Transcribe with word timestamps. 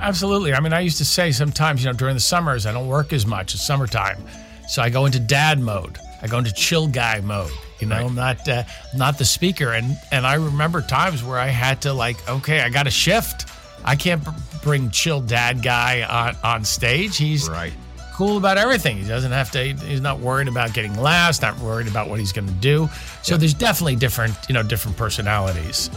absolutely. 0.00 0.54
I 0.54 0.60
mean, 0.60 0.72
I 0.72 0.80
used 0.80 0.98
to 0.98 1.04
say 1.04 1.32
sometimes, 1.32 1.82
you 1.82 1.90
know, 1.90 1.96
during 1.96 2.14
the 2.14 2.20
summers, 2.20 2.66
I 2.66 2.72
don't 2.72 2.88
work 2.88 3.12
as 3.12 3.26
much. 3.26 3.54
It's 3.54 3.64
summertime, 3.64 4.22
so 4.68 4.82
I 4.82 4.90
go 4.90 5.06
into 5.06 5.20
dad 5.20 5.58
mode. 5.58 5.98
I 6.20 6.26
go 6.26 6.38
into 6.38 6.52
chill 6.52 6.88
guy 6.88 7.20
mode. 7.20 7.50
You 7.80 7.86
know, 7.86 7.96
right. 7.96 8.04
I'm 8.06 8.14
not 8.14 8.48
uh, 8.48 8.64
not 8.94 9.18
the 9.18 9.24
speaker, 9.24 9.72
and 9.72 9.96
and 10.10 10.26
I 10.26 10.34
remember 10.34 10.82
times 10.82 11.22
where 11.22 11.38
I 11.38 11.46
had 11.46 11.82
to 11.82 11.92
like, 11.92 12.16
okay, 12.28 12.60
I 12.60 12.70
got 12.70 12.84
to 12.84 12.90
shift. 12.90 13.48
I 13.84 13.94
can't 13.94 14.26
bring 14.62 14.90
chill 14.90 15.20
dad 15.20 15.62
guy 15.62 16.02
on 16.02 16.36
on 16.42 16.64
stage. 16.64 17.16
He's 17.16 17.48
right 17.48 17.72
cool 18.18 18.36
about 18.36 18.58
everything. 18.58 18.96
He 18.96 19.06
doesn't 19.06 19.30
have 19.30 19.48
to. 19.52 19.62
He's 19.62 20.00
not 20.00 20.18
worried 20.18 20.48
about 20.48 20.72
getting 20.74 20.96
last. 21.00 21.42
Not 21.42 21.56
worried 21.60 21.86
about 21.86 22.08
what 22.08 22.18
he's 22.18 22.32
going 22.32 22.48
to 22.48 22.54
do. 22.54 22.90
So 23.22 23.36
there's 23.36 23.54
definitely 23.54 23.94
different, 23.94 24.34
you 24.48 24.54
know, 24.54 24.64
different 24.64 24.96
personalities. 24.96 25.88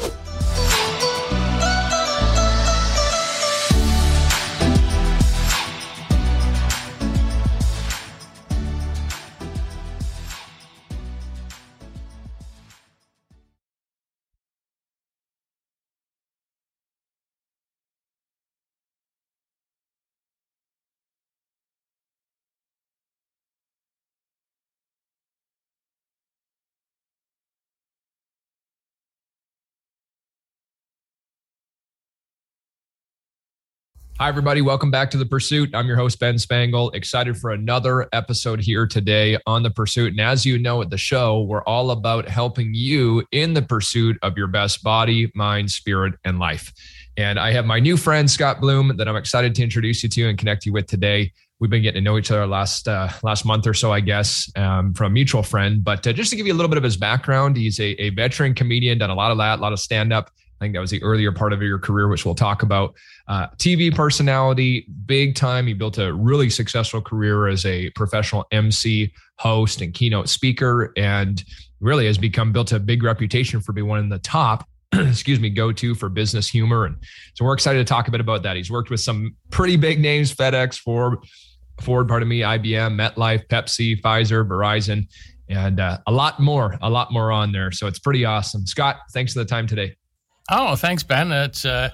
Hi, 34.21 34.29
everybody. 34.29 34.61
Welcome 34.61 34.91
back 34.91 35.09
to 35.09 35.17
The 35.17 35.25
Pursuit. 35.25 35.73
I'm 35.73 35.87
your 35.87 35.95
host, 35.95 36.19
Ben 36.19 36.37
Spangle. 36.37 36.91
Excited 36.91 37.35
for 37.35 37.49
another 37.49 38.07
episode 38.13 38.59
here 38.59 38.85
today 38.85 39.39
on 39.47 39.63
The 39.63 39.71
Pursuit. 39.71 40.11
And 40.11 40.21
as 40.21 40.45
you 40.45 40.59
know 40.59 40.79
at 40.83 40.91
the 40.91 40.97
show, 40.99 41.41
we're 41.41 41.63
all 41.63 41.89
about 41.89 42.29
helping 42.29 42.71
you 42.71 43.25
in 43.31 43.55
the 43.55 43.63
pursuit 43.63 44.19
of 44.21 44.37
your 44.37 44.45
best 44.45 44.83
body, 44.83 45.31
mind, 45.33 45.71
spirit, 45.71 46.13
and 46.23 46.37
life. 46.37 46.71
And 47.17 47.39
I 47.39 47.51
have 47.53 47.65
my 47.65 47.79
new 47.79 47.97
friend, 47.97 48.29
Scott 48.29 48.61
Bloom, 48.61 48.95
that 48.97 49.07
I'm 49.07 49.15
excited 49.15 49.55
to 49.55 49.63
introduce 49.63 50.03
you 50.03 50.09
to 50.09 50.29
and 50.29 50.37
connect 50.37 50.67
you 50.67 50.71
with 50.71 50.85
today. 50.85 51.33
We've 51.59 51.71
been 51.71 51.81
getting 51.81 52.03
to 52.03 52.07
know 52.07 52.19
each 52.19 52.29
other 52.29 52.45
last 52.45 52.87
uh, 52.87 53.09
last 53.23 53.43
month 53.43 53.65
or 53.65 53.73
so, 53.73 53.91
I 53.91 54.01
guess, 54.01 54.51
um, 54.55 54.93
from 54.93 55.07
a 55.07 55.09
mutual 55.09 55.41
friend. 55.41 55.83
But 55.83 56.05
uh, 56.05 56.13
just 56.13 56.29
to 56.29 56.35
give 56.35 56.45
you 56.45 56.53
a 56.53 56.57
little 56.57 56.69
bit 56.69 56.77
of 56.77 56.83
his 56.83 56.95
background, 56.95 57.57
he's 57.57 57.79
a, 57.79 57.99
a 57.99 58.09
veteran 58.11 58.53
comedian, 58.53 58.99
done 58.99 59.09
a 59.09 59.15
lot 59.15 59.31
of 59.31 59.39
that, 59.39 59.57
a 59.57 59.61
lot 59.63 59.73
of 59.73 59.79
stand 59.79 60.13
up 60.13 60.29
I 60.61 60.65
think 60.65 60.75
that 60.75 60.79
was 60.79 60.91
the 60.91 61.01
earlier 61.01 61.31
part 61.31 61.53
of 61.53 61.61
your 61.63 61.79
career, 61.79 62.07
which 62.07 62.23
we'll 62.23 62.35
talk 62.35 62.61
about. 62.61 62.93
Uh, 63.27 63.47
TV 63.57 63.93
personality, 63.93 64.85
big 65.07 65.33
time. 65.33 65.65
He 65.65 65.73
built 65.73 65.97
a 65.97 66.13
really 66.13 66.51
successful 66.51 67.01
career 67.01 67.47
as 67.47 67.65
a 67.65 67.89
professional 67.91 68.45
MC, 68.51 69.11
host, 69.39 69.81
and 69.81 69.91
keynote 69.91 70.29
speaker, 70.29 70.93
and 70.95 71.43
really 71.79 72.05
has 72.05 72.19
become 72.19 72.51
built 72.51 72.73
a 72.73 72.79
big 72.79 73.01
reputation 73.01 73.59
for 73.59 73.73
being 73.73 73.87
one 73.87 73.97
of 73.97 74.09
the 74.09 74.19
top 74.19 74.67
excuse 74.93 75.39
me, 75.39 75.49
go 75.49 75.71
to 75.71 75.95
for 75.95 76.09
business 76.09 76.49
humor. 76.49 76.85
And 76.85 76.97
so 77.33 77.45
we're 77.45 77.53
excited 77.53 77.79
to 77.79 77.85
talk 77.85 78.07
a 78.07 78.11
bit 78.11 78.19
about 78.19 78.43
that. 78.43 78.57
He's 78.57 78.69
worked 78.69 78.89
with 78.89 78.99
some 78.99 79.35
pretty 79.49 79.77
big 79.77 79.99
names 79.99 80.33
FedEx, 80.35 80.77
Ford, 80.77 81.19
Ford, 81.79 82.07
pardon 82.07 82.27
me, 82.27 82.41
IBM, 82.41 82.95
MetLife, 82.99 83.47
Pepsi, 83.47 83.99
Pfizer, 84.01 84.47
Verizon, 84.47 85.07
and 85.49 85.79
uh, 85.79 85.97
a 86.07 86.11
lot 86.11 86.39
more, 86.39 86.77
a 86.81 86.89
lot 86.89 87.11
more 87.11 87.31
on 87.31 87.51
there. 87.51 87.71
So 87.71 87.87
it's 87.87 87.99
pretty 87.99 88.25
awesome. 88.25 88.67
Scott, 88.67 88.97
thanks 89.13 89.33
for 89.33 89.39
the 89.39 89.45
time 89.45 89.65
today. 89.65 89.95
Oh, 90.51 90.75
thanks, 90.75 91.01
Ben. 91.01 91.31
It's 91.31 91.63
uh, 91.63 91.91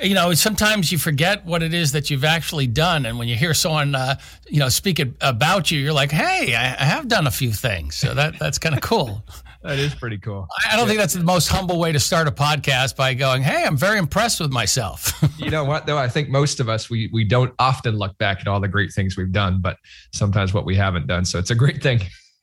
you 0.00 0.14
know 0.14 0.32
sometimes 0.32 0.92
you 0.92 0.98
forget 0.98 1.44
what 1.44 1.62
it 1.62 1.74
is 1.74 1.92
that 1.92 2.08
you've 2.08 2.24
actually 2.24 2.68
done, 2.68 3.04
and 3.04 3.18
when 3.18 3.26
you 3.26 3.34
hear 3.34 3.52
someone 3.52 3.96
uh, 3.96 4.16
you 4.48 4.60
know 4.60 4.68
speak 4.68 5.00
about 5.20 5.70
you, 5.70 5.80
you're 5.80 5.92
like, 5.92 6.12
hey, 6.12 6.54
I, 6.54 6.76
I 6.80 6.84
have 6.84 7.08
done 7.08 7.26
a 7.26 7.30
few 7.32 7.52
things. 7.52 7.96
So 7.96 8.14
that 8.14 8.38
that's 8.38 8.58
kind 8.58 8.76
of 8.76 8.80
cool. 8.80 9.24
that 9.64 9.78
is 9.80 9.92
pretty 9.92 10.18
cool. 10.18 10.46
I 10.70 10.76
don't 10.76 10.84
yeah. 10.84 10.86
think 10.86 11.00
that's 11.00 11.14
the 11.14 11.24
most 11.24 11.48
humble 11.48 11.80
way 11.80 11.90
to 11.90 11.98
start 11.98 12.28
a 12.28 12.30
podcast 12.30 12.94
by 12.94 13.12
going, 13.14 13.42
"Hey, 13.42 13.64
I'm 13.64 13.76
very 13.76 13.98
impressed 13.98 14.38
with 14.38 14.52
myself." 14.52 15.12
you 15.38 15.50
know 15.50 15.64
what? 15.64 15.86
Though 15.86 15.98
I 15.98 16.08
think 16.08 16.28
most 16.28 16.60
of 16.60 16.68
us 16.68 16.88
we 16.88 17.10
we 17.12 17.24
don't 17.24 17.52
often 17.58 17.96
look 17.96 18.16
back 18.18 18.40
at 18.40 18.46
all 18.46 18.60
the 18.60 18.68
great 18.68 18.92
things 18.92 19.16
we've 19.16 19.32
done, 19.32 19.60
but 19.60 19.78
sometimes 20.12 20.54
what 20.54 20.64
we 20.64 20.76
haven't 20.76 21.08
done. 21.08 21.24
So 21.24 21.40
it's 21.40 21.50
a 21.50 21.56
great 21.56 21.82
thing. 21.82 22.02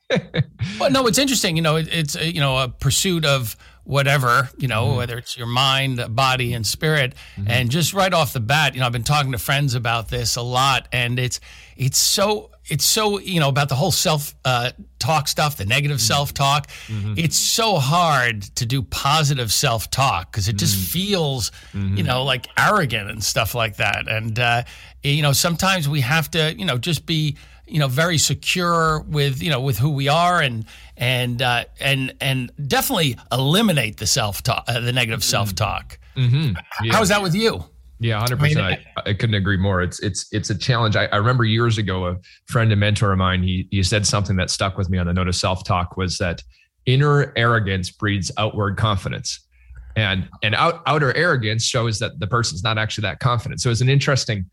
well, 0.79 0.91
no, 0.91 1.08
it's 1.08 1.18
interesting. 1.18 1.56
You 1.56 1.62
know, 1.62 1.78
it, 1.78 1.88
it's 1.91 2.16
you 2.16 2.41
know 2.41 2.58
a 2.58 2.68
pursuit 2.68 3.25
of 3.25 3.56
whatever, 3.88 4.50
you 4.58 4.68
know, 4.68 4.88
mm-hmm. 4.88 4.98
whether 4.98 5.18
it's 5.18 5.38
your 5.38 5.48
mind, 5.48 6.14
body, 6.14 6.53
and 6.53 6.68
spirit. 6.68 7.16
Mm-hmm. 7.38 7.50
And 7.50 7.72
just 7.72 7.94
right 7.94 8.14
off 8.14 8.34
the 8.34 8.42
bat, 8.42 8.74
you 8.74 8.81
know, 8.81 8.86
I've 8.86 8.92
been 8.92 9.03
talking 9.03 9.31
to 9.31 9.38
friends 9.38 9.75
about 9.75 10.09
this 10.09 10.36
a 10.36 10.42
lot, 10.42 10.90
and 10.92 11.18
it's 11.18 11.40
it's 11.78 11.97
so 11.97 12.52
it's 12.66 12.84
so 12.84 13.18
you 13.20 13.40
know 13.40 13.47
about 13.47 13.70
the 13.70 13.76
whole 13.76 13.92
self 13.92 14.36
uh, 14.44 14.72
talk 15.00 15.30
stuff, 15.30 15.56
the 15.56 15.66
negative 15.66 15.97
mm-hmm. 15.97 16.06
self 16.06 16.34
talk. 16.34 16.68
Mm-hmm. 16.88 17.14
It's 17.16 17.38
so 17.38 17.78
hard 17.78 18.42
to 18.58 18.66
do 18.66 18.84
positive 18.84 19.53
self 19.53 19.90
talk 19.90 20.34
because 20.34 20.50
it 20.50 20.58
just 20.58 20.76
mm-hmm. 20.76 20.92
feels 20.92 21.52
you 21.74 21.80
mm-hmm. 21.80 22.06
know 22.06 22.24
like 22.24 22.47
arrogant 22.58 23.09
and 23.09 23.24
stuff 23.24 23.56
like 23.56 23.78
that. 23.78 24.09
And 24.09 24.38
uh, 24.38 24.64
you 25.02 25.22
know, 25.22 25.31
sometimes 25.31 25.88
we 25.88 26.02
have 26.02 26.30
to 26.31 26.53
you 26.58 26.66
know 26.66 26.78
just 26.78 27.06
be 27.06 27.38
you 27.66 27.80
know 27.80 27.88
very 27.88 28.18
secure 28.18 29.00
with 29.08 29.42
you 29.42 29.50
know 29.50 29.62
with 29.62 29.78
who 29.78 29.90
we 29.90 30.08
are 30.09 30.42
and 30.42 30.66
and 30.97 31.41
uh, 31.41 31.66
and 31.80 32.13
and 32.19 32.52
definitely 32.68 33.18
eliminate 33.31 33.97
the 33.97 34.08
self 34.08 34.44
talk, 34.44 34.66
uh, 34.68 34.80
the 34.80 34.91
negative 34.91 35.22
mm-hmm. 35.22 35.30
self 35.30 35.56
talk. 35.56 36.00
Mm-hmm. 36.16 36.56
Yeah. 36.84 36.94
How 36.94 37.02
is 37.02 37.09
that 37.09 37.22
with 37.22 37.35
you? 37.35 37.63
Yeah, 38.00 38.19
hundred 38.19 38.40
percent. 38.40 38.59
I, 38.59 38.80
I 39.09 39.13
couldn't 39.13 39.35
agree 39.35 39.58
more. 39.58 39.81
It's 39.81 40.00
it's 40.00 40.28
it's 40.31 40.50
a 40.50 40.58
challenge. 40.58 40.96
I, 40.96 41.06
I 41.06 41.18
remember 41.18 41.46
years 41.46 41.78
ago, 41.78 42.08
a 42.08 42.18
friend 42.46 42.72
and 42.72 42.80
mentor 42.80 43.12
of 43.12 43.18
mine, 43.18 43.41
he 43.44 43.68
he 43.72 43.81
said 43.84 44.06
something 44.06 44.35
that 44.35 44.50
stuck 44.50 44.78
with 44.78 44.90
me 44.90 44.97
on 44.97 45.08
the 45.08 45.13
note 45.13 45.28
of 45.28 45.35
self 45.35 45.63
talk 45.63 45.97
was 45.97 46.18
that 46.18 46.44
inner 46.85 47.34
arrogance 47.35 47.90
breeds 47.90 48.31
outward 48.38 48.78
confidence, 48.78 49.40
and 49.96 50.28
and 50.44 50.53
out, 50.56 50.84
outer 50.85 51.16
arrogance 51.16 51.64
shows 51.64 51.97
that 52.00 52.19
the 52.19 52.28
person's 52.28 52.64
not 52.64 52.78
actually 52.78 53.03
that 53.03 53.19
confident. 53.19 53.62
So 53.62 53.72
it's 53.72 53.81
an 53.81 53.90
interesting 53.90 54.46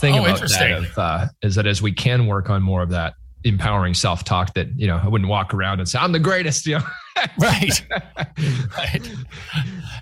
thing 0.00 0.18
oh, 0.18 0.24
about 0.24 0.40
that 0.40 0.72
of, 0.72 0.98
uh, 0.98 1.26
is 1.42 1.56
that 1.56 1.66
as 1.66 1.82
we 1.82 1.92
can 1.92 2.26
work 2.26 2.50
on 2.50 2.62
more 2.62 2.82
of 2.82 2.90
that 2.90 3.14
empowering 3.44 3.94
self-talk 3.94 4.54
that 4.54 4.68
you 4.78 4.86
know 4.86 5.00
I 5.02 5.08
wouldn't 5.08 5.28
walk 5.28 5.52
around 5.54 5.80
and 5.80 5.88
say 5.88 5.98
I'm 5.98 6.12
the 6.12 6.18
greatest 6.18 6.66
you 6.66 6.78
know 6.78 6.84
right 7.38 7.84
right 8.78 9.10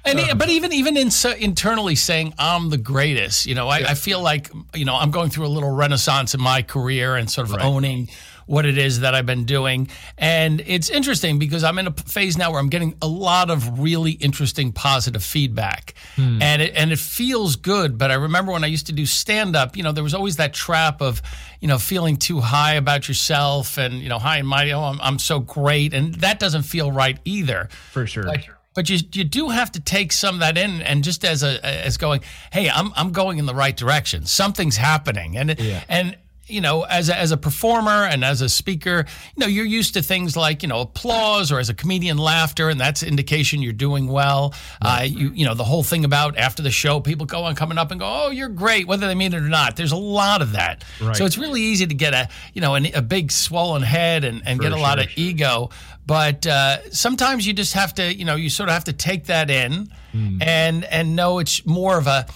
and 0.05 0.21
um, 0.21 0.39
but 0.39 0.49
even 0.49 0.73
even 0.73 0.97
in, 0.97 1.11
so 1.11 1.33
internally 1.33 1.95
saying 1.95 2.34
I'm 2.39 2.71
the 2.71 2.79
greatest 2.79 3.47
you 3.47 3.55
know 3.55 3.69
I, 3.69 3.79
yeah. 3.79 3.91
I, 3.91 3.95
feel 3.95 4.21
like 4.21 4.50
you 4.75 4.84
know 4.84 4.97
I'm 4.97 5.11
going 5.11 5.31
through 5.31 5.47
a 5.47 5.49
little 5.49 5.75
renaissance 5.75 6.34
in 6.34 6.41
my 6.41 6.62
career 6.62 7.17
and 7.17 7.31
sort 7.31 7.49
of 7.49 7.55
right. 7.55 7.65
owning 7.65 8.09
what 8.50 8.66
it 8.66 8.77
is 8.77 9.00
that 9.00 9.15
I've 9.15 9.27
been 9.27 9.44
doing. 9.44 9.88
And 10.19 10.61
it's 10.66 10.91
interesting 10.91 11.38
because 11.38 11.62
I'm 11.62 11.78
in 11.78 11.87
a 11.87 11.93
phase 11.93 12.37
now 12.37 12.50
where 12.50 12.59
I'm 12.59 12.69
getting 12.69 12.97
a 13.00 13.06
lot 13.06 13.49
of 13.49 13.78
really 13.78 14.11
interesting 14.11 14.72
positive 14.72 15.22
feedback. 15.22 15.94
Hmm. 16.16 16.43
And 16.43 16.61
it 16.61 16.75
and 16.75 16.91
it 16.91 16.99
feels 16.99 17.55
good, 17.55 17.97
but 17.97 18.11
I 18.11 18.15
remember 18.15 18.50
when 18.50 18.65
I 18.65 18.66
used 18.66 18.87
to 18.87 18.93
do 18.93 19.06
stand 19.06 19.55
up, 19.55 19.77
you 19.77 19.84
know, 19.84 19.93
there 19.93 20.03
was 20.03 20.15
always 20.15 20.37
that 20.37 20.53
trap 20.53 21.00
of, 21.00 21.22
you 21.61 21.69
know, 21.69 21.78
feeling 21.78 22.16
too 22.16 22.41
high 22.41 22.75
about 22.75 23.06
yourself 23.06 23.78
and, 23.78 24.00
you 24.00 24.09
know, 24.09 24.19
high 24.19 24.38
and 24.38 24.49
mighty, 24.49 24.72
oh, 24.72 24.82
I'm, 24.82 25.00
I'm 25.00 25.21
so 25.21 25.38
great. 25.38 25.94
And 25.94 26.17
that 26.17 26.41
doesn't 26.41 26.62
feel 26.62 26.91
right 26.91 27.21
either. 27.25 27.69
For 27.93 28.05
sure. 28.09 28.25
But, 28.25 28.47
but 28.75 28.91
you 28.91 28.99
you 29.12 29.22
do 29.22 29.50
have 29.50 29.71
to 29.72 29.81
take 29.81 30.11
some 30.11 30.34
of 30.34 30.41
that 30.41 30.59
in 30.59 30.82
and 30.82 31.05
just 31.05 31.25
as 31.25 31.44
a 31.44 31.65
as 31.65 31.97
going 31.97 32.21
hey 32.53 32.71
i'm 32.71 32.93
i'm 32.94 33.11
going 33.11 33.38
in 33.38 33.47
the 33.47 33.55
right 33.55 33.77
direction 33.77 34.25
something's 34.27 34.77
happening 34.77 35.37
and 35.37 35.59
yeah. 35.59 35.82
and 35.88 36.17
you 36.50 36.61
know, 36.61 36.83
as 36.83 37.09
a, 37.09 37.16
as 37.16 37.33
a 37.33 37.37
performer 37.37 38.05
and 38.05 38.25
as 38.25 38.41
a 38.43 38.49
speaker, 38.49 39.06
you 39.37 39.41
know, 39.41 39.47
you're 39.47 39.65
used 39.65 39.94
to 39.94 40.03
things 40.03 40.37
like, 40.37 40.62
you 40.62 40.69
know, 40.69 40.81
applause 40.81 41.53
or 41.53 41.59
as 41.59 41.69
a 41.69 41.75
comedian, 41.75 42.19
laughter, 42.19 42.69
and 42.69 42.81
that's 42.81 43.03
indication 43.03 43.62
you're 43.62 43.72
doing 43.72 44.06
well. 44.06 44.55
Right. 44.83 45.00
Uh, 45.00 45.05
you, 45.05 45.31
you 45.31 45.44
know, 45.44 45.55
the 45.55 45.65
whole 45.65 45.83
thing 45.83 46.05
about 46.05 46.37
after 46.37 46.62
the 46.62 46.71
show, 46.71 47.00
people 47.00 47.27
go 47.27 47.44
on 47.44 47.55
coming 47.55 47.78
up 47.78 47.91
and 47.91 48.00
go, 48.00 48.06
oh, 48.06 48.31
you're 48.31 48.49
great, 48.49 48.87
whether 48.87 49.06
they 49.06 49.14
mean 49.14 49.32
it 49.32 49.43
or 49.43 49.49
not. 49.49 49.76
There's 49.76 49.93
a 49.93 49.97
lot 49.97 50.43
of 50.43 50.52
that. 50.52 50.85
Right. 51.00 51.17
So 51.17 51.25
it's 51.25 51.38
really 51.38 51.62
easy 51.62 51.87
to 51.87 51.94
get 51.94 52.14
a, 52.14 52.29
you 52.55 52.61
know, 52.61 52.75
an, 52.75 52.87
a 52.94 53.02
big 53.02 53.32
swollen 53.32 53.82
head 53.82 54.25
and, 54.25 54.43
and 54.44 54.61
get 54.61 54.73
a 54.73 54.75
sure, 54.75 54.82
lot 54.82 54.99
of 54.99 55.11
sure. 55.11 55.25
ego. 55.25 55.70
But 56.06 56.47
uh, 56.47 56.91
sometimes 56.91 57.47
you 57.47 57.52
just 57.52 57.75
have 57.75 57.94
to, 57.94 58.14
you 58.14 58.25
know, 58.25 58.35
you 58.35 58.50
sort 58.50 58.69
of 58.69 58.73
have 58.73 58.85
to 58.85 58.93
take 58.93 59.26
that 59.26 59.49
in 59.49 59.93
mm. 60.12 60.43
and 60.43 60.85
and 60.85 61.14
know 61.14 61.38
it's 61.38 61.64
more 61.64 61.99
of 61.99 62.06
a, 62.08 62.26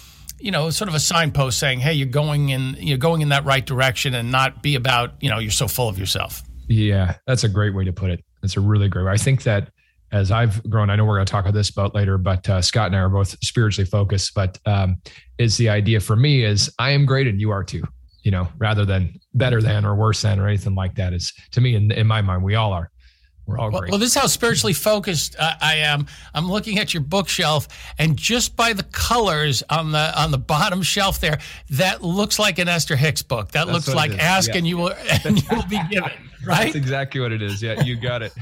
you 0.44 0.50
know, 0.50 0.68
sort 0.68 0.88
of 0.90 0.94
a 0.94 1.00
signpost 1.00 1.58
saying, 1.58 1.80
"Hey, 1.80 1.94
you're 1.94 2.06
going 2.06 2.50
in, 2.50 2.76
you're 2.78 2.98
going 2.98 3.22
in 3.22 3.30
that 3.30 3.46
right 3.46 3.64
direction," 3.64 4.14
and 4.14 4.30
not 4.30 4.62
be 4.62 4.74
about, 4.74 5.14
you 5.22 5.30
know, 5.30 5.38
you're 5.38 5.50
so 5.50 5.66
full 5.66 5.88
of 5.88 5.98
yourself. 5.98 6.42
Yeah, 6.68 7.16
that's 7.26 7.44
a 7.44 7.48
great 7.48 7.74
way 7.74 7.84
to 7.84 7.94
put 7.94 8.10
it. 8.10 8.22
That's 8.42 8.58
a 8.58 8.60
really 8.60 8.88
great 8.88 9.06
way. 9.06 9.12
I 9.12 9.16
think 9.16 9.44
that 9.44 9.70
as 10.12 10.30
I've 10.30 10.62
grown, 10.68 10.90
I 10.90 10.96
know 10.96 11.06
we're 11.06 11.16
going 11.16 11.24
to 11.24 11.30
talk 11.30 11.44
about 11.44 11.54
this 11.54 11.70
about 11.70 11.94
later, 11.94 12.18
but 12.18 12.46
uh, 12.46 12.60
Scott 12.60 12.88
and 12.88 12.96
I 12.96 12.98
are 12.98 13.08
both 13.08 13.34
spiritually 13.42 13.88
focused. 13.88 14.34
But 14.34 14.58
um, 14.66 14.98
is 15.38 15.56
the 15.56 15.70
idea 15.70 15.98
for 15.98 16.14
me 16.14 16.44
is 16.44 16.70
I 16.78 16.90
am 16.90 17.06
great 17.06 17.26
and 17.26 17.40
you 17.40 17.50
are 17.50 17.64
too. 17.64 17.82
You 18.22 18.30
know, 18.30 18.48
rather 18.58 18.84
than 18.84 19.18
better 19.32 19.62
than 19.62 19.86
or 19.86 19.94
worse 19.94 20.22
than 20.22 20.38
or 20.38 20.46
anything 20.46 20.74
like 20.74 20.94
that. 20.96 21.14
Is 21.14 21.32
to 21.52 21.62
me 21.62 21.74
in, 21.74 21.90
in 21.90 22.06
my 22.06 22.20
mind 22.20 22.42
we 22.42 22.54
all 22.54 22.74
are. 22.74 22.90
We're 23.46 23.58
all 23.58 23.70
well, 23.70 23.80
great. 23.80 23.90
Well, 23.90 23.98
this 23.98 24.10
is 24.10 24.20
how 24.20 24.26
spiritually 24.26 24.72
focused 24.72 25.36
uh, 25.38 25.54
I 25.60 25.76
am. 25.76 26.06
I'm 26.32 26.50
looking 26.50 26.78
at 26.78 26.94
your 26.94 27.02
bookshelf, 27.02 27.68
and 27.98 28.16
just 28.16 28.56
by 28.56 28.72
the 28.72 28.84
colors 28.84 29.62
on 29.68 29.92
the 29.92 30.20
on 30.20 30.30
the 30.30 30.38
bottom 30.38 30.82
shelf 30.82 31.20
there, 31.20 31.38
that 31.70 32.02
looks 32.02 32.38
like 32.38 32.58
an 32.58 32.68
Esther 32.68 32.96
Hicks 32.96 33.22
book. 33.22 33.50
That 33.52 33.66
That's 33.66 33.86
looks 33.86 33.94
like 33.94 34.12
ask 34.18 34.50
yeah. 34.50 34.58
and 34.58 34.66
you 34.66 34.78
will 34.78 34.94
and 35.24 35.42
you 35.42 35.56
will 35.56 35.66
be 35.66 35.80
given. 35.90 36.10
Right? 36.46 36.64
That's 36.64 36.74
exactly 36.74 37.22
what 37.22 37.32
it 37.32 37.40
is. 37.40 37.62
Yeah, 37.62 37.82
you 37.84 37.96
got 37.96 38.20
it. 38.20 38.34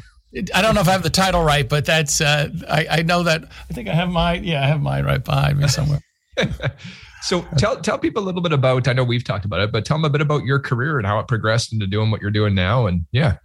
I 0.52 0.60
don't 0.60 0.74
know 0.74 0.80
if 0.80 0.88
I 0.88 0.90
have 0.90 1.04
the 1.04 1.10
title 1.10 1.44
right, 1.44 1.68
but 1.68 1.84
that's 1.84 2.20
uh, 2.20 2.48
I, 2.68 2.86
I 2.90 3.02
know 3.02 3.22
that 3.22 3.44
I 3.70 3.74
think 3.74 3.88
I 3.88 3.94
have 3.94 4.08
mine. 4.08 4.42
Yeah, 4.42 4.60
I 4.60 4.66
have 4.66 4.80
mine 4.80 5.04
right 5.04 5.22
behind 5.22 5.60
me 5.60 5.68
somewhere. 5.68 6.00
so 7.22 7.42
tell 7.58 7.80
tell 7.80 7.96
people 7.96 8.22
a 8.22 8.24
little 8.24 8.40
bit 8.40 8.52
about. 8.52 8.88
I 8.88 8.92
know 8.92 9.04
we've 9.04 9.22
talked 9.22 9.44
about 9.44 9.60
it, 9.60 9.70
but 9.70 9.84
tell 9.84 9.98
them 9.98 10.04
a 10.04 10.10
bit 10.10 10.20
about 10.20 10.44
your 10.44 10.58
career 10.58 10.98
and 10.98 11.06
how 11.06 11.20
it 11.20 11.28
progressed 11.28 11.72
into 11.72 11.86
doing 11.86 12.10
what 12.10 12.20
you're 12.20 12.32
doing 12.32 12.56
now. 12.56 12.86
And 12.86 13.06
yeah, 13.12 13.36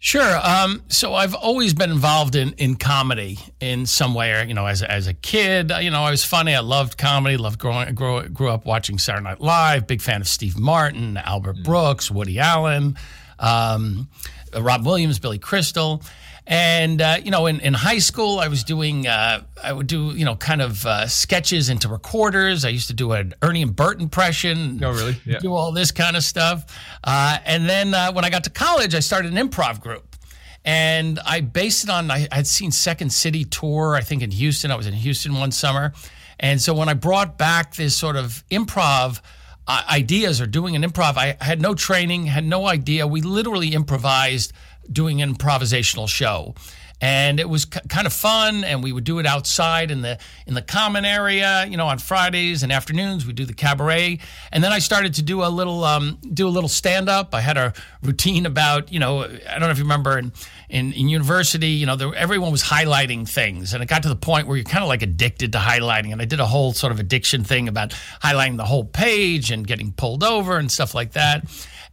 Sure. 0.00 0.38
Um, 0.44 0.82
so 0.88 1.14
I've 1.14 1.34
always 1.34 1.74
been 1.74 1.90
involved 1.90 2.36
in, 2.36 2.52
in 2.52 2.76
comedy 2.76 3.38
in 3.60 3.84
some 3.84 4.14
way. 4.14 4.46
You 4.46 4.54
know, 4.54 4.66
as 4.66 4.82
a, 4.82 4.90
as 4.90 5.08
a 5.08 5.14
kid, 5.14 5.72
you 5.80 5.90
know, 5.90 6.02
I 6.02 6.12
was 6.12 6.24
funny. 6.24 6.54
I 6.54 6.60
loved 6.60 6.96
comedy. 6.96 7.36
Loved 7.36 7.58
growing. 7.58 7.92
Grew, 7.96 8.28
grew 8.28 8.48
up 8.48 8.64
watching 8.64 8.98
Saturday 8.98 9.24
Night 9.24 9.40
Live. 9.40 9.88
Big 9.88 10.00
fan 10.00 10.20
of 10.20 10.28
Steve 10.28 10.56
Martin, 10.56 11.16
Albert 11.16 11.64
Brooks, 11.64 12.12
Woody 12.12 12.38
Allen, 12.38 12.96
um, 13.40 14.08
Robin 14.56 14.86
Williams, 14.86 15.18
Billy 15.18 15.38
Crystal. 15.38 16.00
And 16.50 17.02
uh, 17.02 17.18
you 17.22 17.30
know, 17.30 17.44
in, 17.44 17.60
in 17.60 17.74
high 17.74 17.98
school, 17.98 18.40
I 18.40 18.48
was 18.48 18.64
doing. 18.64 19.06
Uh, 19.06 19.42
I 19.62 19.70
would 19.70 19.86
do 19.86 20.12
you 20.16 20.24
know 20.24 20.34
kind 20.34 20.62
of 20.62 20.86
uh, 20.86 21.06
sketches 21.06 21.68
into 21.68 21.88
recorders. 21.88 22.64
I 22.64 22.70
used 22.70 22.88
to 22.88 22.94
do 22.94 23.12
an 23.12 23.34
Ernie 23.42 23.60
and 23.60 23.76
Bert 23.76 24.00
impression. 24.00 24.82
Oh, 24.82 24.92
really? 24.92 25.16
Yeah. 25.26 25.40
Do 25.40 25.52
all 25.52 25.72
this 25.72 25.90
kind 25.90 26.16
of 26.16 26.24
stuff. 26.24 26.64
Uh, 27.04 27.36
and 27.44 27.68
then 27.68 27.92
uh, 27.92 28.12
when 28.12 28.24
I 28.24 28.30
got 28.30 28.44
to 28.44 28.50
college, 28.50 28.94
I 28.94 29.00
started 29.00 29.36
an 29.36 29.48
improv 29.48 29.80
group. 29.82 30.16
And 30.64 31.18
I 31.18 31.42
based 31.42 31.84
it 31.84 31.90
on 31.90 32.10
I 32.10 32.28
had 32.32 32.46
seen 32.46 32.72
Second 32.72 33.12
City 33.12 33.44
tour. 33.44 33.94
I 33.94 34.00
think 34.00 34.22
in 34.22 34.30
Houston. 34.30 34.70
I 34.70 34.76
was 34.76 34.86
in 34.86 34.94
Houston 34.94 35.34
one 35.34 35.52
summer. 35.52 35.92
And 36.40 36.62
so 36.62 36.72
when 36.72 36.88
I 36.88 36.94
brought 36.94 37.36
back 37.36 37.74
this 37.74 37.94
sort 37.94 38.16
of 38.16 38.42
improv 38.50 39.20
uh, 39.66 39.82
ideas 39.90 40.40
or 40.40 40.46
doing 40.46 40.76
an 40.76 40.82
improv, 40.82 41.18
I 41.18 41.36
had 41.44 41.60
no 41.60 41.74
training, 41.74 42.24
had 42.26 42.44
no 42.44 42.66
idea. 42.66 43.06
We 43.06 43.20
literally 43.20 43.74
improvised 43.74 44.54
doing 44.92 45.22
an 45.22 45.34
improvisational 45.34 46.08
show. 46.08 46.54
And 47.00 47.38
it 47.38 47.48
was 47.48 47.64
k- 47.64 47.80
kind 47.88 48.08
of 48.08 48.12
fun 48.12 48.64
and 48.64 48.82
we 48.82 48.92
would 48.92 49.04
do 49.04 49.20
it 49.20 49.26
outside 49.26 49.92
in 49.92 50.02
the 50.02 50.18
in 50.48 50.54
the 50.54 50.62
common 50.62 51.04
area 51.04 51.64
you 51.70 51.76
know 51.76 51.86
on 51.86 51.98
fridays 51.98 52.64
and 52.64 52.72
afternoons 52.72 53.24
we 53.24 53.32
do 53.32 53.44
the 53.44 53.54
cabaret. 53.54 54.18
And 54.50 54.64
then 54.64 54.72
i 54.72 54.80
started 54.80 55.14
to 55.14 55.22
do 55.22 55.44
a 55.44 55.46
little 55.46 55.84
um, 55.84 56.18
do 56.34 56.48
a 56.48 56.50
little 56.50 56.68
stand 56.68 57.08
up 57.08 57.36
i 57.36 57.40
had 57.40 57.56
a 57.56 57.72
routine 58.02 58.46
about 58.46 58.92
you 58.92 58.98
know 58.98 59.22
i 59.22 59.28
don't 59.28 59.60
know 59.60 59.70
if 59.70 59.78
you 59.78 59.84
remember 59.84 60.18
in 60.18 60.32
in, 60.68 60.92
in 60.92 61.08
university 61.08 61.68
you 61.68 61.86
know 61.86 61.94
there, 61.94 62.12
everyone 62.16 62.50
was 62.50 62.64
highlighting 62.64 63.28
things. 63.28 63.74
And 63.74 63.82
it 63.82 63.86
got 63.86 64.02
to 64.02 64.08
the 64.08 64.16
point 64.16 64.48
where 64.48 64.56
you're 64.56 64.64
kind 64.64 64.82
of 64.82 64.88
like 64.88 65.02
addicted 65.02 65.52
to 65.52 65.58
highlighting. 65.58 66.10
And 66.10 66.20
i 66.20 66.24
did 66.24 66.40
a 66.40 66.46
whole 66.46 66.72
sort 66.72 66.92
of 66.92 66.98
addiction 66.98 67.44
thing 67.44 67.68
about 67.68 67.90
highlighting 68.24 68.56
the 68.56 68.64
whole 68.64 68.84
page 68.84 69.52
and 69.52 69.64
getting 69.64 69.92
pulled 69.92 70.24
over 70.24 70.58
and 70.58 70.68
stuff 70.68 70.96
like 70.96 71.12
that 71.12 71.44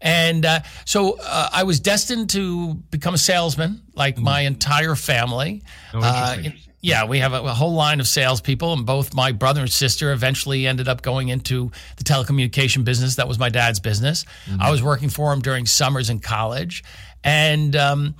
and 0.01 0.45
uh, 0.45 0.59
so 0.85 1.17
uh, 1.21 1.49
I 1.51 1.63
was 1.63 1.79
destined 1.79 2.29
to 2.31 2.75
become 2.91 3.13
a 3.13 3.17
salesman, 3.17 3.81
like 3.95 4.17
my 4.17 4.41
entire 4.41 4.95
family. 4.95 5.63
Oh, 5.93 5.99
Uh, 6.03 6.33
interesting. 6.37 6.71
yeah, 6.81 7.05
we 7.05 7.19
have 7.19 7.33
a, 7.33 7.41
a 7.41 7.53
whole 7.53 7.73
line 7.73 7.99
of 7.99 8.07
salespeople, 8.07 8.73
and 8.73 8.85
both 8.85 9.13
my 9.13 9.31
brother 9.31 9.61
and 9.61 9.71
sister 9.71 10.11
eventually 10.11 10.67
ended 10.67 10.87
up 10.87 11.01
going 11.01 11.29
into 11.29 11.71
the 11.97 12.03
telecommunication 12.03 12.83
business. 12.83 13.15
That 13.15 13.27
was 13.27 13.39
my 13.39 13.49
dad's 13.49 13.79
business. 13.79 14.25
I 14.59 14.71
was 14.71 14.83
working 14.83 15.09
for 15.09 15.31
him 15.33 15.41
during 15.41 15.65
summers 15.65 16.09
in 16.09 16.19
college, 16.19 16.83
and. 17.23 17.75
Um, 17.75 18.15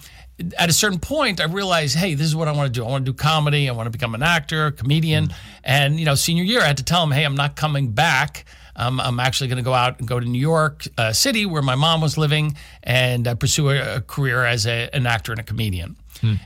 at 0.58 0.70
a 0.70 0.74
certain 0.74 1.00
point, 1.00 1.40
I 1.40 1.46
realized, 1.46 1.96
hey, 1.96 2.14
this 2.14 2.28
is 2.28 2.36
what 2.36 2.50
I 2.50 2.52
want 2.52 2.68
to 2.74 2.78
do. 2.78 2.86
I 2.86 2.90
want 2.90 3.06
to 3.06 3.12
do 3.14 3.16
comedy. 3.16 3.70
I 3.70 3.72
want 3.72 3.88
to 3.88 3.90
become 3.90 4.14
an 4.16 4.22
actor, 4.22 4.70
comedian. 4.72 5.34
And, 5.64 5.98
you 5.98 6.04
know, 6.06 6.14
senior 6.16 6.44
year, 6.44 6.60
I 6.60 6.66
had 6.66 6.76
to 6.76 6.84
tell 6.84 7.02
him, 7.02 7.12
hey, 7.12 7.24
I'm 7.24 7.36
not 7.38 7.56
coming 7.56 7.94
back. 7.94 8.44
Um, 8.76 9.00
I'm 9.00 9.20
actually 9.20 9.48
going 9.48 9.58
to 9.58 9.64
go 9.64 9.74
out 9.74 10.00
and 10.00 10.08
go 10.08 10.20
to 10.20 10.26
New 10.26 10.40
York 10.40 10.86
uh, 10.98 11.14
City, 11.14 11.46
where 11.46 11.62
my 11.62 11.76
mom 11.76 12.02
was 12.02 12.18
living, 12.18 12.58
and 12.84 13.28
uh, 13.28 13.36
pursue 13.36 13.70
a, 13.70 13.98
a 13.98 14.02
career 14.02 14.44
as 14.46 14.66
a, 14.68 14.90
an 14.94 15.06
actor 15.08 15.32
and 15.32 15.40
a 15.40 15.44
comedian. 15.44 15.96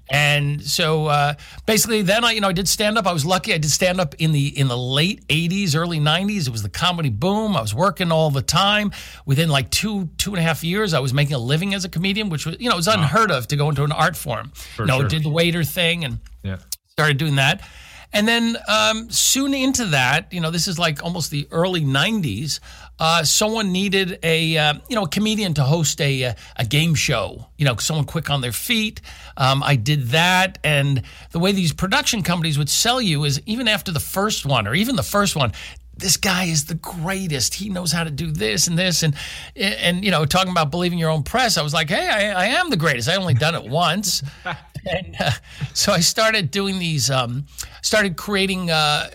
And 0.10 0.62
so 0.62 1.06
uh, 1.08 1.36
basically, 1.66 2.02
then 2.02 2.26
I, 2.26 2.31
you 2.31 2.42
know, 2.42 2.50
I 2.50 2.54
did 2.54 2.68
stand 2.68 2.98
up. 2.98 3.08
I 3.08 3.14
was 3.14 3.26
lucky. 3.26 3.54
I 3.54 3.58
did 3.58 3.72
stand 3.72 4.02
up 4.02 4.16
in 4.20 4.31
the 4.31 4.48
in 4.60 4.68
the 4.68 4.78
late 4.78 5.26
'80s, 5.28 5.76
early 5.76 6.00
'90s. 6.00 6.48
It 6.48 6.50
was 6.52 6.64
the 6.64 6.70
comedy 6.70 7.10
boom. 7.10 7.56
I 7.56 7.62
was 7.62 7.74
working 7.74 8.12
all 8.12 8.30
the 8.30 8.42
time. 8.42 8.92
Within 9.26 9.48
like 9.50 9.70
two 9.70 10.10
two 10.18 10.31
and 10.31 10.40
a 10.40 10.42
half 10.42 10.64
years, 10.64 10.94
I 10.94 11.00
was 11.00 11.14
making 11.14 11.36
a 11.36 11.40
living 11.40 11.74
as 11.74 11.86
a 11.86 11.90
comedian, 11.90 12.30
which 12.30 12.46
was 12.46 12.58
you 12.60 12.68
know 12.68 12.76
it 12.76 12.78
was 12.78 12.88
unheard 12.88 13.31
of 13.31 13.48
to 13.48 13.56
go 13.56 13.70
into 13.70 13.84
an 13.84 13.92
art 13.92 14.18
form. 14.18 14.52
you 14.78 14.86
know, 14.86 15.00
sure. 15.00 15.08
did 15.08 15.24
the 15.24 15.30
waiter 15.30 15.64
thing 15.64 16.04
and 16.04 16.20
Yeah. 16.44 16.58
started 16.90 17.18
doing 17.18 17.36
that. 17.36 17.62
And 18.11 18.27
then 18.27 18.57
um, 18.67 19.09
soon 19.11 19.53
into 19.53 19.85
that, 19.88 20.33
you 20.33 20.41
know, 20.41 20.50
this 20.50 20.67
is 20.67 20.79
like 20.79 21.03
almost 21.03 21.29
the 21.29 21.47
early 21.51 21.81
'90s. 21.81 22.59
Uh, 23.00 23.23
someone 23.23 23.71
needed 23.71 24.19
a 24.23 24.57
uh, 24.57 24.73
you 24.89 24.95
know 24.95 25.03
a 25.03 25.07
comedian 25.09 25.53
to 25.53 25.63
host 25.63 26.01
a 26.01 26.25
uh, 26.25 26.33
a 26.56 26.65
game 26.65 26.95
show. 26.95 27.45
You 27.57 27.65
know, 27.65 27.75
someone 27.77 28.06
quick 28.06 28.29
on 28.29 28.41
their 28.41 28.51
feet. 28.51 29.01
Um, 29.38 29.61
I 29.63 29.75
did 29.75 30.07
that, 30.07 30.57
and 30.63 31.03
the 31.31 31.39
way 31.39 31.51
these 31.51 31.71
production 31.71 32.23
companies 32.23 32.57
would 32.57 32.69
sell 32.69 33.00
you 33.00 33.23
is 33.25 33.41
even 33.45 33.67
after 33.67 33.91
the 33.91 34.00
first 34.00 34.45
one, 34.45 34.67
or 34.67 34.73
even 34.73 34.95
the 34.95 35.03
first 35.03 35.35
one, 35.35 35.53
this 36.00 36.17
guy 36.17 36.45
is 36.45 36.65
the 36.65 36.75
greatest. 36.75 37.53
He 37.53 37.69
knows 37.69 37.91
how 37.91 38.03
to 38.03 38.11
do 38.11 38.31
this 38.31 38.67
and 38.67 38.77
this 38.77 39.03
and 39.03 39.15
and 39.56 40.03
you 40.03 40.11
know 40.11 40.25
talking 40.25 40.51
about 40.51 40.71
believing 40.71 40.97
your 40.97 41.09
own 41.09 41.23
press. 41.23 41.57
I 41.57 41.61
was 41.61 41.73
like, 41.73 41.89
hey, 41.89 42.07
I, 42.07 42.44
I 42.44 42.45
am 42.47 42.69
the 42.69 42.77
greatest. 42.77 43.09
I 43.09 43.15
only 43.15 43.33
done 43.33 43.56
it 43.56 43.63
once, 43.63 44.23
and 44.86 45.16
uh, 45.20 45.31
so 45.74 45.92
I 45.92 46.00
started 46.00 46.52
doing 46.52 46.80
these. 46.80 47.10
Um, 47.10 47.46
started 47.81 48.18
creating 48.18 48.70
uh, 48.70 49.10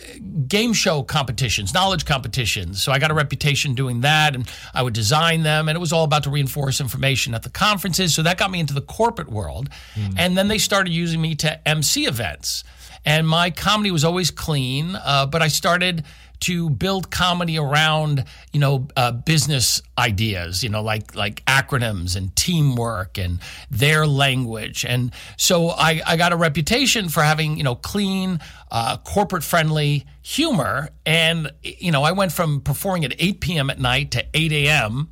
game 0.48 0.72
show 0.72 1.02
competitions, 1.02 1.74
knowledge 1.74 2.04
competitions. 2.04 2.82
So 2.82 2.92
I 2.92 2.98
got 2.98 3.10
a 3.10 3.14
reputation 3.14 3.74
doing 3.74 4.00
that, 4.02 4.34
and 4.34 4.50
I 4.72 4.82
would 4.82 4.94
design 4.94 5.42
them, 5.42 5.68
and 5.68 5.76
it 5.76 5.80
was 5.80 5.92
all 5.92 6.04
about 6.04 6.22
to 6.24 6.30
reinforce 6.30 6.80
information 6.80 7.34
at 7.34 7.42
the 7.42 7.50
conferences. 7.50 8.14
So 8.14 8.22
that 8.22 8.38
got 8.38 8.50
me 8.50 8.60
into 8.60 8.74
the 8.74 8.82
corporate 8.82 9.30
world, 9.30 9.68
and 10.16 10.36
then 10.36 10.48
they 10.48 10.58
started 10.58 10.92
using 10.92 11.20
me 11.20 11.34
to 11.36 11.68
MC 11.68 12.06
events. 12.06 12.64
And 13.06 13.28
my 13.28 13.50
comedy 13.50 13.90
was 13.90 14.02
always 14.02 14.30
clean, 14.30 14.96
uh, 14.96 15.26
but 15.26 15.42
I 15.42 15.48
started 15.48 16.04
to 16.40 16.70
build 16.70 17.10
comedy 17.10 17.58
around 17.58 18.24
you 18.52 18.60
know 18.60 18.88
uh, 18.96 19.12
business 19.12 19.80
ideas 19.98 20.62
you 20.62 20.68
know 20.68 20.82
like 20.82 21.14
like 21.14 21.44
acronyms 21.46 22.16
and 22.16 22.34
teamwork 22.36 23.18
and 23.18 23.38
their 23.70 24.06
language 24.06 24.84
and 24.84 25.12
so 25.36 25.70
I, 25.70 26.00
I 26.06 26.16
got 26.16 26.32
a 26.32 26.36
reputation 26.36 27.08
for 27.08 27.22
having 27.22 27.56
you 27.56 27.64
know 27.64 27.74
clean 27.74 28.40
uh, 28.70 28.96
corporate 28.98 29.44
friendly 29.44 30.06
humor 30.22 30.90
and 31.06 31.50
you 31.62 31.92
know 31.92 32.02
I 32.02 32.12
went 32.12 32.32
from 32.32 32.60
performing 32.60 33.04
at 33.04 33.14
8 33.18 33.40
p.m. 33.40 33.70
at 33.70 33.78
night 33.78 34.10
to 34.12 34.24
8 34.34 34.52
a.m. 34.52 35.10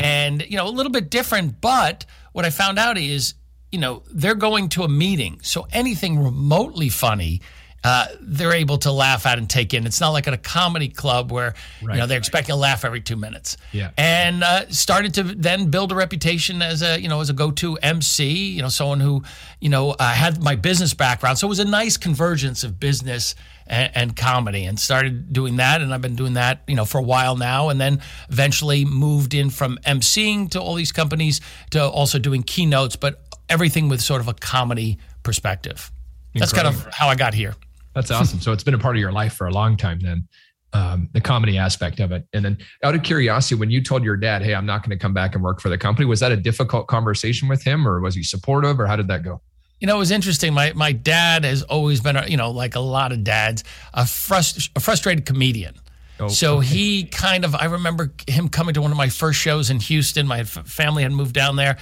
and 0.00 0.42
you 0.48 0.56
know 0.56 0.66
a 0.66 0.70
little 0.70 0.92
bit 0.92 1.10
different 1.10 1.60
but 1.60 2.04
what 2.32 2.44
I 2.44 2.50
found 2.50 2.78
out 2.78 2.98
is 2.98 3.34
you 3.70 3.78
know 3.78 4.02
they're 4.12 4.34
going 4.34 4.68
to 4.70 4.82
a 4.82 4.88
meeting 4.88 5.38
so 5.42 5.66
anything 5.72 6.18
remotely 6.22 6.88
funny 6.88 7.40
uh, 7.84 8.06
they're 8.22 8.54
able 8.54 8.78
to 8.78 8.90
laugh 8.90 9.26
at 9.26 9.36
and 9.36 9.48
take 9.48 9.74
in. 9.74 9.86
It's 9.86 10.00
not 10.00 10.08
like 10.10 10.26
at 10.26 10.32
a 10.32 10.38
comedy 10.38 10.88
club 10.88 11.30
where 11.30 11.54
you 11.82 11.88
know 11.88 12.06
they're 12.06 12.18
expecting 12.18 12.54
a 12.54 12.56
laugh 12.56 12.82
every 12.82 13.02
two 13.02 13.16
minutes. 13.16 13.58
Yeah. 13.72 13.90
And 13.98 14.42
uh, 14.42 14.70
started 14.70 15.12
to 15.14 15.22
then 15.22 15.70
build 15.70 15.92
a 15.92 15.94
reputation 15.94 16.62
as 16.62 16.82
a 16.82 16.98
you 16.98 17.08
know 17.08 17.20
as 17.20 17.28
a 17.28 17.34
go-to 17.34 17.76
MC. 17.76 18.52
You 18.54 18.62
know, 18.62 18.70
someone 18.70 19.00
who 19.00 19.22
you 19.60 19.68
know 19.68 19.90
uh, 19.90 20.14
had 20.14 20.42
my 20.42 20.56
business 20.56 20.94
background, 20.94 21.38
so 21.38 21.46
it 21.46 21.50
was 21.50 21.58
a 21.58 21.66
nice 21.66 21.98
convergence 21.98 22.64
of 22.64 22.80
business 22.80 23.34
and, 23.66 23.90
and 23.94 24.16
comedy, 24.16 24.64
and 24.64 24.80
started 24.80 25.30
doing 25.34 25.56
that. 25.56 25.82
And 25.82 25.92
I've 25.92 26.02
been 26.02 26.16
doing 26.16 26.34
that 26.34 26.62
you 26.66 26.76
know 26.76 26.86
for 26.86 26.98
a 26.98 27.02
while 27.02 27.36
now, 27.36 27.68
and 27.68 27.78
then 27.78 28.00
eventually 28.30 28.86
moved 28.86 29.34
in 29.34 29.50
from 29.50 29.78
MCing 29.86 30.50
to 30.52 30.60
all 30.60 30.74
these 30.74 30.92
companies 30.92 31.42
to 31.72 31.86
also 31.86 32.18
doing 32.18 32.42
keynotes, 32.44 32.96
but 32.96 33.20
everything 33.50 33.90
with 33.90 34.00
sort 34.00 34.22
of 34.22 34.28
a 34.28 34.34
comedy 34.34 34.98
perspective. 35.22 35.90
That's 36.34 36.52
kind 36.52 36.66
of 36.66 36.88
how 36.92 37.08
I 37.08 37.14
got 37.14 37.34
here. 37.34 37.54
That's 37.94 38.10
awesome. 38.10 38.40
so 38.40 38.52
it's 38.52 38.64
been 38.64 38.74
a 38.74 38.78
part 38.78 38.96
of 38.96 39.00
your 39.00 39.12
life 39.12 39.34
for 39.34 39.46
a 39.46 39.52
long 39.52 39.76
time 39.76 40.00
then. 40.00 40.26
Um, 40.72 41.08
the 41.12 41.20
comedy 41.20 41.56
aspect 41.56 42.00
of 42.00 42.10
it. 42.10 42.26
And 42.32 42.44
then 42.44 42.58
out 42.82 42.96
of 42.96 43.04
curiosity, 43.04 43.54
when 43.54 43.70
you 43.70 43.80
told 43.80 44.02
your 44.02 44.16
dad, 44.16 44.42
Hey, 44.42 44.56
I'm 44.56 44.66
not 44.66 44.82
going 44.82 44.90
to 44.90 45.00
come 45.00 45.14
back 45.14 45.36
and 45.36 45.44
work 45.44 45.60
for 45.60 45.68
the 45.68 45.78
company, 45.78 46.04
was 46.04 46.18
that 46.18 46.32
a 46.32 46.36
difficult 46.36 46.88
conversation 46.88 47.46
with 47.46 47.62
him 47.62 47.86
or 47.86 48.00
was 48.00 48.16
he 48.16 48.24
supportive 48.24 48.80
or 48.80 48.86
how 48.86 48.96
did 48.96 49.06
that 49.06 49.22
go? 49.22 49.40
You 49.78 49.86
know, 49.86 49.96
it 49.96 50.00
was 50.00 50.10
interesting. 50.10 50.52
My 50.52 50.72
my 50.72 50.90
dad 50.90 51.44
has 51.44 51.62
always 51.62 52.00
been, 52.00 52.18
you 52.26 52.36
know, 52.36 52.50
like 52.50 52.74
a 52.74 52.80
lot 52.80 53.12
of 53.12 53.22
dads, 53.22 53.62
a, 53.92 54.02
frust- 54.02 54.70
a 54.74 54.80
frustrated 54.80 55.26
comedian. 55.26 55.74
Oh, 56.18 56.28
so 56.28 56.58
okay. 56.58 56.66
he 56.66 57.04
kind 57.04 57.44
of, 57.44 57.54
I 57.54 57.66
remember 57.66 58.12
him 58.26 58.48
coming 58.48 58.74
to 58.74 58.82
one 58.82 58.90
of 58.92 58.96
my 58.96 59.08
first 59.08 59.38
shows 59.40 59.70
in 59.70 59.80
Houston. 59.80 60.26
My 60.26 60.40
f- 60.40 60.48
family 60.48 61.02
had 61.02 61.12
moved 61.12 61.34
down 61.34 61.56
there, 61.56 61.76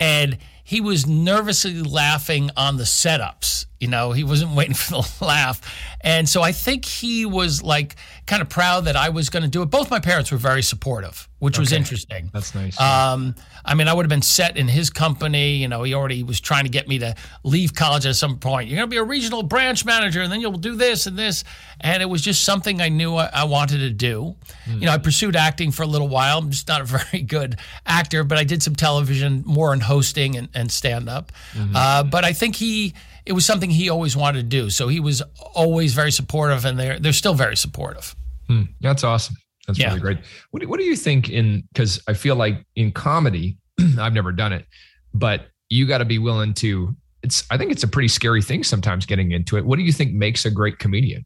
and 0.00 0.38
he 0.66 0.80
was 0.80 1.06
nervously 1.06 1.80
laughing 1.80 2.50
on 2.56 2.76
the 2.76 2.82
setups. 2.82 3.66
You 3.78 3.86
know, 3.86 4.10
he 4.10 4.24
wasn't 4.24 4.50
waiting 4.56 4.74
for 4.74 4.90
the 4.90 5.24
laugh. 5.24 5.60
And 6.00 6.28
so 6.28 6.42
I 6.42 6.50
think 6.50 6.84
he 6.84 7.24
was 7.24 7.62
like 7.62 7.94
kind 8.26 8.42
of 8.42 8.48
proud 8.48 8.86
that 8.86 8.96
I 8.96 9.10
was 9.10 9.30
going 9.30 9.44
to 9.44 9.48
do 9.48 9.62
it. 9.62 9.66
Both 9.66 9.90
my 9.90 10.00
parents 10.00 10.32
were 10.32 10.38
very 10.38 10.62
supportive, 10.62 11.28
which 11.38 11.56
okay. 11.56 11.62
was 11.62 11.72
interesting. 11.72 12.30
That's 12.32 12.54
nice. 12.54 12.80
Um, 12.80 13.36
I 13.64 13.74
mean, 13.74 13.88
I 13.88 13.94
would 13.94 14.04
have 14.04 14.10
been 14.10 14.22
set 14.22 14.56
in 14.56 14.68
his 14.68 14.90
company. 14.90 15.56
You 15.56 15.68
know, 15.68 15.82
he 15.82 15.94
already 15.94 16.22
was 16.22 16.40
trying 16.40 16.64
to 16.64 16.70
get 16.70 16.88
me 16.88 16.98
to 17.00 17.14
leave 17.44 17.74
college 17.74 18.06
at 18.06 18.16
some 18.16 18.38
point. 18.38 18.68
You're 18.68 18.78
going 18.78 18.88
to 18.88 18.94
be 18.94 18.98
a 18.98 19.04
regional 19.04 19.42
branch 19.42 19.84
manager, 19.84 20.22
and 20.22 20.32
then 20.32 20.40
you'll 20.40 20.52
do 20.52 20.76
this 20.76 21.06
and 21.06 21.18
this. 21.18 21.44
And 21.80 22.02
it 22.02 22.06
was 22.06 22.22
just 22.22 22.44
something 22.44 22.80
I 22.80 22.88
knew 22.88 23.14
I, 23.16 23.28
I 23.32 23.44
wanted 23.44 23.78
to 23.78 23.90
do. 23.90 24.36
Mm. 24.66 24.80
You 24.80 24.86
know, 24.86 24.92
I 24.92 24.98
pursued 24.98 25.36
acting 25.36 25.72
for 25.72 25.82
a 25.82 25.86
little 25.86 26.08
while. 26.08 26.38
I'm 26.38 26.50
just 26.50 26.68
not 26.68 26.80
a 26.80 26.84
very 26.84 27.22
good 27.22 27.58
actor, 27.84 28.24
but 28.24 28.38
I 28.38 28.44
did 28.44 28.62
some 28.62 28.74
television, 28.74 29.42
more 29.44 29.72
in 29.74 29.80
hosting 29.80 30.36
and, 30.36 30.48
and 30.56 30.72
stand 30.72 31.08
up. 31.08 31.30
Mm-hmm. 31.52 31.76
Uh, 31.76 32.02
but 32.02 32.24
I 32.24 32.32
think 32.32 32.56
he 32.56 32.94
it 33.24 33.32
was 33.32 33.44
something 33.44 33.70
he 33.70 33.90
always 33.90 34.16
wanted 34.16 34.38
to 34.38 34.48
do. 34.48 34.70
So 34.70 34.88
he 34.88 34.98
was 34.98 35.22
always 35.54 35.94
very 35.94 36.10
supportive, 36.10 36.64
and 36.64 36.78
they're 36.78 36.98
they're 36.98 37.12
still 37.12 37.34
very 37.34 37.56
supportive. 37.56 38.16
Hmm, 38.48 38.62
that's 38.80 39.04
awesome. 39.04 39.36
That's 39.66 39.78
yeah. 39.78 39.88
really 39.88 40.00
great. 40.00 40.18
What 40.50 40.62
do, 40.62 40.68
what 40.68 40.78
do 40.78 40.86
you 40.86 40.96
think 40.96 41.28
in? 41.28 41.64
Because 41.72 42.02
I 42.08 42.14
feel 42.14 42.36
like 42.36 42.64
in 42.74 42.92
comedy, 42.92 43.58
I've 43.98 44.12
never 44.12 44.32
done 44.32 44.52
it, 44.52 44.64
but 45.12 45.48
you 45.68 45.86
got 45.86 45.98
to 45.98 46.04
be 46.04 46.18
willing 46.18 46.54
to. 46.54 46.96
It's. 47.22 47.44
I 47.50 47.58
think 47.58 47.72
it's 47.72 47.82
a 47.82 47.88
pretty 47.88 48.08
scary 48.08 48.42
thing 48.42 48.64
sometimes 48.64 49.04
getting 49.06 49.32
into 49.32 49.56
it. 49.56 49.66
What 49.66 49.76
do 49.76 49.82
you 49.82 49.92
think 49.92 50.12
makes 50.12 50.44
a 50.44 50.50
great 50.50 50.78
comedian? 50.78 51.24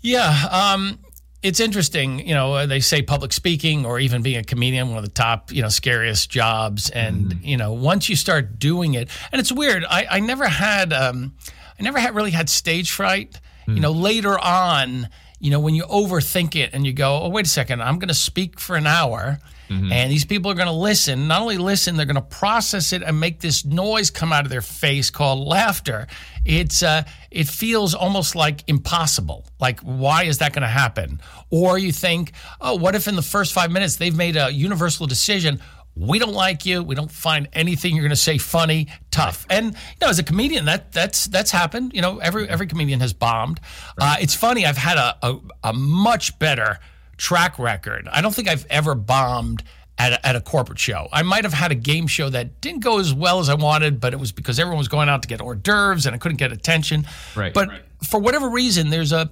Yeah, 0.00 0.48
um, 0.50 0.98
it's 1.42 1.58
interesting, 1.58 2.26
you 2.26 2.34
know, 2.34 2.66
they 2.66 2.80
say 2.80 3.02
public 3.02 3.32
speaking 3.32 3.84
or 3.84 3.98
even 3.98 4.22
being 4.22 4.38
a 4.38 4.44
comedian, 4.44 4.88
one 4.88 4.98
of 4.98 5.04
the 5.04 5.10
top, 5.10 5.52
you 5.52 5.60
know, 5.60 5.68
scariest 5.68 6.30
jobs. 6.30 6.88
And, 6.90 7.34
mm. 7.34 7.44
you 7.44 7.56
know, 7.56 7.72
once 7.72 8.08
you 8.08 8.16
start 8.16 8.58
doing 8.58 8.94
it, 8.94 9.08
and 9.32 9.40
it's 9.40 9.50
weird, 9.50 9.84
I, 9.84 10.06
I 10.10 10.20
never 10.20 10.46
had, 10.46 10.92
um, 10.92 11.34
I 11.78 11.82
never 11.82 11.98
had 11.98 12.14
really 12.14 12.30
had 12.30 12.48
stage 12.48 12.92
fright. 12.92 13.40
Mm. 13.66 13.74
You 13.74 13.80
know, 13.80 13.92
later 13.92 14.38
on, 14.38 15.08
you 15.40 15.50
know, 15.50 15.58
when 15.58 15.74
you 15.74 15.82
overthink 15.84 16.54
it 16.54 16.70
and 16.72 16.86
you 16.86 16.92
go, 16.92 17.20
oh, 17.22 17.28
wait 17.28 17.46
a 17.46 17.48
second, 17.48 17.82
I'm 17.82 17.98
going 17.98 18.08
to 18.08 18.14
speak 18.14 18.60
for 18.60 18.76
an 18.76 18.86
hour 18.86 19.40
Mm-hmm. 19.72 19.92
And 19.92 20.10
these 20.10 20.24
people 20.24 20.50
are 20.50 20.54
going 20.54 20.66
to 20.66 20.72
listen. 20.72 21.28
Not 21.28 21.40
only 21.40 21.58
listen, 21.58 21.96
they're 21.96 22.06
going 22.06 22.16
to 22.16 22.22
process 22.22 22.92
it 22.92 23.02
and 23.02 23.18
make 23.18 23.40
this 23.40 23.64
noise 23.64 24.10
come 24.10 24.32
out 24.32 24.44
of 24.44 24.50
their 24.50 24.62
face 24.62 25.10
called 25.10 25.46
laughter. 25.46 26.06
It's 26.44 26.82
uh, 26.82 27.04
it 27.30 27.48
feels 27.48 27.94
almost 27.94 28.34
like 28.34 28.64
impossible. 28.68 29.46
Like 29.60 29.80
why 29.80 30.24
is 30.24 30.38
that 30.38 30.52
going 30.52 30.62
to 30.62 30.68
happen? 30.68 31.20
Or 31.50 31.78
you 31.78 31.92
think, 31.92 32.32
oh, 32.60 32.76
what 32.76 32.94
if 32.94 33.08
in 33.08 33.16
the 33.16 33.22
first 33.22 33.52
five 33.52 33.70
minutes 33.70 33.96
they've 33.96 34.16
made 34.16 34.36
a 34.36 34.50
universal 34.50 35.06
decision? 35.06 35.60
we 35.94 36.18
don't 36.18 36.32
like 36.32 36.64
you. 36.64 36.82
We 36.82 36.94
don't 36.94 37.10
find 37.10 37.48
anything 37.52 37.94
you're 37.94 38.02
going 38.02 38.10
to 38.10 38.16
say 38.16 38.38
funny, 38.38 38.88
tough. 39.10 39.46
And 39.50 39.66
you 39.66 39.96
know, 40.00 40.08
as 40.08 40.18
a 40.18 40.22
comedian, 40.22 40.64
that 40.64 40.92
that's 40.92 41.26
that's 41.26 41.50
happened. 41.50 41.92
You 41.94 42.00
know, 42.00 42.18
every 42.18 42.48
every 42.48 42.66
comedian 42.66 43.00
has 43.00 43.12
bombed. 43.12 43.60
Right. 44.00 44.18
Uh, 44.18 44.22
it's 44.22 44.34
funny. 44.34 44.64
I've 44.64 44.78
had 44.78 44.96
a, 44.96 45.16
a, 45.22 45.38
a 45.64 45.72
much 45.72 46.38
better 46.38 46.78
track 47.22 47.56
record. 47.56 48.08
I 48.10 48.20
don't 48.20 48.34
think 48.34 48.48
I've 48.48 48.66
ever 48.68 48.96
bombed 48.96 49.62
at 49.96 50.12
a, 50.12 50.26
at 50.26 50.34
a 50.34 50.40
corporate 50.40 50.80
show. 50.80 51.08
I 51.12 51.22
might 51.22 51.44
have 51.44 51.52
had 51.52 51.70
a 51.70 51.76
game 51.76 52.08
show 52.08 52.28
that 52.28 52.60
didn't 52.60 52.80
go 52.80 52.98
as 52.98 53.14
well 53.14 53.38
as 53.38 53.48
I 53.48 53.54
wanted, 53.54 54.00
but 54.00 54.12
it 54.12 54.18
was 54.18 54.32
because 54.32 54.58
everyone 54.58 54.78
was 54.78 54.88
going 54.88 55.08
out 55.08 55.22
to 55.22 55.28
get 55.28 55.40
hors 55.40 55.54
d'oeuvres 55.54 56.04
and 56.04 56.16
I 56.16 56.18
couldn't 56.18 56.38
get 56.38 56.50
attention. 56.50 57.06
Right. 57.36 57.54
But 57.54 57.68
right. 57.68 57.82
for 58.02 58.18
whatever 58.18 58.50
reason, 58.50 58.90
there's 58.90 59.12
a 59.12 59.30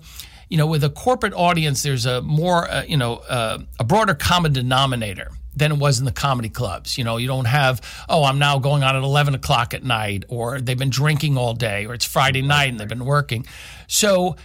you 0.49 0.56
know, 0.56 0.66
with 0.66 0.85
a 0.85 0.90
corporate 0.90 1.32
audience, 1.32 1.82
there's 1.82 2.06
a 2.06 2.23
more, 2.23 2.68
uh, 2.68 2.82
you 2.82 2.97
know, 2.97 3.16
uh, 3.28 3.59
a 3.78 3.85
broader 3.85 4.14
common 4.14 4.52
denominator 4.52 5.30
than 5.54 5.73
it 5.73 5.78
was 5.78 6.00
in 6.00 6.04
the 6.04 6.12
comedy 6.12 6.49
clubs. 6.49 6.99
You 6.99 7.04
know, 7.04 7.18
you 7.18 7.28
don't 7.28 7.44
have, 7.44 7.80
oh, 8.09 8.25
I'm 8.25 8.40
now 8.40 8.59
going 8.59 8.82
on 8.82 8.97
at 8.97 9.02
11 9.02 9.35
o'clock 9.35 9.75
at 9.75 9.85
night, 9.85 10.25
or 10.28 10.61
they've 10.61 10.78
been 10.78 10.90
drinking 10.90 11.38
all 11.38 11.54
day, 11.54 11.87
or 11.87 11.94
it's 11.94 12.04
Friday 12.04 12.42
night 12.42 12.70
and 12.70 12.80
they've 12.80 12.88
been 12.88 13.04
working. 13.04 13.47
So 13.87 14.37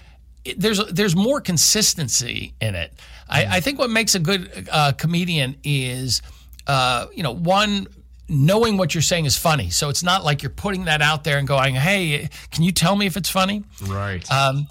it, 0.46 0.60
there's 0.60 0.86
there's 0.92 1.16
more 1.16 1.42
consistency 1.42 2.54
in 2.62 2.76
it. 2.76 2.94
I, 3.30 3.58
I 3.58 3.60
think 3.60 3.80
what 3.80 3.90
makes 3.90 4.16
a 4.16 4.20
good 4.20 4.68
uh, 4.72 4.92
comedian 4.94 5.58
is, 5.64 6.22
uh, 6.68 7.08
you 7.14 7.24
know, 7.24 7.34
one 7.34 7.88
knowing 8.28 8.78
what 8.78 8.96
you're 8.96 9.02
saying 9.02 9.26
is 9.26 9.38
funny. 9.38 9.70
So 9.70 9.90
it's 9.90 10.04
not 10.04 10.24
like 10.24 10.42
you're 10.44 10.50
putting 10.50 10.86
that 10.86 11.02
out 11.02 11.24
there 11.24 11.38
and 11.38 11.48
going, 11.48 11.76
"Hey, 11.76 12.30
can 12.52 12.64
you 12.64 12.72
tell 12.72 12.96
me 12.96 13.06
if 13.06 13.18
it's 13.18 13.30
funny?" 13.30 13.64
Right. 13.88 14.30
Um, 14.32 14.68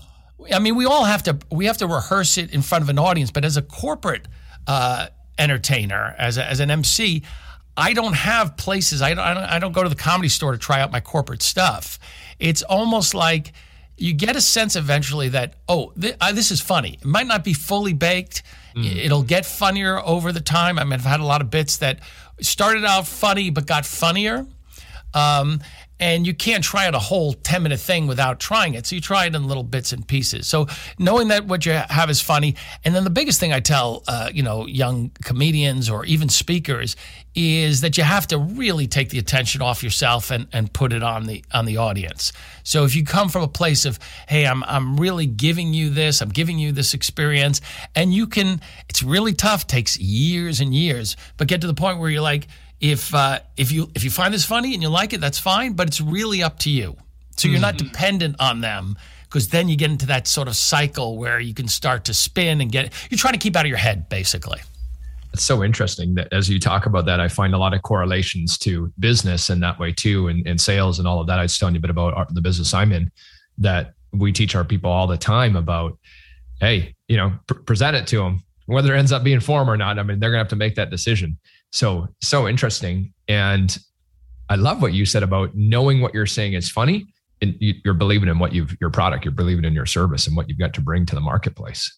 I 0.53 0.59
mean, 0.59 0.75
we 0.75 0.85
all 0.85 1.05
have 1.05 1.23
to 1.25 1.39
we 1.51 1.67
have 1.67 1.79
to 1.79 1.87
rehearse 1.87 2.39
it 2.39 2.53
in 2.53 2.63
front 2.63 2.83
of 2.83 2.89
an 2.89 2.99
audience, 2.99 3.31
but 3.31 3.45
as 3.45 3.57
a 3.57 3.63
corporate 3.63 4.27
uh, 4.67 5.09
entertainer, 5.39 6.15
as 6.19 6.39
a, 6.39 6.45
as 6.45 6.61
an 6.61 6.71
MC, 6.71 7.23
I 7.77 7.93
don't 7.93 8.15
have 8.15 8.57
places. 8.57 9.03
I 9.03 9.15
don't, 9.15 9.25
I 9.25 9.35
don't 9.35 9.45
I 9.45 9.59
don't 9.59 9.73
go 9.73 9.83
to 9.83 9.89
the 9.89 9.97
comedy 9.97 10.29
store 10.29 10.53
to 10.53 10.59
try 10.59 10.81
out 10.81 10.93
my 10.93 11.01
corporate 11.01 11.43
stuff. 11.43 11.99
It's 12.39 12.63
almost 12.63 13.15
like 13.15 13.53
you 13.97 14.13
get 14.13 14.37
a 14.37 14.41
sense 14.41 14.77
eventually 14.77 15.29
that 15.31 15.55
oh 15.69 15.93
th- 16.01 16.17
uh, 16.21 16.33
this 16.33 16.51
is 16.51 16.61
funny. 16.61 16.99
It 17.01 17.05
might 17.05 17.27
not 17.27 17.45
be 17.45 17.53
fully 17.53 17.93
baked. 17.93 18.43
Mm. 18.75 18.97
it'll 18.97 19.23
get 19.23 19.47
funnier 19.47 20.01
over 20.05 20.33
the 20.33 20.41
time. 20.41 20.79
I 20.81 20.85
mean 20.85 20.95
i've 20.95 21.05
had 21.05 21.21
a 21.21 21.25
lot 21.25 21.41
of 21.41 21.49
bits 21.51 21.77
that 21.79 22.01
started 22.41 22.85
out 22.85 23.07
funny 23.07 23.51
but 23.51 23.67
got 23.67 23.87
funnier. 23.87 24.47
Um, 25.15 25.61
and 26.01 26.27
you 26.27 26.35
can't 26.35 26.65
try 26.65 26.87
out 26.87 26.95
a 26.95 26.99
whole 26.99 27.33
10 27.33 27.63
minute 27.63 27.81
thing 27.81 28.07
without 28.07 28.41
trying 28.41 28.75
it. 28.75 28.87
So 28.87 28.97
you 28.97 29.01
try 29.01 29.27
it 29.27 29.35
in 29.35 29.47
little 29.47 29.63
bits 29.63 29.93
and 29.93 30.07
pieces. 30.07 30.47
So 30.47 30.67
knowing 30.99 31.29
that 31.29 31.47
what 31.47 31.65
you 31.67 31.73
have 31.73 32.11
is 32.11 32.21
funny 32.21 32.57
and 32.85 32.95
then 32.95 33.05
the 33.05 33.11
biggest 33.11 33.41
thing 33.41 33.53
i 33.53 33.61
tell 33.61 34.03
uh, 34.09 34.31
you 34.33 34.43
know 34.43 34.67
young 34.67 35.11
comedians 35.23 35.89
or 35.89 36.05
even 36.05 36.29
speakers 36.29 36.97
is 37.35 37.81
that 37.81 37.99
you 37.99 38.05
have 38.05 38.27
to 38.29 38.39
really 38.39 38.87
take 38.87 39.11
the 39.11 39.19
attention 39.19 39.61
off 39.61 39.83
yourself 39.83 40.31
and, 40.31 40.47
and 40.53 40.73
put 40.73 40.93
it 40.93 41.03
on 41.03 41.25
the 41.25 41.45
on 41.53 41.65
the 41.65 41.77
audience. 41.77 42.33
So 42.63 42.85
if 42.85 42.95
you 42.95 43.05
come 43.05 43.29
from 43.29 43.43
a 43.43 43.49
place 43.49 43.85
of 43.85 43.99
hey 44.29 44.47
i'm 44.47 44.63
i'm 44.65 44.97
really 44.97 45.27
giving 45.27 45.75
you 45.75 45.91
this 45.91 46.21
i'm 46.21 46.29
giving 46.29 46.59
you 46.59 46.73
this 46.73 46.95
experience 46.95 47.61
and 47.95 48.13
you 48.13 48.27
can 48.27 48.61
it's 48.89 49.03
really 49.03 49.33
tough 49.33 49.67
takes 49.67 49.99
years 49.99 50.61
and 50.61 50.75
years 50.75 51.17
but 51.37 51.49
get 51.49 51.61
to 51.61 51.67
the 51.67 51.75
point 51.75 51.99
where 51.99 52.11
you're 52.11 52.21
like 52.21 52.47
if 52.81 53.15
uh, 53.15 53.41
if 53.57 53.73
you 53.73 53.91
if 53.95 54.05
you 54.05 54.11
find 54.11 54.33
this 54.33 54.45
funny 54.45 54.75
and 54.75 54.83
you 54.83 54.89
like 54.89 55.13
it, 55.13 55.21
that's 55.21 55.39
fine. 55.39 55.73
But 55.73 55.89
it's 55.89 56.01
really 56.01 56.43
up 56.43 56.59
to 56.61 56.71
you. 56.71 56.97
So 57.37 57.49
you're 57.49 57.61
not 57.61 57.77
mm-hmm. 57.77 57.89
dependent 57.89 58.37
on 58.39 58.61
them 58.61 58.97
because 59.25 59.49
then 59.49 59.69
you 59.69 59.77
get 59.77 59.91
into 59.91 60.07
that 60.07 60.29
sort 60.29 60.47
of 60.47 60.55
cycle 60.55 61.19
where 61.19 61.41
you 61.41 61.55
can 61.55 61.67
start 61.67 62.05
to 62.05 62.15
spin 62.15 62.61
and 62.61 62.71
get. 62.71 62.93
You're 63.11 63.19
trying 63.19 63.35
to 63.35 63.39
keep 63.39 63.57
out 63.57 63.65
of 63.65 63.69
your 63.69 63.79
head, 63.79 64.09
basically. 64.09 64.61
It's 65.33 65.43
so 65.43 65.65
interesting 65.65 66.15
that 66.15 66.33
as 66.33 66.49
you 66.49 66.61
talk 66.61 66.87
about 66.87 67.07
that, 67.07 67.19
I 67.19 67.27
find 67.27 67.55
a 67.55 67.59
lot 67.59 67.75
of 67.75 67.83
correlations 67.83 68.57
to 68.59 68.93
business 69.01 69.51
in 69.51 69.59
that 69.61 69.81
way 69.81 69.91
too, 69.91 70.29
and, 70.29 70.47
and 70.47 70.61
sales 70.61 71.01
and 71.01 71.09
all 71.09 71.21
of 71.21 71.27
that. 71.27 71.41
I 71.41 71.43
was 71.43 71.59
telling 71.59 71.75
you 71.75 71.81
a 71.81 71.83
bit 71.83 71.91
about 71.91 72.15
our, 72.15 72.27
the 72.31 72.41
business 72.41 72.73
I'm 72.73 72.93
in 72.93 73.11
that 73.59 73.95
we 74.13 74.33
teach 74.33 74.55
our 74.55 74.65
people 74.65 74.91
all 74.91 75.09
the 75.09 75.19
time 75.19 75.57
about, 75.57 75.99
hey, 76.61 76.95
you 77.09 77.17
know, 77.17 77.33
pr- 77.49 77.55
present 77.55 77.97
it 77.97 78.07
to 78.09 78.19
them, 78.19 78.45
whether 78.67 78.95
it 78.95 78.99
ends 78.99 79.11
up 79.11 79.25
being 79.25 79.41
form 79.41 79.69
or 79.69 79.77
not. 79.77 79.99
I 79.99 80.05
mean, 80.05 80.21
they're 80.21 80.31
gonna 80.31 80.39
have 80.39 80.49
to 80.49 80.57
make 80.57 80.77
that 80.77 80.91
decision. 80.91 81.37
So, 81.75 82.07
so 82.23 82.47
interesting. 82.47 83.13
And 83.27 83.77
I 84.49 84.55
love 84.55 84.81
what 84.81 84.93
you 84.93 85.05
said 85.05 85.25
about 85.25 85.51
knowing 85.55 86.01
what 86.01 86.15
you're 86.15 86.25
saying 86.25 86.53
is 86.53 86.71
funny 86.71 87.07
and 87.43 87.57
you're 87.59 87.95
believing 87.95 88.29
in 88.29 88.39
what 88.39 88.53
you've, 88.53 88.77
your 88.81 88.91
product, 88.91 89.25
you're 89.25 89.33
believing 89.33 89.65
in 89.65 89.73
your 89.75 89.85
service 89.85 90.29
and 90.29 90.37
what 90.37 90.49
you've 90.49 90.59
got 90.59 90.73
to 90.75 90.81
bring 90.81 91.05
to 91.07 91.17
the 91.17 91.21
marketplace. 91.21 91.93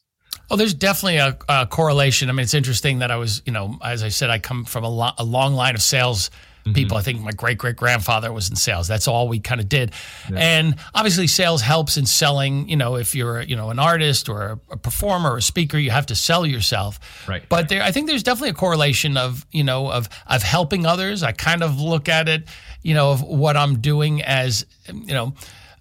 Oh, 0.50 0.56
there's 0.56 0.72
definitely 0.72 1.18
a, 1.18 1.36
a 1.50 1.66
correlation. 1.66 2.30
I 2.30 2.32
mean, 2.32 2.44
it's 2.44 2.54
interesting 2.54 3.00
that 3.00 3.10
I 3.10 3.16
was, 3.16 3.42
you 3.44 3.52
know, 3.52 3.76
as 3.84 4.02
I 4.02 4.08
said, 4.08 4.30
I 4.30 4.38
come 4.38 4.64
from 4.64 4.82
a, 4.82 4.88
lo- 4.88 5.12
a 5.18 5.24
long 5.24 5.52
line 5.52 5.74
of 5.74 5.82
sales 5.82 6.30
mm-hmm. 6.66 6.74
people. 6.74 6.96
I 6.96 7.02
think 7.02 7.20
my 7.20 7.32
great 7.32 7.58
great 7.58 7.76
grandfather 7.76 8.32
was 8.32 8.50
in 8.50 8.56
sales. 8.56 8.88
That's 8.88 9.08
all 9.08 9.28
we 9.28 9.40
kind 9.40 9.60
of 9.60 9.68
did. 9.68 9.92
Yeah. 10.30 10.38
And 10.38 10.76
obviously, 10.94 11.26
sales 11.26 11.62
helps 11.62 11.96
in 11.96 12.06
selling. 12.06 12.68
You 12.68 12.76
know, 12.76 12.96
if 12.96 13.14
you're 13.14 13.40
you 13.40 13.56
know 13.56 13.70
an 13.70 13.78
artist 13.78 14.28
or 14.28 14.42
a, 14.42 14.60
a 14.72 14.76
performer 14.76 15.32
or 15.32 15.36
a 15.38 15.42
speaker, 15.42 15.78
you 15.78 15.90
have 15.90 16.06
to 16.06 16.14
sell 16.14 16.44
yourself. 16.44 16.98
Right. 17.28 17.42
But 17.48 17.68
there, 17.68 17.82
I 17.82 17.92
think 17.92 18.08
there's 18.08 18.22
definitely 18.22 18.50
a 18.50 18.54
correlation 18.54 19.16
of 19.16 19.46
you 19.52 19.64
know 19.64 19.90
of 19.90 20.08
of 20.26 20.42
helping 20.42 20.86
others. 20.86 21.22
I 21.22 21.32
kind 21.32 21.62
of 21.62 21.80
look 21.80 22.08
at 22.08 22.28
it, 22.28 22.48
you 22.82 22.94
know, 22.94 23.12
of 23.12 23.22
what 23.22 23.56
I'm 23.56 23.80
doing 23.80 24.22
as 24.22 24.66
you 24.92 25.14
know 25.14 25.34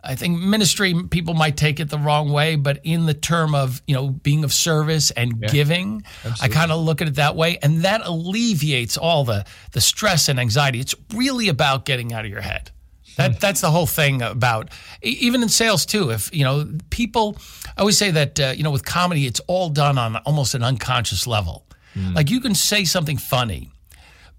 I 0.06 0.16
think 0.16 0.40
ministry 0.40 0.94
people 1.10 1.34
might 1.34 1.58
take 1.58 1.80
it 1.80 1.90
the 1.90 1.98
wrong 1.98 2.32
way, 2.32 2.56
but 2.56 2.80
in 2.84 3.06
the 3.06 3.14
term 3.14 3.56
of 3.56 3.82
you 3.88 3.96
know 3.96 4.10
being 4.10 4.44
of 4.44 4.54
service 4.54 5.12
and 5.12 5.34
yeah, 5.42 5.48
giving, 5.50 6.04
absolutely. 6.24 6.44
I 6.44 6.60
kind 6.60 6.72
of 6.72 6.80
look 6.82 7.02
at 7.02 7.08
it 7.08 7.16
that 7.16 7.36
way, 7.36 7.58
and 7.62 7.82
that 7.82 8.02
alleviates 8.06 8.98
all 8.98 9.26
the 9.26 9.46
the 9.72 9.82
stress 9.82 10.30
and 10.30 10.40
anxiety. 10.40 10.80
It's 10.80 10.96
really 11.14 11.50
about 11.50 11.86
getting 11.86 12.14
out 12.14 12.26
of 12.26 12.32
your 12.32 12.42
head. 12.42 12.72
That 13.18 13.32
hmm. 13.34 13.38
that's 13.40 13.62
the 13.62 13.72
whole 13.72 13.88
thing 13.88 14.22
about 14.22 14.70
even 15.02 15.42
in 15.42 15.50
sales 15.50 15.86
too. 15.86 16.12
If 16.12 16.34
you 16.34 16.44
know 16.44 16.70
people, 16.90 17.38
I 17.78 17.82
always 17.82 17.98
say 17.98 18.12
that 18.12 18.40
uh, 18.40 18.54
you 18.56 18.64
know 18.64 18.72
with 18.72 18.86
comedy, 18.86 19.26
it's 19.26 19.40
all 19.48 19.70
done 19.70 19.98
on 19.98 20.18
almost 20.18 20.56
an 20.56 20.64
unconscious 20.64 21.26
level. 21.26 21.66
Mm. 21.96 22.16
Like 22.16 22.30
you 22.30 22.42
can 22.42 22.56
say 22.56 22.84
something 22.84 23.18
funny, 23.18 23.72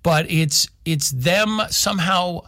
but 0.03 0.31
it's 0.31 0.69
it's 0.85 1.11
them 1.11 1.63
somehow 1.71 2.43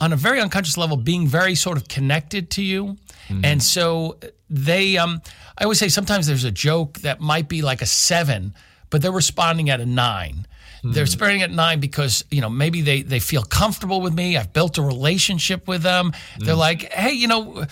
on 0.00 0.12
a 0.12 0.16
very 0.16 0.40
unconscious 0.40 0.76
level 0.76 0.96
being 0.96 1.26
very 1.26 1.54
sort 1.54 1.76
of 1.76 1.88
connected 1.88 2.50
to 2.50 2.62
you. 2.62 2.96
Mm-hmm. 3.28 3.44
And 3.44 3.62
so 3.62 4.18
they, 4.48 4.96
um, 4.96 5.20
I 5.58 5.64
always 5.64 5.78
say 5.78 5.88
sometimes 5.88 6.26
there's 6.26 6.44
a 6.44 6.50
joke 6.52 6.98
that 7.00 7.20
might 7.20 7.48
be 7.48 7.62
like 7.62 7.82
a 7.82 7.86
seven, 7.86 8.54
but 8.90 9.02
they're 9.02 9.12
responding 9.12 9.70
at 9.70 9.80
a 9.80 9.86
nine. 9.86 10.46
They're 10.84 11.02
responding 11.02 11.42
at 11.42 11.50
nine 11.50 11.80
because 11.80 12.24
you 12.30 12.40
know 12.40 12.48
maybe 12.48 12.82
they 12.82 13.02
they 13.02 13.18
feel 13.18 13.42
comfortable 13.42 14.00
with 14.00 14.14
me. 14.14 14.36
I've 14.36 14.52
built 14.52 14.78
a 14.78 14.82
relationship 14.82 15.66
with 15.66 15.82
them. 15.82 16.12
They're 16.38 16.54
like, 16.54 16.92
hey, 16.92 17.10
you 17.10 17.26
know, 17.26 17.66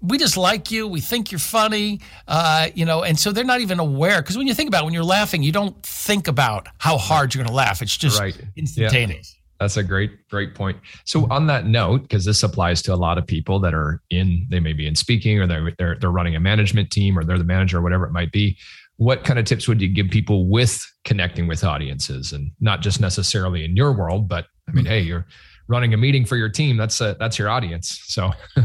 we 0.00 0.16
just 0.16 0.38
like 0.38 0.70
you. 0.70 0.88
We 0.88 1.02
think 1.02 1.30
you're 1.30 1.38
funny, 1.40 2.00
uh, 2.26 2.68
you 2.74 2.86
know, 2.86 3.02
and 3.02 3.18
so 3.18 3.32
they're 3.32 3.44
not 3.44 3.60
even 3.60 3.78
aware. 3.78 4.22
Because 4.22 4.38
when 4.38 4.46
you 4.46 4.54
think 4.54 4.68
about 4.68 4.82
it, 4.82 4.84
when 4.86 4.94
you're 4.94 5.04
laughing, 5.04 5.42
you 5.42 5.52
don't 5.52 5.80
think 5.82 6.26
about 6.26 6.68
how 6.78 6.96
hard 6.96 7.34
you're 7.34 7.44
going 7.44 7.50
to 7.50 7.54
laugh. 7.54 7.82
It's 7.82 7.96
just 7.96 8.18
Right. 8.18 8.34
instantaneous. 8.56 9.36
That's 9.60 9.76
a 9.76 9.82
great, 9.82 10.28
great 10.28 10.54
point. 10.54 10.78
So 11.04 11.26
on 11.30 11.46
that 11.48 11.66
note, 11.66 12.02
because 12.02 12.24
this 12.24 12.42
applies 12.42 12.80
to 12.82 12.94
a 12.94 12.96
lot 12.96 13.18
of 13.18 13.26
people 13.26 13.58
that 13.60 13.74
are 13.74 14.00
in, 14.10 14.46
they 14.50 14.60
may 14.60 14.72
be 14.72 14.86
in 14.86 14.94
speaking 14.94 15.40
or 15.40 15.46
they're, 15.46 15.72
they're 15.78 15.96
they're 15.98 16.10
running 16.10 16.36
a 16.36 16.40
management 16.40 16.90
team 16.90 17.18
or 17.18 17.24
they're 17.24 17.38
the 17.38 17.44
manager 17.44 17.78
or 17.78 17.82
whatever 17.82 18.06
it 18.06 18.12
might 18.12 18.30
be. 18.30 18.56
What 18.96 19.24
kind 19.24 19.38
of 19.38 19.44
tips 19.44 19.68
would 19.68 19.80
you 19.80 19.88
give 19.88 20.10
people 20.10 20.48
with 20.48 20.84
connecting 21.04 21.46
with 21.46 21.64
audiences 21.64 22.32
and 22.32 22.50
not 22.60 22.82
just 22.82 23.00
necessarily 23.00 23.64
in 23.64 23.76
your 23.76 23.92
world, 23.92 24.28
but 24.28 24.46
I 24.68 24.72
mean, 24.72 24.84
hmm. 24.84 24.90
hey, 24.90 25.00
you're 25.00 25.26
running 25.68 25.94
a 25.94 25.96
meeting 25.96 26.24
for 26.24 26.36
your 26.36 26.48
team. 26.48 26.76
That's 26.76 27.00
a, 27.00 27.16
that's 27.18 27.38
your 27.38 27.48
audience. 27.48 28.00
So 28.06 28.30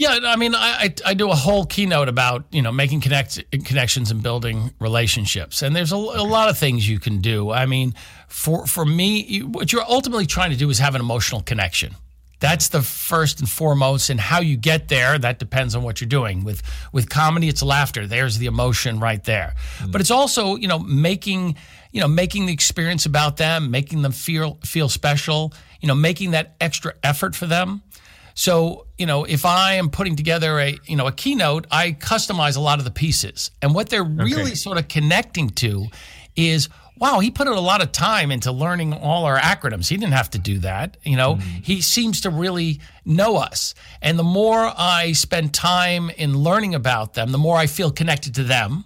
Yeah, 0.00 0.18
I 0.24 0.36
mean, 0.36 0.54
I, 0.54 0.84
I 0.84 0.94
I 1.10 1.12
do 1.12 1.30
a 1.30 1.34
whole 1.34 1.66
keynote 1.66 2.08
about 2.08 2.46
you 2.50 2.62
know 2.62 2.72
making 2.72 3.02
connect, 3.02 3.38
connections 3.66 4.10
and 4.10 4.22
building 4.22 4.70
relationships, 4.78 5.60
and 5.60 5.76
there's 5.76 5.92
a, 5.92 5.96
a 5.96 6.24
lot 6.24 6.48
of 6.48 6.56
things 6.56 6.88
you 6.88 6.98
can 6.98 7.20
do. 7.20 7.50
I 7.50 7.66
mean, 7.66 7.92
for 8.26 8.66
for 8.66 8.86
me, 8.86 9.20
you, 9.20 9.46
what 9.48 9.74
you're 9.74 9.84
ultimately 9.86 10.24
trying 10.24 10.52
to 10.52 10.56
do 10.56 10.70
is 10.70 10.78
have 10.78 10.94
an 10.94 11.02
emotional 11.02 11.42
connection. 11.42 11.96
That's 12.38 12.68
the 12.68 12.80
first 12.80 13.40
and 13.40 13.48
foremost, 13.48 14.08
and 14.08 14.18
how 14.18 14.40
you 14.40 14.56
get 14.56 14.88
there 14.88 15.18
that 15.18 15.38
depends 15.38 15.74
on 15.74 15.82
what 15.82 16.00
you're 16.00 16.08
doing. 16.08 16.44
With 16.44 16.62
with 16.94 17.10
comedy, 17.10 17.48
it's 17.48 17.62
laughter. 17.62 18.06
There's 18.06 18.38
the 18.38 18.46
emotion 18.46 19.00
right 19.00 19.22
there, 19.24 19.52
mm. 19.80 19.92
but 19.92 20.00
it's 20.00 20.10
also 20.10 20.56
you 20.56 20.66
know 20.66 20.78
making 20.78 21.56
you 21.92 22.00
know 22.00 22.08
making 22.08 22.46
the 22.46 22.54
experience 22.54 23.04
about 23.04 23.36
them, 23.36 23.70
making 23.70 24.00
them 24.00 24.12
feel 24.12 24.58
feel 24.64 24.88
special. 24.88 25.52
You 25.82 25.88
know, 25.88 25.94
making 25.94 26.30
that 26.30 26.56
extra 26.58 26.94
effort 27.02 27.34
for 27.34 27.46
them. 27.46 27.82
So, 28.34 28.86
you 28.98 29.06
know, 29.06 29.24
if 29.24 29.44
I 29.44 29.74
am 29.74 29.90
putting 29.90 30.16
together 30.16 30.58
a, 30.58 30.78
you 30.86 30.96
know, 30.96 31.06
a 31.06 31.12
keynote, 31.12 31.66
I 31.70 31.92
customize 31.92 32.56
a 32.56 32.60
lot 32.60 32.78
of 32.78 32.84
the 32.84 32.90
pieces. 32.90 33.50
And 33.62 33.74
what 33.74 33.88
they're 33.88 34.04
really 34.04 34.54
sort 34.54 34.78
of 34.78 34.88
connecting 34.88 35.50
to 35.50 35.86
is 36.36 36.68
wow, 37.00 37.18
he 37.18 37.30
put 37.30 37.48
a 37.48 37.58
lot 37.58 37.82
of 37.82 37.90
time 37.92 38.30
into 38.30 38.52
learning 38.52 38.92
all 38.92 39.24
our 39.24 39.38
acronyms. 39.38 39.88
He 39.88 39.96
didn't 39.96 40.12
have 40.12 40.30
to 40.30 40.38
do 40.38 40.58
that. 40.58 40.98
You 41.02 41.16
know, 41.16 41.36
mm. 41.36 41.64
he 41.64 41.80
seems 41.80 42.20
to 42.20 42.30
really 42.30 42.80
know 43.06 43.36
us. 43.36 43.74
And 44.02 44.18
the 44.18 44.22
more 44.22 44.70
I 44.76 45.12
spend 45.12 45.54
time 45.54 46.10
in 46.10 46.36
learning 46.36 46.74
about 46.74 47.14
them, 47.14 47.32
the 47.32 47.38
more 47.38 47.56
I 47.56 47.66
feel 47.66 47.90
connected 47.90 48.34
to 48.34 48.44
them. 48.44 48.84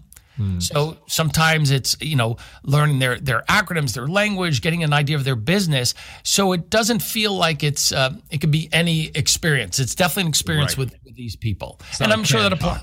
So 0.58 0.96
sometimes 1.06 1.70
it's 1.70 1.96
you 2.00 2.16
know 2.16 2.36
learning 2.64 2.98
their 2.98 3.20
their 3.20 3.42
acronyms, 3.48 3.94
their 3.94 4.08
language, 4.08 4.62
getting 4.62 4.82
an 4.82 4.92
idea 4.92 5.16
of 5.16 5.22
their 5.24 5.36
business. 5.36 5.94
So 6.24 6.52
it 6.52 6.70
doesn't 6.70 7.02
feel 7.02 7.32
like 7.36 7.62
it's 7.62 7.92
uh, 7.92 8.14
it 8.30 8.40
could 8.40 8.50
be 8.50 8.68
any 8.72 9.06
experience. 9.14 9.78
It's 9.78 9.94
definitely 9.94 10.22
an 10.22 10.28
experience 10.28 10.72
Right. 10.72 10.90
with, 10.90 10.94
with 11.04 11.14
these 11.14 11.36
people, 11.36 11.78
not 12.00 12.00
and 12.02 12.12
I'm 12.12 12.24
sure 12.24 12.42
that 12.42 12.52
applies. 12.52 12.82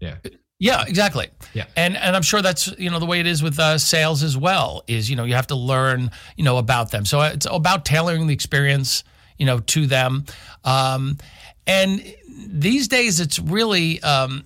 yeah. 0.00 0.16
Yeah, 0.60 0.84
exactly. 0.86 1.28
Yeah. 1.54 1.66
and 1.76 1.96
and 1.96 2.16
I'm 2.16 2.22
sure 2.22 2.42
that's 2.42 2.66
you 2.78 2.90
know 2.90 2.98
the 2.98 3.06
way 3.06 3.20
it 3.20 3.26
is 3.26 3.42
with 3.42 3.58
uh, 3.58 3.78
sales 3.78 4.22
as 4.22 4.36
well. 4.36 4.82
Is 4.86 5.08
you 5.10 5.16
know 5.16 5.24
you 5.24 5.34
have 5.34 5.46
to 5.48 5.56
learn 5.56 6.10
you 6.36 6.44
know 6.44 6.58
about 6.58 6.90
them. 6.90 7.04
So 7.04 7.20
it's 7.22 7.46
about 7.50 7.84
tailoring 7.84 8.26
the 8.28 8.34
experience 8.34 9.02
you 9.36 9.46
know 9.46 9.58
to 9.60 9.86
them, 9.86 10.24
um, 10.64 11.18
and 11.66 12.02
these 12.46 12.86
days 12.88 13.18
it's 13.20 13.38
really. 13.40 14.00
Um, 14.02 14.44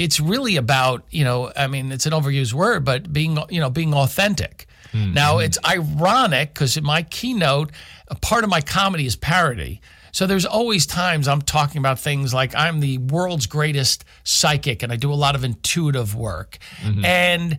it's 0.00 0.18
really 0.18 0.56
about 0.56 1.04
you 1.10 1.24
know 1.24 1.52
i 1.54 1.66
mean 1.66 1.92
it's 1.92 2.06
an 2.06 2.12
overused 2.12 2.54
word 2.54 2.84
but 2.86 3.12
being 3.12 3.38
you 3.50 3.60
know 3.60 3.70
being 3.70 3.92
authentic. 3.94 4.66
Hmm, 4.92 5.12
now 5.12 5.34
hmm. 5.36 5.44
it's 5.44 5.58
ironic 5.64 6.54
because 6.54 6.76
in 6.76 6.84
my 6.84 7.02
keynote 7.02 7.70
a 8.08 8.14
part 8.16 8.42
of 8.42 8.50
my 8.50 8.60
comedy 8.60 9.06
is 9.06 9.14
parody. 9.14 9.80
So 10.12 10.26
there's 10.26 10.46
always 10.46 10.86
times 10.86 11.28
i'm 11.28 11.42
talking 11.42 11.78
about 11.78 12.00
things 12.00 12.34
like 12.34 12.54
i'm 12.56 12.80
the 12.80 12.98
world's 12.98 13.46
greatest 13.46 14.04
psychic 14.24 14.82
and 14.82 14.90
i 14.92 14.96
do 14.96 15.12
a 15.12 15.14
lot 15.14 15.34
of 15.34 15.44
intuitive 15.44 16.14
work. 16.14 16.58
Mm-hmm. 16.82 17.04
And 17.04 17.58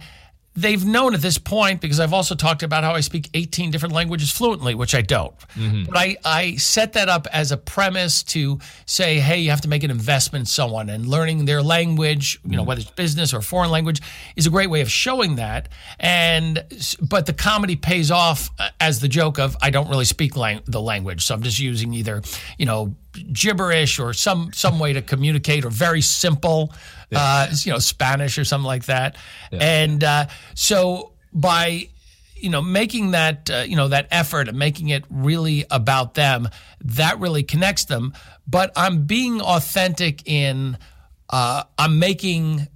they've 0.53 0.85
known 0.85 1.13
at 1.13 1.21
this 1.21 1.37
point 1.37 1.79
because 1.79 1.99
I've 1.99 2.13
also 2.13 2.35
talked 2.35 2.61
about 2.61 2.83
how 2.83 2.93
I 2.93 2.99
speak 2.99 3.29
18 3.33 3.71
different 3.71 3.95
languages 3.95 4.31
fluently, 4.31 4.75
which 4.75 4.93
I 4.93 5.01
don't. 5.01 5.33
But 5.85 5.97
I, 5.97 6.17
I 6.25 6.55
set 6.57 6.93
that 6.93 7.07
up 7.07 7.25
as 7.31 7.51
a 7.53 7.57
premise 7.57 8.21
to 8.23 8.59
say, 8.85 9.19
hey, 9.19 9.39
you 9.39 9.49
have 9.51 9.61
to 9.61 9.69
make 9.69 9.83
an 9.83 9.91
investment 9.91 10.41
in 10.41 10.45
someone 10.45 10.89
and 10.89 11.07
learning 11.07 11.45
their 11.45 11.61
language, 11.61 12.39
you 12.43 12.57
know, 12.57 12.63
whether 12.63 12.81
it's 12.81 12.91
business 12.91 13.33
or 13.33 13.41
foreign 13.41 13.71
language, 13.71 14.01
is 14.35 14.45
a 14.45 14.49
great 14.49 14.69
way 14.69 14.81
of 14.81 14.91
showing 14.91 15.35
that. 15.35 15.69
And 15.99 16.63
but 17.01 17.25
the 17.25 17.33
comedy 17.33 17.75
pays 17.77 18.11
off 18.11 18.49
uh, 18.59 18.69
as 18.79 18.99
the 18.99 19.07
joke 19.07 19.39
of 19.39 19.55
I 19.61 19.69
don't 19.69 19.89
really 19.89 20.05
speak 20.05 20.35
lang- 20.35 20.61
the 20.65 20.81
language, 20.81 21.23
so 21.25 21.33
I'm 21.33 21.43
just 21.43 21.59
using 21.59 21.93
either 21.93 22.21
you 22.57 22.65
know 22.65 22.95
gibberish 23.33 23.99
or 23.99 24.13
some 24.13 24.51
some 24.53 24.79
way 24.79 24.93
to 24.93 25.01
communicate 25.01 25.65
or 25.65 25.69
very 25.69 26.01
simple 26.01 26.73
uh, 27.13 27.47
you 27.63 27.71
know 27.71 27.79
spanish 27.79 28.37
or 28.37 28.45
something 28.45 28.65
like 28.65 28.85
that. 28.85 29.17
And 29.51 30.03
uh, 30.03 30.27
so 30.55 31.13
by 31.33 31.89
you 32.35 32.49
know 32.49 32.61
making 32.61 33.11
that 33.11 33.49
uh, 33.49 33.63
you 33.67 33.75
know 33.75 33.89
that 33.89 34.07
effort 34.11 34.47
and 34.47 34.57
making 34.57 34.89
it 34.89 35.03
really 35.09 35.65
about 35.69 36.13
them 36.13 36.49
that 36.81 37.19
really 37.19 37.43
connects 37.43 37.85
them. 37.85 38.13
But 38.47 38.71
i'm 38.75 39.05
being 39.05 39.41
authentic 39.41 40.27
in 40.27 40.77
uh, 41.29 41.63
i'm 41.77 41.99
making 41.99 42.67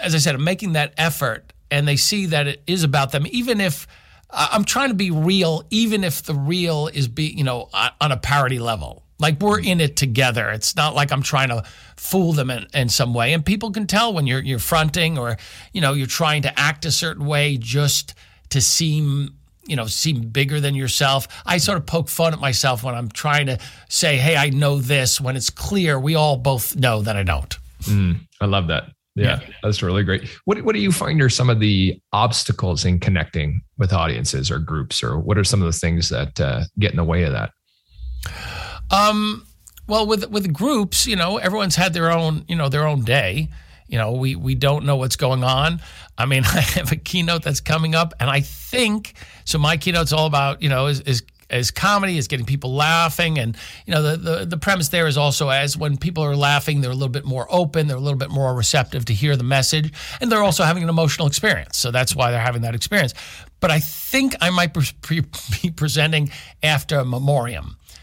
as 0.00 0.14
i 0.14 0.18
said 0.18 0.34
i'm 0.34 0.44
making 0.44 0.72
that 0.72 0.94
effort 0.98 1.52
and 1.72 1.88
they 1.88 1.96
see 1.96 2.26
that 2.26 2.46
it 2.46 2.62
is 2.66 2.84
about 2.84 3.10
them. 3.12 3.26
Even 3.30 3.60
if 3.60 3.88
I'm 4.30 4.64
trying 4.64 4.90
to 4.90 4.94
be 4.94 5.10
real, 5.10 5.64
even 5.70 6.04
if 6.04 6.22
the 6.22 6.34
real 6.34 6.88
is 6.88 7.08
be 7.08 7.24
you 7.24 7.44
know 7.44 7.68
on 7.72 7.90
on 8.00 8.12
a 8.12 8.16
parody 8.16 8.58
level. 8.58 9.01
Like 9.18 9.40
we're 9.40 9.60
in 9.60 9.80
it 9.80 9.96
together. 9.96 10.50
It's 10.50 10.74
not 10.74 10.94
like 10.94 11.12
I'm 11.12 11.22
trying 11.22 11.48
to 11.48 11.62
fool 11.96 12.32
them 12.32 12.50
in, 12.50 12.66
in 12.74 12.88
some 12.88 13.14
way. 13.14 13.32
And 13.32 13.44
people 13.44 13.70
can 13.70 13.86
tell 13.86 14.12
when 14.12 14.26
you're 14.26 14.42
you're 14.42 14.58
fronting 14.58 15.18
or 15.18 15.36
you 15.72 15.80
know 15.80 15.92
you're 15.92 16.06
trying 16.06 16.42
to 16.42 16.58
act 16.58 16.84
a 16.84 16.90
certain 16.90 17.26
way 17.26 17.56
just 17.56 18.14
to 18.50 18.60
seem 18.60 19.36
you 19.66 19.76
know 19.76 19.86
seem 19.86 20.28
bigger 20.28 20.60
than 20.60 20.74
yourself. 20.74 21.28
I 21.46 21.58
sort 21.58 21.78
of 21.78 21.86
poke 21.86 22.08
fun 22.08 22.32
at 22.32 22.40
myself 22.40 22.82
when 22.82 22.94
I'm 22.94 23.08
trying 23.08 23.46
to 23.46 23.58
say, 23.88 24.16
"Hey, 24.16 24.36
I 24.36 24.50
know 24.50 24.78
this," 24.78 25.20
when 25.20 25.36
it's 25.36 25.50
clear 25.50 25.98
we 25.98 26.14
all 26.14 26.36
both 26.36 26.76
know 26.76 27.02
that 27.02 27.16
I 27.16 27.22
don't. 27.22 27.56
I 28.40 28.46
love 28.46 28.68
that. 28.68 28.90
Yeah, 29.14 29.40
that's 29.62 29.82
really 29.82 30.04
great. 30.04 30.26
What 30.46 30.62
What 30.64 30.74
do 30.74 30.80
you 30.80 30.90
find 30.90 31.20
are 31.20 31.28
some 31.28 31.50
of 31.50 31.60
the 31.60 32.00
obstacles 32.12 32.84
in 32.84 32.98
connecting 32.98 33.60
with 33.76 33.92
audiences 33.92 34.50
or 34.50 34.58
groups, 34.58 35.02
or 35.02 35.18
what 35.18 35.36
are 35.36 35.44
some 35.44 35.60
of 35.60 35.66
the 35.66 35.78
things 35.78 36.08
that 36.08 36.40
uh, 36.40 36.64
get 36.78 36.92
in 36.92 36.96
the 36.96 37.04
way 37.04 37.24
of 37.24 37.32
that? 37.32 37.50
Um, 38.92 39.46
well, 39.88 40.06
with 40.06 40.30
with 40.30 40.52
groups, 40.52 41.06
you 41.06 41.16
know, 41.16 41.38
everyone's 41.38 41.76
had 41.76 41.92
their 41.92 42.12
own, 42.12 42.44
you 42.46 42.56
know, 42.56 42.68
their 42.68 42.86
own 42.86 43.02
day. 43.02 43.48
You 43.88 43.98
know, 43.98 44.12
we 44.12 44.36
we 44.36 44.54
don't 44.54 44.84
know 44.84 44.96
what's 44.96 45.16
going 45.16 45.42
on. 45.42 45.80
I 46.16 46.26
mean, 46.26 46.44
I 46.46 46.60
have 46.60 46.92
a 46.92 46.96
keynote 46.96 47.42
that's 47.42 47.60
coming 47.60 47.94
up, 47.94 48.14
and 48.20 48.30
I 48.30 48.40
think 48.40 49.14
so. 49.44 49.58
My 49.58 49.76
keynote's 49.76 50.12
all 50.12 50.26
about, 50.26 50.62
you 50.62 50.68
know, 50.68 50.86
is 50.86 51.00
is 51.00 51.70
comedy, 51.70 52.16
is 52.16 52.28
getting 52.28 52.46
people 52.46 52.74
laughing, 52.74 53.38
and 53.38 53.56
you 53.86 53.94
know, 53.94 54.02
the, 54.02 54.16
the 54.16 54.46
the 54.46 54.56
premise 54.56 54.88
there 54.88 55.06
is 55.06 55.16
also 55.16 55.48
as 55.48 55.76
when 55.76 55.96
people 55.96 56.24
are 56.24 56.36
laughing, 56.36 56.80
they're 56.80 56.90
a 56.90 56.94
little 56.94 57.08
bit 57.08 57.24
more 57.24 57.46
open, 57.50 57.86
they're 57.86 57.96
a 57.96 58.00
little 58.00 58.18
bit 58.18 58.30
more 58.30 58.54
receptive 58.54 59.04
to 59.06 59.14
hear 59.14 59.36
the 59.36 59.44
message, 59.44 59.92
and 60.20 60.32
they're 60.32 60.42
also 60.42 60.64
having 60.64 60.82
an 60.82 60.88
emotional 60.88 61.26
experience. 61.26 61.76
So 61.76 61.90
that's 61.90 62.16
why 62.16 62.30
they're 62.30 62.40
having 62.40 62.62
that 62.62 62.74
experience. 62.74 63.14
But 63.60 63.70
I 63.70 63.80
think 63.80 64.34
I 64.40 64.50
might 64.50 64.74
be 65.08 65.70
presenting 65.70 66.30
after 66.62 66.98
a 66.98 67.04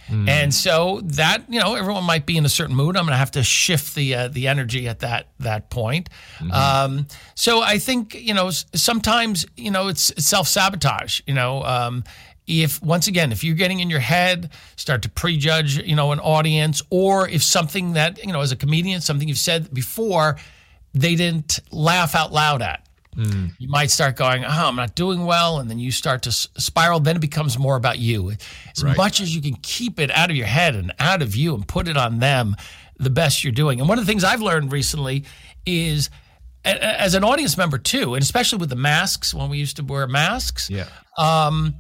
memoriam. 0.10 0.30
And 0.30 0.54
so 0.54 1.02
that 1.04 1.44
you 1.50 1.60
know 1.60 1.76
everyone 1.76 2.04
might 2.04 2.26
be 2.26 2.38
in 2.38 2.46
a 2.46 2.50
certain 2.50 2.76
mood. 2.76 2.98
I'm 2.98 3.06
going 3.06 3.14
to 3.14 3.18
have 3.18 3.32
to 3.32 3.44
shift 3.44 3.96
the 3.96 4.16
uh, 4.16 4.28
the 4.28 4.48
energy 4.48 4.88
at 4.88 5.00
that 5.00 5.30
that 5.40 5.70
point. 5.70 6.10
Um, 6.52 7.08
so 7.36 7.62
I 7.62 7.78
think 7.80 8.16
you 8.16 8.34
know 8.34 8.50
sometimes 8.50 9.46
you 9.56 9.72
know 9.72 9.88
it's, 9.88 10.10
it's 10.12 10.26
self 10.28 10.48
sabotage. 10.48 11.22
You 11.26 11.34
know. 11.34 11.64
Um, 11.64 12.04
if 12.50 12.82
once 12.82 13.06
again, 13.06 13.32
if 13.32 13.44
you're 13.44 13.56
getting 13.56 13.80
in 13.80 13.92
your 13.92 14.00
head, 14.00 14.50
start 14.76 15.04
to 15.04 15.10
prejudge, 15.10 15.78
you 15.78 15.96
know, 15.96 16.12
an 16.12 16.20
audience, 16.20 16.82
or 16.90 17.30
if 17.30 17.44
something 17.44 17.94
that 17.94 18.26
you 18.26 18.34
know, 18.34 18.42
as 18.42 18.52
a 18.52 18.56
comedian, 18.56 19.02
something 19.02 19.28
you've 19.28 19.38
said 19.38 19.72
before, 19.72 20.36
they 20.94 21.14
didn't 21.14 21.60
laugh 21.72 22.16
out 22.16 22.34
loud 22.34 22.64
at, 22.64 22.89
Mm. 23.20 23.52
you 23.60 23.68
might 23.70 23.92
start 23.92 24.16
going, 24.16 24.46
oh, 24.46 24.48
I'm 24.50 24.76
not 24.76 24.96
doing 24.96 25.26
well. 25.26 25.60
And 25.60 25.70
then 25.70 25.80
you 25.80 25.92
start 25.92 26.22
to 26.24 26.30
s- 26.30 26.48
spiral. 26.58 27.00
Then 27.00 27.16
it 27.18 27.20
becomes 27.22 27.58
more 27.60 27.76
about 27.76 28.00
you. 28.00 28.32
As 28.76 28.84
Right. 28.84 28.96
much 28.98 29.20
as 29.22 29.36
you 29.36 29.42
can 29.42 29.56
keep 29.62 30.00
it 30.00 30.10
out 30.12 30.30
of 30.30 30.36
your 30.36 30.48
head 30.48 30.76
and 30.76 30.94
out 31.00 31.22
of 31.22 31.36
you 31.36 31.54
and 31.56 31.68
put 31.68 31.88
it 31.88 31.98
on 31.98 32.20
them, 32.20 32.56
the 32.98 33.10
best 33.10 33.44
you're 33.44 33.52
doing. 33.54 33.80
And 33.80 33.88
one 33.90 33.98
of 34.00 34.06
the 34.06 34.10
things 34.12 34.24
I've 34.24 34.42
learned 34.42 34.72
recently 34.72 35.26
is 35.66 36.10
as 36.66 37.14
an 37.16 37.24
audience 37.24 37.58
member 37.58 37.78
too, 37.78 38.16
and 38.16 38.22
especially 38.22 38.58
with 38.60 38.70
the 38.70 38.76
masks, 38.76 39.34
when 39.34 39.50
we 39.50 39.58
used 39.58 39.78
to 39.78 39.84
wear 39.84 40.06
masks, 40.08 40.70
Yeah. 40.70 40.86
Um, 41.18 41.76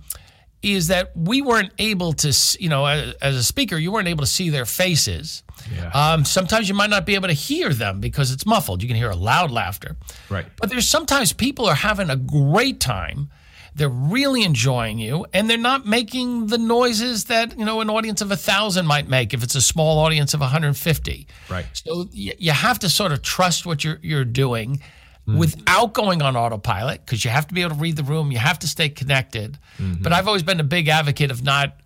is 0.61 0.87
that 0.87 1.15
we 1.15 1.41
weren't 1.41 1.71
able 1.77 2.13
to, 2.13 2.57
you 2.59 2.69
know, 2.69 2.85
as, 2.85 3.13
as 3.15 3.35
a 3.35 3.43
speaker, 3.43 3.77
you 3.77 3.91
weren't 3.91 4.07
able 4.07 4.21
to 4.21 4.29
see 4.29 4.49
their 4.49 4.65
faces. 4.65 5.43
Yeah. 5.73 5.89
Um, 5.93 6.25
sometimes 6.25 6.67
you 6.67 6.75
might 6.75 6.89
not 6.89 7.05
be 7.05 7.15
able 7.15 7.27
to 7.27 7.33
hear 7.33 7.73
them 7.73 7.99
because 7.99 8.31
it's 8.31 8.45
muffled. 8.45 8.81
You 8.81 8.87
can 8.87 8.97
hear 8.97 9.09
a 9.09 9.15
loud 9.15 9.51
laughter. 9.51 9.95
Right. 10.29 10.45
But 10.57 10.69
there's 10.69 10.87
sometimes 10.87 11.33
people 11.33 11.65
are 11.65 11.75
having 11.75 12.09
a 12.09 12.15
great 12.15 12.79
time. 12.79 13.29
They're 13.75 13.87
really 13.87 14.43
enjoying 14.43 14.99
you, 14.99 15.25
and 15.31 15.49
they're 15.49 15.57
not 15.57 15.85
making 15.85 16.47
the 16.47 16.57
noises 16.57 17.25
that 17.25 17.57
you 17.57 17.63
know 17.63 17.79
an 17.79 17.89
audience 17.89 18.19
of 18.19 18.29
a 18.31 18.35
thousand 18.35 18.87
might 18.87 19.07
make 19.07 19.33
if 19.33 19.41
it's 19.41 19.55
a 19.55 19.61
small 19.61 19.99
audience 19.99 20.33
of 20.33 20.41
150. 20.41 21.27
Right. 21.49 21.65
So 21.73 22.09
you 22.11 22.51
have 22.51 22.79
to 22.79 22.89
sort 22.89 23.13
of 23.13 23.21
trust 23.21 23.65
what 23.65 23.83
you're 23.83 23.99
you're 24.01 24.25
doing 24.25 24.81
mm. 25.29 25.37
without 25.37 25.93
going 25.93 26.21
on 26.21 26.35
autopilot 26.35 27.05
because 27.05 27.23
you 27.23 27.31
have 27.31 27.47
to 27.47 27.53
be 27.53 27.61
able 27.61 27.75
to 27.75 27.81
read 27.81 27.95
the 27.95 28.03
room. 28.03 28.31
You 28.31 28.39
have 28.39 28.59
to 28.59 28.67
stay 28.67 28.89
connected. 28.89 29.57
Mm-hmm. 29.77 30.01
But 30.01 30.13
I've 30.13 30.27
always 30.27 30.43
been 30.43 30.59
a 30.59 30.63
big 30.63 30.87
advocate 30.87 31.31
of 31.31 31.43
not 31.43 31.79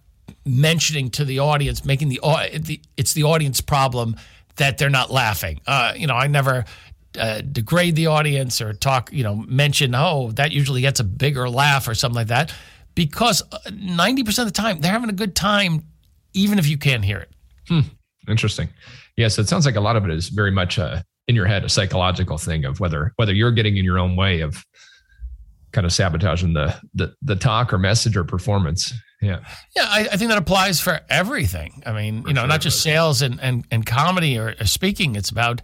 mentioning 0.46 1.10
to 1.12 1.26
the 1.26 1.40
audience, 1.40 1.86
making 1.86 2.10
the, 2.10 2.20
the 2.60 2.80
it's 2.98 3.14
the 3.14 3.24
audience 3.24 3.62
problem 3.62 4.16
that 4.56 4.78
they're 4.78 4.90
not 4.90 5.12
laughing. 5.12 5.60
Uh, 5.66 5.94
you 5.96 6.08
know, 6.08 6.16
I 6.16 6.28
never 6.28 6.66
uh, 7.18 7.42
degrade 7.42 7.96
the 7.96 8.08
audience 8.08 8.62
or 8.62 8.74
talk, 8.74 9.12
you 9.12 9.24
know, 9.24 9.36
mention, 9.36 9.96
oh, 9.96 10.32
that 10.32 10.52
usually 10.52 10.82
gets 10.82 11.00
a 11.00 11.04
bigger 11.04 11.50
laugh 11.50 11.88
or 11.88 11.96
something 11.96 12.16
like 12.16 12.28
that, 12.28 12.54
because 12.96 13.42
90% 13.68 14.40
of 14.40 14.46
the 14.46 14.52
time 14.52 14.80
they're 14.82 14.92
having 14.92 15.10
a 15.10 15.14
good 15.14 15.36
time, 15.36 15.84
even 16.34 16.60
if 16.60 16.68
you 16.68 16.78
can't 16.78 17.04
hear 17.04 17.20
it. 17.20 17.30
Hmm. 17.68 17.82
Interesting. 18.28 18.70
Yes, 19.18 19.38
it 19.38 19.48
sounds 19.48 19.66
like 19.66 19.76
a 19.76 19.82
lot 19.82 19.96
of 19.96 20.06
it 20.06 20.12
is 20.12 20.30
very 20.30 20.52
much 20.52 20.80
uh, 20.80 21.02
in 21.28 21.36
your 21.36 21.46
head, 21.46 21.64
a 21.64 21.70
psychological 21.70 22.38
thing 22.38 22.66
of 22.66 22.80
whether 22.80 23.14
whether 23.16 23.34
you're 23.34 23.52
getting 23.52 23.78
in 23.78 23.86
your 23.86 24.00
own 24.00 24.16
way 24.16 24.42
of 24.42 24.66
kind 25.72 25.86
of 25.86 25.94
sabotaging 25.94 26.54
the 26.54 26.76
the, 26.94 27.14
the 27.22 27.36
talk 27.36 27.74
or 27.74 27.78
message 27.78 28.16
or 28.16 28.24
performance. 28.24 28.94
Yeah. 29.22 29.40
Yeah, 29.76 29.86
I, 29.88 30.08
I 30.12 30.18
think 30.18 30.30
that 30.30 30.38
applies 30.38 30.82
for 30.82 31.00
everything. 31.10 31.82
I 31.86 31.94
mean, 31.94 32.24
for 32.24 32.28
you 32.28 32.34
know, 32.34 32.42
sure 32.42 32.48
not 32.50 32.62
just 32.62 32.84
sales 32.84 33.22
and, 33.22 33.40
and, 33.42 33.66
and 33.72 33.86
comedy 33.86 34.38
or, 34.38 34.54
or, 34.60 34.66
speaking. 34.66 35.16
It's 35.16 35.30
about 35.30 35.62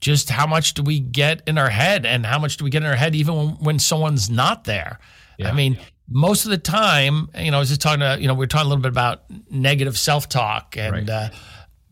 just 0.00 0.30
how 0.30 0.46
much 0.46 0.72
do 0.74 0.82
we 0.82 0.98
get 0.98 1.42
in 1.46 1.58
our 1.58 1.68
head 1.68 2.06
and 2.06 2.24
how 2.24 2.38
much 2.38 2.56
do 2.56 2.64
we 2.64 2.70
get 2.70 2.82
in 2.82 2.88
our 2.88 2.96
head 2.96 3.14
even 3.14 3.36
when, 3.36 3.48
when 3.56 3.78
someone's 3.78 4.30
not 4.30 4.64
there. 4.64 4.98
Yeah. 5.38 5.50
I 5.50 5.52
mean, 5.52 5.78
most 6.08 6.46
of 6.46 6.50
the 6.50 6.58
time, 6.58 7.28
you 7.38 7.50
know, 7.50 7.58
I 7.58 7.60
was 7.60 7.68
just 7.68 7.82
talking 7.82 8.00
to, 8.00 8.16
you 8.18 8.28
know, 8.28 8.34
we 8.34 8.44
are 8.44 8.48
talking 8.48 8.66
a 8.66 8.68
little 8.68 8.82
bit 8.82 8.90
about 8.90 9.24
negative 9.50 9.98
self-talk 9.98 10.76
and, 10.78 11.08
right. 11.08 11.10
uh, 11.10 11.28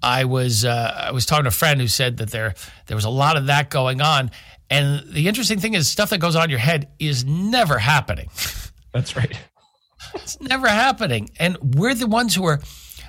I 0.03 0.25
was 0.25 0.65
uh, 0.65 1.07
I 1.09 1.13
was 1.13 1.27
talking 1.27 1.45
to 1.45 1.49
a 1.49 1.53
friend 1.53 1.81
who 1.81 1.89
said 1.89 2.19
that 2.19 2.31
there 2.31 2.55
there 2.87 2.97
was 2.97 3.05
a 3.05 3.11
lot 3.11 3.37
of 3.37 3.47
that 3.47 3.71
going 3.71 4.01
on, 4.01 4.31
and 4.69 5.05
the 5.07 5.29
interesting 5.29 5.59
thing 5.59 5.75
is 5.75 5.89
stuff 5.89 6.11
that 6.11 6.19
goes 6.19 6.37
on 6.37 6.45
in 6.45 6.51
your 6.51 6.59
head 6.59 6.89
is 6.99 7.25
never 7.25 7.79
happening. 7.79 8.29
That's 8.93 9.17
right. 9.17 9.39
it's 10.15 10.41
never 10.41 10.69
happening, 10.69 11.31
and 11.39 11.57
we're 11.75 11.95
the 11.95 12.07
ones 12.07 12.35
who 12.35 12.45
are 12.45 12.61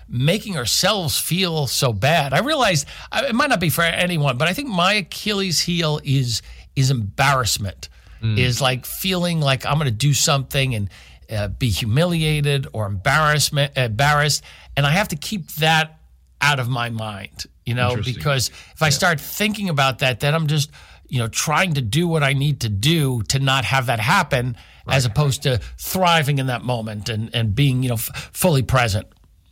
making 0.09 0.57
ourselves 0.57 1.17
feel 1.17 1.67
so 1.67 1.93
bad. 1.93 2.33
I 2.33 2.39
realize 2.39 2.85
it 3.13 3.33
might 3.33 3.49
not 3.49 3.61
be 3.61 3.69
for 3.69 3.81
anyone, 3.83 4.37
but 4.37 4.47
I 4.47 4.53
think 4.53 4.67
my 4.67 4.93
Achilles 4.93 5.61
heel 5.61 6.01
is 6.03 6.41
is 6.75 6.91
embarrassment. 6.91 7.89
Mm. 8.21 8.37
Is 8.37 8.61
like 8.61 8.85
feeling 8.85 9.39
like 9.39 9.65
I'm 9.65 9.75
going 9.75 9.85
to 9.85 9.91
do 9.91 10.13
something 10.13 10.75
and 10.75 10.89
uh, 11.31 11.47
be 11.47 11.69
humiliated 11.69 12.67
or 12.73 12.85
embarrassment 12.85 13.75
embarrassed, 13.75 14.43
and 14.77 14.85
I 14.85 14.91
have 14.91 15.07
to 15.07 15.15
keep 15.15 15.49
that 15.53 16.00
out 16.41 16.59
of 16.59 16.67
my 16.67 16.89
mind, 16.89 17.45
you 17.65 17.73
know, 17.73 17.95
because 18.03 18.49
if 18.73 18.81
I 18.81 18.87
yeah. 18.87 18.91
start 18.91 19.21
thinking 19.21 19.69
about 19.69 19.99
that, 19.99 20.19
then 20.19 20.33
I'm 20.33 20.47
just, 20.47 20.71
you 21.07 21.19
know, 21.19 21.27
trying 21.27 21.73
to 21.75 21.81
do 21.81 22.07
what 22.07 22.23
I 22.23 22.33
need 22.33 22.61
to 22.61 22.69
do 22.69 23.21
to 23.23 23.39
not 23.39 23.63
have 23.65 23.85
that 23.85 23.99
happen 23.99 24.57
right. 24.87 24.95
as 24.95 25.05
opposed 25.05 25.43
to 25.43 25.59
thriving 25.77 26.39
in 26.39 26.47
that 26.47 26.63
moment 26.63 27.09
and, 27.09 27.33
and 27.33 27.53
being, 27.53 27.83
you 27.83 27.89
know, 27.89 27.95
f- 27.95 28.31
fully 28.33 28.63
present. 28.63 29.07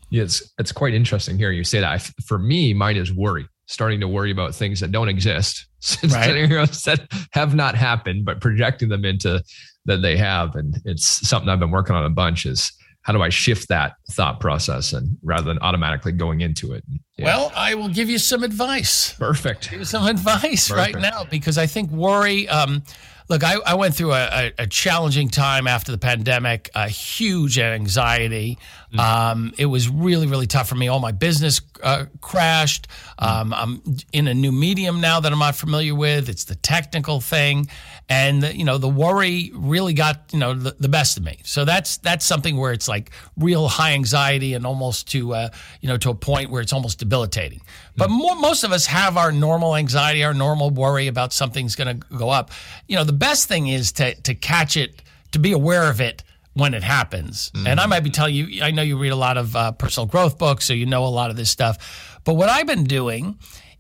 Yeah, 0.10 0.24
it's, 0.24 0.54
it's 0.58 0.72
quite 0.72 0.94
interesting 0.94 1.38
here. 1.38 1.52
You 1.52 1.64
say 1.64 1.80
that. 1.80 1.92
I, 1.92 1.98
for 2.24 2.40
me, 2.40 2.74
mine 2.74 2.98
is 2.98 3.14
worry, 3.14 3.48
starting 3.68 4.00
to 4.00 4.08
worry 4.08 4.32
about 4.32 4.56
things 4.56 4.80
that 4.80 4.92
don't 4.92 5.10
exist, 5.10 5.68
right. 6.04 6.10
scenarios 6.10 6.84
that 6.86 7.02
have 7.34 7.54
not 7.54 7.76
happened, 7.76 8.26
but 8.26 8.42
projecting 8.42 8.90
them 8.90 9.06
into 9.06 9.44
that 9.86 10.02
they 10.02 10.18
have. 10.18 10.56
And 10.56 10.76
it's 10.86 11.06
something 11.06 11.50
I've 11.50 11.60
been 11.60 11.72
working 11.72 11.96
on 11.96 12.06
a 12.06 12.10
bunch 12.10 12.46
is 12.48 12.72
how 13.02 13.14
do 13.14 13.22
I 13.22 13.30
shift 13.30 13.70
that 13.70 13.94
thought 14.12 14.40
process 14.40 14.94
and 14.94 15.18
rather 15.24 15.46
than 15.46 15.60
automatically 15.60 16.12
going 16.12 16.42
into 16.42 16.74
it? 16.74 16.84
Yeah. 17.18 17.26
Well, 17.26 17.52
I 17.56 17.76
will 17.76 17.90
give 17.90 18.10
you 18.10 18.18
some 18.18 18.44
advice. 18.44 19.14
Perfect. 19.14 19.70
Give 19.72 19.80
you 19.80 19.86
some 19.86 20.06
advice 20.06 20.70
Perfect. 20.70 20.96
right 20.96 21.02
now 21.02 21.24
because 21.24 21.58
I 21.58 21.66
think 21.66 21.92
worry. 21.92 22.48
Um, 22.50 22.84
look, 23.30 23.44
I, 23.44 23.56
I, 23.66 23.76
went 23.76 23.96
through 23.96 24.14
a, 24.14 24.52
a, 24.58 24.68
challenging 24.68 25.30
time 25.30 25.68
after 25.68 25.92
the 25.92 25.98
pandemic, 25.98 26.70
a 26.76 26.90
huge 26.90 27.60
anxiety. 27.60 28.58
Mm. 28.94 29.00
Um, 29.00 29.54
it 29.58 29.68
was 29.68 29.88
really, 29.88 30.28
really 30.28 30.48
tough 30.48 30.68
for 30.68 30.76
me. 30.76 30.88
All 30.88 31.00
my 31.00 31.12
business 31.12 31.62
uh, 31.84 32.06
crashed. 32.22 32.88
Um, 33.20 33.54
I'm 33.54 33.82
in 34.12 34.28
a 34.28 34.34
new 34.34 34.52
medium 34.52 35.00
now 35.00 35.20
that 35.20 35.32
I'm 35.32 35.40
not 35.40 35.56
familiar 35.56 35.94
with. 35.94 36.28
It's 36.28 36.46
the 36.46 36.56
technical 36.56 37.22
thing, 37.22 37.70
and 38.10 38.42
the, 38.42 38.58
you 38.58 38.66
know 38.66 38.78
the 38.80 38.90
worry 38.90 39.52
really 39.54 39.94
got 39.94 40.22
you 40.34 40.40
know 40.40 40.54
the, 40.54 40.76
the, 40.80 40.90
best 40.90 41.18
of 41.18 41.24
me. 41.24 41.40
So 41.44 41.64
that's 41.64 41.98
that's 41.98 42.26
something 42.26 42.58
where 42.58 42.74
it's 42.74 42.88
like 42.88 43.12
real 43.38 43.68
high 43.68 43.94
anxiety 43.94 44.56
and 44.56 44.66
almost 44.66 45.10
to 45.12 45.34
uh, 45.36 45.50
you 45.80 45.88
know 45.88 45.98
to 45.98 46.10
a 46.10 46.16
point 46.16 46.50
where 46.50 46.62
it's 46.62 46.74
almost 46.74 47.00
debilitating. 47.00 47.62
But 47.96 48.10
more, 48.10 48.36
most 48.36 48.64
of 48.64 48.72
us 48.72 48.88
have 48.88 49.16
our 49.16 49.32
normal 49.32 49.76
anxiety, 49.76 50.24
our 50.24 50.34
normal 50.34 50.72
worry 50.72 51.08
about 51.08 51.34
something's 51.34 51.76
going 51.76 52.00
to 52.00 52.08
go 52.18 52.30
up. 52.30 52.52
You 52.88 52.96
know, 52.96 53.04
the 53.04 53.14
best 53.14 53.48
thing 53.48 53.68
is 53.68 53.92
to 53.94 54.16
to 54.16 54.34
catch 54.34 54.76
it, 54.76 55.04
to 55.32 55.40
be 55.40 55.52
aware 55.52 55.90
of 55.90 56.02
it 56.02 56.24
when 56.54 56.74
it 56.74 56.84
happens. 56.84 57.52
Mm-hmm. 57.52 57.68
And 57.68 57.80
I 57.80 57.86
might 57.86 58.02
be 58.02 58.10
telling 58.10 58.34
you, 58.34 58.64
I 58.64 58.72
know 58.72 58.82
you 58.82 58.98
read 58.98 59.12
a 59.12 59.16
lot 59.16 59.38
of 59.38 59.56
uh, 59.56 59.72
personal 59.74 60.08
growth 60.08 60.40
books, 60.40 60.66
so 60.66 60.74
you 60.74 60.88
know 60.88 61.06
a 61.06 61.08
lot 61.08 61.30
of 61.30 61.36
this 61.36 61.52
stuff. 61.52 62.20
But 62.24 62.34
what 62.34 62.50
I've 62.50 62.68
been 62.68 62.86
doing 62.86 63.38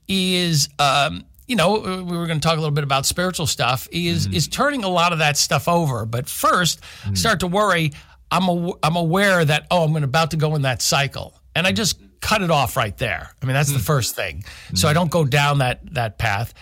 is, 0.07 0.69
um, 0.77 1.25
you 1.49 1.55
know, 1.55 1.79
we 1.79 2.15
were 2.15 2.27
going 2.27 2.39
to 2.39 2.47
talk 2.47 2.57
a 2.57 2.61
little 2.61 2.75
bit 2.75 2.83
about 2.83 3.07
spiritual 3.07 3.47
stuff. 3.47 3.87
Is 3.91 4.27
mm-hmm. 4.27 4.35
is 4.35 4.47
turning 4.47 4.83
a 4.83 4.87
lot 4.87 5.13
of 5.13 5.19
that 5.19 5.35
stuff 5.35 5.67
over. 5.67 6.05
But 6.05 6.25
1st 6.25 6.79
mm-hmm. 6.79 7.15
start 7.15 7.39
to 7.39 7.47
worry. 7.47 7.91
I'm 8.31 8.47
a, 8.47 8.71
I'm 8.83 8.95
aware 8.95 9.43
that 9.43 9.65
oh, 9.71 9.83
I'm 9.83 9.95
about 10.03 10.31
to 10.31 10.37
go 10.37 10.53
in 10.55 10.61
that 10.61 10.83
cycle, 10.83 11.33
and 11.55 11.65
I 11.65 11.71
just 11.71 11.99
cut 12.21 12.43
it 12.43 12.51
off 12.51 12.77
right 12.77 12.95
there. 12.97 13.31
I 13.41 13.45
mean, 13.45 13.55
that's 13.55 13.71
the 13.71 13.79
mm. 13.79 13.85
first 13.85 14.15
thing. 14.15 14.43
So 14.75 14.87
I 14.87 14.93
don't 14.93 15.09
go 15.09 15.25
down 15.25 15.57
that 15.57 15.79
that 15.95 16.19
path. 16.19 16.53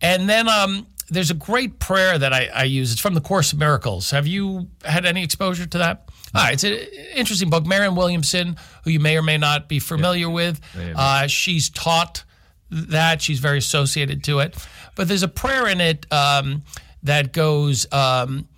And 0.00 0.28
then 0.28 0.48
um, 0.48 0.88
there's 1.08 1.30
a 1.30 1.34
great 1.34 1.78
prayer 1.78 2.18
that 2.18 2.32
I, 2.32 2.50
I, 2.52 2.64
use. 2.64 2.90
It's 2.90 3.00
from 3.00 3.14
the 3.14 3.20
Course 3.20 3.52
of 3.52 3.60
Miracles. 3.60 4.10
Have 4.10 4.26
you 4.26 4.68
had 4.84 5.06
any 5.06 5.22
exposure 5.22 5.66
to 5.66 5.78
that? 5.78 6.08
Ah, 6.34 6.50
it's 6.50 6.64
an 6.64 6.72
interesting 7.14 7.50
book. 7.50 7.64
Marianne 7.66 7.94
Williamson, 7.94 8.56
who 8.82 8.90
you 8.90 8.98
may 8.98 9.16
or 9.16 9.22
may 9.22 9.38
not 9.38 9.68
be 9.68 9.78
familiar 9.78 10.26
yeah. 10.26 10.32
with, 10.32 10.60
uh, 10.96 11.28
she's 11.28 11.70
taught 11.70 12.24
that. 12.72 13.22
She's 13.22 13.38
very 13.38 13.58
associated 13.58 14.24
to 14.24 14.40
it. 14.40 14.56
But 14.94 15.08
there's 15.08 15.22
a 15.22 15.28
prayer 15.28 15.68
in 15.68 15.80
it 15.80 16.10
um, 16.12 16.62
that 17.02 17.32
goes, 17.32 17.90
um, 17.92 18.48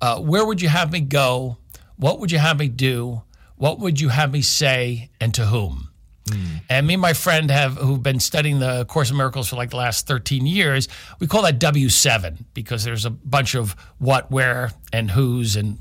uh, 0.00 0.20
"Where 0.20 0.44
would 0.44 0.60
you 0.60 0.68
have 0.68 0.92
me 0.92 1.00
go? 1.00 1.58
What 1.96 2.20
would 2.20 2.32
you 2.32 2.38
have 2.38 2.58
me 2.58 2.68
do? 2.68 3.22
What 3.56 3.78
would 3.80 4.00
you 4.00 4.08
have 4.08 4.32
me 4.32 4.42
say? 4.42 5.10
And 5.20 5.34
to 5.34 5.46
whom?" 5.46 5.88
Mm. 6.28 6.60
And 6.68 6.86
me 6.86 6.94
and 6.94 7.00
my 7.00 7.12
friend 7.12 7.50
have 7.50 7.76
who've 7.76 8.02
been 8.02 8.20
studying 8.20 8.58
the 8.58 8.84
Course 8.84 9.10
of 9.10 9.16
Miracles 9.16 9.48
for 9.48 9.56
like 9.56 9.70
the 9.70 9.76
last 9.76 10.06
13 10.06 10.46
years. 10.46 10.88
We 11.20 11.26
call 11.26 11.42
that 11.42 11.58
W7 11.58 12.44
because 12.54 12.84
there's 12.84 13.04
a 13.04 13.10
bunch 13.10 13.54
of 13.54 13.74
what, 13.98 14.30
where, 14.30 14.72
and 14.92 15.10
who's 15.10 15.56
and 15.56 15.78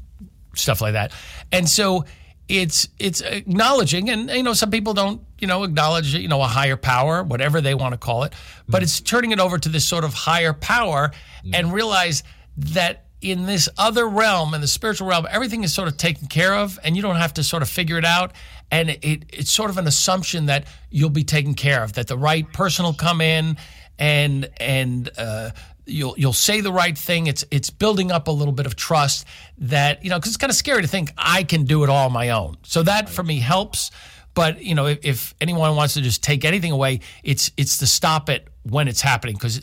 stuff 0.55 0.81
like 0.81 0.93
that. 0.93 1.11
And 1.51 1.67
so 1.67 2.05
it's 2.49 2.87
it's 2.97 3.21
acknowledging 3.21 4.09
and 4.09 4.29
you 4.29 4.43
know 4.43 4.53
some 4.53 4.71
people 4.71 4.93
don't 4.93 5.21
you 5.39 5.47
know 5.47 5.63
acknowledge 5.63 6.13
you 6.15 6.27
know 6.27 6.41
a 6.41 6.47
higher 6.47 6.77
power 6.77 7.23
whatever 7.23 7.59
they 7.59 7.75
want 7.75 7.91
to 7.91 7.97
call 7.97 8.23
it 8.23 8.33
but 8.69 8.79
mm. 8.79 8.83
it's 8.83 9.01
turning 9.01 9.31
it 9.31 9.39
over 9.39 9.57
to 9.57 9.69
this 9.69 9.83
sort 9.83 10.03
of 10.03 10.13
higher 10.13 10.53
power 10.53 11.11
mm. 11.43 11.51
and 11.53 11.73
realize 11.73 12.23
that 12.55 13.07
in 13.21 13.45
this 13.45 13.67
other 13.77 14.07
realm, 14.07 14.53
in 14.53 14.61
the 14.61 14.67
spiritual 14.67 15.07
realm, 15.07 15.27
everything 15.29 15.63
is 15.63 15.73
sort 15.73 15.87
of 15.87 15.97
taken 15.97 16.27
care 16.27 16.53
of, 16.53 16.79
and 16.83 16.95
you 16.95 17.01
don't 17.01 17.15
have 17.15 17.33
to 17.33 17.43
sort 17.43 17.63
of 17.63 17.69
figure 17.69 17.97
it 17.97 18.05
out. 18.05 18.31
And 18.69 18.91
it, 18.91 19.23
it's 19.29 19.51
sort 19.51 19.69
of 19.69 19.77
an 19.77 19.87
assumption 19.87 20.45
that 20.47 20.67
you'll 20.91 21.09
be 21.09 21.23
taken 21.23 21.55
care 21.55 21.83
of, 21.83 21.93
that 21.93 22.07
the 22.07 22.17
right 22.17 22.51
person 22.53 22.85
will 22.85 22.93
come 22.93 23.21
in, 23.21 23.57
and 23.99 24.49
and 24.57 25.09
uh, 25.17 25.51
you'll 25.85 26.15
you'll 26.17 26.33
say 26.33 26.61
the 26.61 26.71
right 26.71 26.97
thing. 26.97 27.27
It's 27.27 27.43
it's 27.51 27.69
building 27.69 28.11
up 28.11 28.27
a 28.27 28.31
little 28.31 28.53
bit 28.53 28.65
of 28.65 28.75
trust 28.75 29.25
that 29.59 30.03
you 30.03 30.09
know 30.09 30.17
because 30.17 30.29
it's 30.29 30.37
kind 30.37 30.49
of 30.51 30.55
scary 30.55 30.81
to 30.81 30.87
think 30.87 31.11
I 31.17 31.43
can 31.43 31.63
do 31.63 31.83
it 31.83 31.89
all 31.89 32.05
on 32.05 32.13
my 32.13 32.29
own. 32.29 32.57
So 32.63 32.83
that 32.83 33.09
for 33.09 33.23
me 33.23 33.39
helps. 33.39 33.91
But 34.33 34.61
you 34.61 34.75
know, 34.75 34.85
if, 34.85 34.99
if 35.03 35.35
anyone 35.41 35.75
wants 35.75 35.95
to 35.95 36.01
just 36.01 36.23
take 36.23 36.45
anything 36.45 36.71
away, 36.71 36.99
it's 37.23 37.51
it's 37.57 37.77
to 37.79 37.87
stop 37.87 38.29
it 38.29 38.47
when 38.63 38.87
it's 38.87 39.01
happening 39.01 39.35
because 39.35 39.61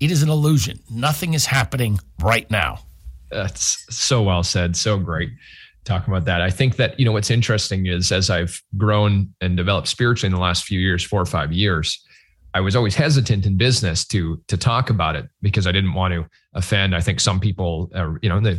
it 0.00 0.10
is 0.10 0.22
an 0.22 0.28
illusion. 0.28 0.80
Nothing 0.90 1.34
is 1.34 1.46
happening 1.46 1.98
right 2.20 2.50
now. 2.50 2.80
That's 3.30 3.84
so 3.94 4.22
well 4.22 4.42
said. 4.42 4.76
So 4.76 4.98
great 4.98 5.30
talking 5.86 6.12
about 6.12 6.26
that. 6.26 6.42
I 6.42 6.50
think 6.50 6.76
that, 6.76 6.98
you 6.98 7.06
know, 7.06 7.12
what's 7.12 7.30
interesting 7.30 7.86
is 7.86 8.12
as 8.12 8.28
I've 8.28 8.60
grown 8.76 9.32
and 9.40 9.56
developed 9.56 9.88
spiritually 9.88 10.32
in 10.32 10.34
the 10.34 10.40
last 10.40 10.64
few 10.64 10.80
years, 10.80 11.02
four 11.02 11.20
or 11.20 11.26
five 11.26 11.52
years, 11.52 12.04
I 12.56 12.60
was 12.60 12.74
always 12.74 12.94
hesitant 12.94 13.44
in 13.44 13.58
business 13.58 14.06
to 14.06 14.42
to 14.48 14.56
talk 14.56 14.88
about 14.88 15.14
it 15.14 15.26
because 15.42 15.66
I 15.66 15.72
didn't 15.72 15.92
want 15.92 16.14
to 16.14 16.26
offend. 16.54 16.96
I 16.96 17.02
think 17.02 17.20
some 17.20 17.38
people, 17.38 17.90
uh, 17.94 18.14
you 18.22 18.30
know, 18.30 18.40
they, 18.40 18.58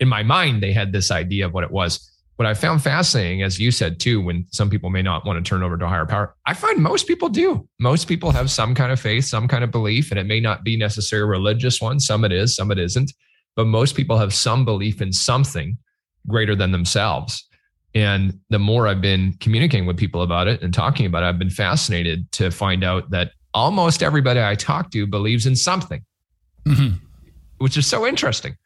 in 0.00 0.08
my 0.08 0.22
mind, 0.22 0.62
they 0.62 0.72
had 0.72 0.92
this 0.92 1.10
idea 1.10 1.44
of 1.44 1.52
what 1.52 1.62
it 1.62 1.70
was. 1.70 2.10
what 2.36 2.46
I 2.46 2.54
found 2.54 2.82
fascinating, 2.82 3.42
as 3.42 3.60
you 3.60 3.70
said 3.70 4.00
too, 4.00 4.20
when 4.20 4.46
some 4.50 4.70
people 4.70 4.90
may 4.90 5.02
not 5.02 5.24
want 5.24 5.36
to 5.44 5.48
turn 5.48 5.62
over 5.62 5.76
to 5.76 5.86
higher 5.86 6.06
power, 6.06 6.34
I 6.46 6.54
find 6.54 6.82
most 6.82 7.06
people 7.06 7.28
do. 7.28 7.68
Most 7.78 8.08
people 8.08 8.30
have 8.32 8.50
some 8.50 8.74
kind 8.74 8.90
of 8.90 8.98
faith, 8.98 9.24
some 9.24 9.46
kind 9.46 9.62
of 9.62 9.70
belief, 9.70 10.10
and 10.10 10.18
it 10.18 10.26
may 10.26 10.40
not 10.40 10.64
be 10.64 10.76
necessarily 10.76 11.28
a 11.28 11.30
religious 11.38 11.80
one. 11.80 12.00
Some 12.00 12.24
it 12.24 12.32
is, 12.32 12.56
some 12.56 12.70
it 12.70 12.78
isn't. 12.78 13.12
But 13.56 13.66
most 13.66 13.94
people 13.94 14.18
have 14.18 14.34
some 14.34 14.64
belief 14.64 15.00
in 15.00 15.12
something 15.12 15.78
greater 16.26 16.56
than 16.56 16.72
themselves. 16.72 17.46
And 17.94 18.40
the 18.50 18.58
more 18.58 18.88
I've 18.88 19.00
been 19.00 19.34
communicating 19.40 19.86
with 19.86 19.96
people 19.96 20.22
about 20.22 20.48
it 20.48 20.62
and 20.62 20.74
talking 20.74 21.06
about 21.06 21.22
it, 21.22 21.26
I've 21.26 21.38
been 21.38 21.50
fascinated 21.50 22.30
to 22.32 22.50
find 22.50 22.82
out 22.82 23.10
that 23.10 23.32
almost 23.52 24.02
everybody 24.02 24.42
I 24.42 24.56
talk 24.56 24.90
to 24.90 25.06
believes 25.06 25.46
in 25.46 25.54
something, 25.54 26.04
mm-hmm. 26.66 26.96
which 27.58 27.76
is 27.76 27.86
so 27.86 28.06
interesting. 28.06 28.56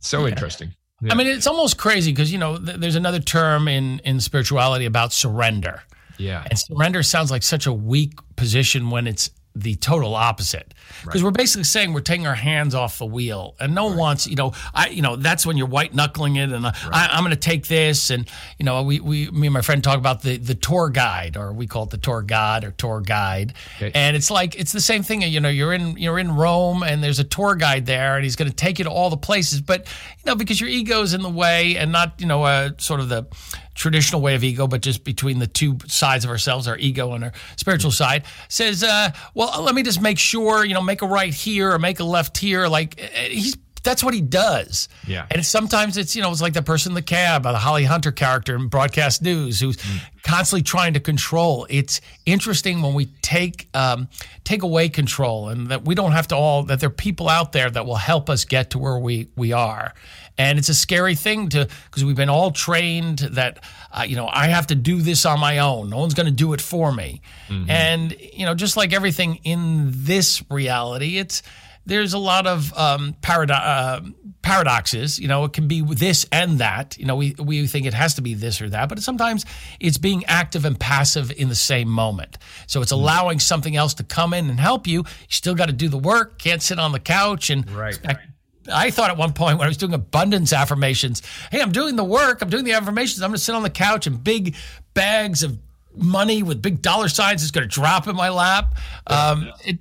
So 0.00 0.22
yeah. 0.22 0.32
interesting. 0.32 0.74
Yeah. 1.02 1.12
I 1.12 1.16
mean, 1.16 1.26
it's 1.26 1.46
almost 1.46 1.76
crazy 1.76 2.12
because 2.12 2.32
you 2.32 2.38
know 2.38 2.56
th- 2.56 2.78
there's 2.78 2.94
another 2.94 3.20
term 3.20 3.68
in 3.68 3.98
in 4.00 4.20
spirituality 4.20 4.86
about 4.86 5.12
surrender. 5.12 5.82
Yeah, 6.16 6.46
and 6.48 6.58
surrender 6.58 7.02
sounds 7.02 7.30
like 7.30 7.42
such 7.42 7.66
a 7.66 7.72
weak 7.72 8.12
position 8.36 8.90
when 8.90 9.06
it's 9.06 9.30
the 9.56 9.76
total 9.76 10.16
opposite 10.16 10.74
because 11.04 11.22
right. 11.22 11.26
we're 11.26 11.30
basically 11.30 11.62
saying 11.62 11.92
we're 11.92 12.00
taking 12.00 12.26
our 12.26 12.34
hands 12.34 12.74
off 12.74 12.98
the 12.98 13.06
wheel 13.06 13.54
and 13.60 13.72
no 13.72 13.84
one 13.84 13.92
right. 13.92 14.00
wants 14.00 14.26
you 14.26 14.34
know 14.34 14.52
i 14.74 14.88
you 14.88 15.00
know 15.00 15.14
that's 15.14 15.46
when 15.46 15.56
you're 15.56 15.68
white 15.68 15.94
knuckling 15.94 16.34
it 16.34 16.50
and 16.50 16.66
uh, 16.66 16.72
right. 16.90 17.08
I, 17.10 17.16
am 17.16 17.22
going 17.22 17.30
to 17.30 17.36
take 17.36 17.68
this 17.68 18.10
and 18.10 18.28
you 18.58 18.64
know 18.64 18.82
we, 18.82 18.98
we 18.98 19.30
me 19.30 19.46
and 19.46 19.54
my 19.54 19.60
friend 19.60 19.82
talk 19.82 19.96
about 19.96 20.22
the 20.22 20.38
the 20.38 20.56
tour 20.56 20.90
guide 20.90 21.36
or 21.36 21.52
we 21.52 21.68
call 21.68 21.84
it 21.84 21.90
the 21.90 21.98
tour 21.98 22.20
god 22.20 22.64
or 22.64 22.72
tour 22.72 23.00
guide 23.00 23.54
okay. 23.76 23.92
and 23.94 24.16
it's 24.16 24.28
like 24.28 24.58
it's 24.58 24.72
the 24.72 24.80
same 24.80 25.04
thing 25.04 25.22
you 25.22 25.38
know 25.38 25.48
you're 25.48 25.72
in 25.72 25.96
you're 25.98 26.18
in 26.18 26.34
rome 26.34 26.82
and 26.82 27.02
there's 27.02 27.20
a 27.20 27.24
tour 27.24 27.54
guide 27.54 27.86
there 27.86 28.16
and 28.16 28.24
he's 28.24 28.34
going 28.34 28.50
to 28.50 28.56
take 28.56 28.78
you 28.78 28.84
to 28.84 28.90
all 28.90 29.08
the 29.08 29.16
places 29.16 29.60
but 29.60 29.86
you 30.18 30.24
know 30.26 30.34
because 30.34 30.60
your 30.60 30.68
ego's 30.68 31.14
in 31.14 31.22
the 31.22 31.30
way 31.30 31.76
and 31.76 31.92
not 31.92 32.20
you 32.20 32.26
know 32.26 32.42
uh, 32.42 32.70
sort 32.78 32.98
of 32.98 33.08
the 33.08 33.24
traditional 33.74 34.20
way 34.20 34.34
of 34.34 34.44
ego, 34.44 34.66
but 34.66 34.80
just 34.80 35.04
between 35.04 35.38
the 35.38 35.46
two 35.46 35.78
sides 35.86 36.24
of 36.24 36.30
ourselves, 36.30 36.68
our 36.68 36.78
ego 36.78 37.12
and 37.12 37.24
our 37.24 37.32
spiritual 37.56 37.90
side, 37.90 38.24
says, 38.48 38.82
uh, 38.82 39.10
well, 39.34 39.62
let 39.62 39.74
me 39.74 39.82
just 39.82 40.00
make 40.00 40.18
sure, 40.18 40.64
you 40.64 40.74
know, 40.74 40.82
make 40.82 41.02
a 41.02 41.06
right 41.06 41.34
here 41.34 41.72
or 41.72 41.78
make 41.78 42.00
a 42.00 42.04
left 42.04 42.38
here. 42.38 42.68
Like 42.68 43.00
eh, 43.00 43.28
he's 43.28 43.56
that's 43.84 44.02
what 44.02 44.14
he 44.14 44.20
does. 44.20 44.88
Yeah. 45.06 45.26
And 45.30 45.44
sometimes 45.44 45.96
it's, 45.96 46.16
you 46.16 46.22
know, 46.22 46.32
it's 46.32 46.40
like 46.40 46.54
the 46.54 46.62
person 46.62 46.92
in 46.92 46.94
the 46.94 47.02
cab, 47.02 47.44
the 47.44 47.52
Holly 47.52 47.84
Hunter 47.84 48.10
character 48.10 48.56
in 48.56 48.68
broadcast 48.68 49.22
news 49.22 49.60
who's 49.60 49.76
mm. 49.76 50.00
constantly 50.22 50.62
trying 50.62 50.94
to 50.94 51.00
control. 51.00 51.66
It's 51.70 52.00
interesting 52.26 52.82
when 52.82 52.94
we 52.94 53.06
take 53.22 53.68
um, 53.74 54.08
take 54.42 54.62
away 54.62 54.88
control 54.88 55.50
and 55.50 55.68
that 55.68 55.84
we 55.84 55.94
don't 55.94 56.12
have 56.12 56.26
to 56.28 56.36
all 56.36 56.64
that 56.64 56.80
there 56.80 56.88
are 56.88 56.90
people 56.92 57.28
out 57.28 57.52
there 57.52 57.70
that 57.70 57.86
will 57.86 57.94
help 57.96 58.28
us 58.28 58.44
get 58.44 58.70
to 58.70 58.78
where 58.78 58.98
we 58.98 59.28
we 59.36 59.52
are. 59.52 59.92
And 60.36 60.58
it's 60.58 60.68
a 60.68 60.74
scary 60.74 61.14
thing 61.14 61.48
to 61.50 61.68
because 61.84 62.04
we've 62.04 62.16
been 62.16 62.28
all 62.28 62.50
trained 62.50 63.18
that 63.20 63.62
uh, 63.92 64.04
you 64.06 64.16
know 64.16 64.28
I 64.30 64.48
have 64.48 64.66
to 64.68 64.74
do 64.74 65.00
this 65.00 65.24
on 65.24 65.38
my 65.38 65.58
own. 65.58 65.90
No 65.90 65.98
one's 65.98 66.14
going 66.14 66.26
to 66.26 66.32
do 66.32 66.52
it 66.54 66.60
for 66.60 66.92
me. 66.92 67.20
Mm-hmm. 67.48 67.70
And 67.70 68.16
you 68.32 68.44
know, 68.44 68.54
just 68.54 68.76
like 68.76 68.92
everything 68.92 69.36
in 69.44 69.90
this 69.92 70.42
reality, 70.50 71.18
it's 71.18 71.42
there's 71.86 72.14
a 72.14 72.18
lot 72.18 72.46
of 72.46 72.76
um, 72.76 73.14
parado- 73.20 73.50
uh, 73.50 74.00
paradoxes. 74.42 75.18
You 75.18 75.28
know, 75.28 75.44
it 75.44 75.52
can 75.52 75.68
be 75.68 75.82
this 75.82 76.26
and 76.32 76.58
that. 76.58 76.96
You 76.98 77.06
know, 77.06 77.16
we, 77.16 77.34
we 77.38 77.66
think 77.66 77.86
it 77.86 77.94
has 77.94 78.14
to 78.14 78.22
be 78.22 78.34
this 78.34 78.60
or 78.60 78.70
that, 78.70 78.88
but 78.88 79.00
sometimes 79.00 79.44
it's 79.80 79.98
being 79.98 80.24
active 80.26 80.64
and 80.64 80.78
passive 80.78 81.30
in 81.32 81.48
the 81.48 81.54
same 81.54 81.88
moment. 81.88 82.38
So 82.66 82.80
it's 82.80 82.92
mm-hmm. 82.92 83.02
allowing 83.02 83.38
something 83.38 83.76
else 83.76 83.94
to 83.94 84.04
come 84.04 84.32
in 84.34 84.48
and 84.48 84.58
help 84.58 84.86
you. 84.86 85.00
You 85.00 85.04
still 85.28 85.54
got 85.54 85.66
to 85.66 85.72
do 85.72 85.88
the 85.88 85.98
work. 85.98 86.38
Can't 86.38 86.62
sit 86.62 86.78
on 86.78 86.92
the 86.92 87.00
couch 87.00 87.50
and 87.50 87.70
right. 87.70 87.94
expect 87.94 88.28
I 88.72 88.90
thought 88.90 89.10
at 89.10 89.16
one 89.16 89.32
point 89.32 89.58
when 89.58 89.66
I 89.66 89.68
was 89.68 89.76
doing 89.76 89.94
abundance 89.94 90.52
affirmations, 90.52 91.22
hey, 91.50 91.60
I'm 91.60 91.72
doing 91.72 91.96
the 91.96 92.04
work, 92.04 92.42
I'm 92.42 92.50
doing 92.50 92.64
the 92.64 92.72
affirmations, 92.72 93.22
I'm 93.22 93.30
going 93.30 93.38
to 93.38 93.42
sit 93.42 93.54
on 93.54 93.62
the 93.62 93.70
couch 93.70 94.06
and 94.06 94.22
big 94.22 94.54
bags 94.94 95.42
of 95.42 95.58
money 95.96 96.42
with 96.42 96.62
big 96.62 96.82
dollar 96.82 97.08
signs 97.08 97.42
is 97.42 97.50
going 97.50 97.68
to 97.68 97.72
drop 97.72 98.08
in 98.08 98.16
my 98.16 98.28
lap. 98.28 98.76
Um, 99.06 99.50
it, 99.64 99.78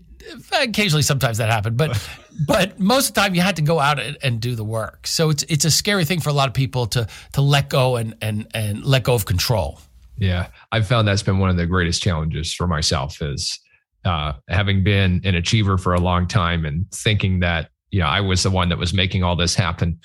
occasionally, 0.52 1.02
sometimes 1.02 1.38
that 1.38 1.50
happened, 1.50 1.78
but 1.78 2.08
but 2.48 2.80
most 2.80 3.10
of 3.10 3.16
the 3.16 3.22
time 3.22 3.36
you 3.36 3.42
had 3.42 3.56
to 3.58 3.62
go 3.62 3.80
out 3.80 4.00
and, 4.00 4.18
and, 4.24 4.40
do 4.40 4.56
the 4.56 4.64
work. 4.64 5.06
So 5.08 5.30
it's 5.30 5.44
it's 5.44 5.66
a 5.66 5.72
scary 5.72 6.06
thing 6.06 6.20
for 6.20 6.30
a 6.30 6.34
lot 6.34 6.48
of 6.48 6.54
people 6.54 6.86
to 6.88 7.08
to 7.34 7.42
let 7.42 7.70
go 7.70 7.96
and 7.96 8.16
and 8.22 8.48
and 8.54 8.86
let 8.86 9.04
go 9.04 9.14
of 9.14 9.26
control. 9.26 9.80
Yeah, 10.18 10.48
I've 10.72 10.88
found 10.88 11.08
that's 11.08 11.24
been 11.24 11.40
one 11.40 11.50
of 11.50 11.58
the 11.58 11.66
greatest 11.66 12.02
challenges 12.02 12.54
for 12.54 12.68
myself 12.68 13.22
is 13.22 13.60
uh, 14.06 14.34
having 14.48 14.84
been 14.84 15.22
an 15.24 15.36
achiever 15.36 15.78
for 15.78 15.94
a 15.94 16.00
long 16.00 16.28
time 16.28 16.66
and 16.66 16.90
thinking 16.92 17.40
that 17.40 17.70
you 17.94 18.00
know, 18.00 18.08
I 18.08 18.22
was 18.22 18.42
the 18.42 18.50
one 18.50 18.70
that 18.70 18.80
was 18.80 18.92
making 18.92 19.24
all 19.24 19.36
this 19.36 19.54
happen. 19.54 20.00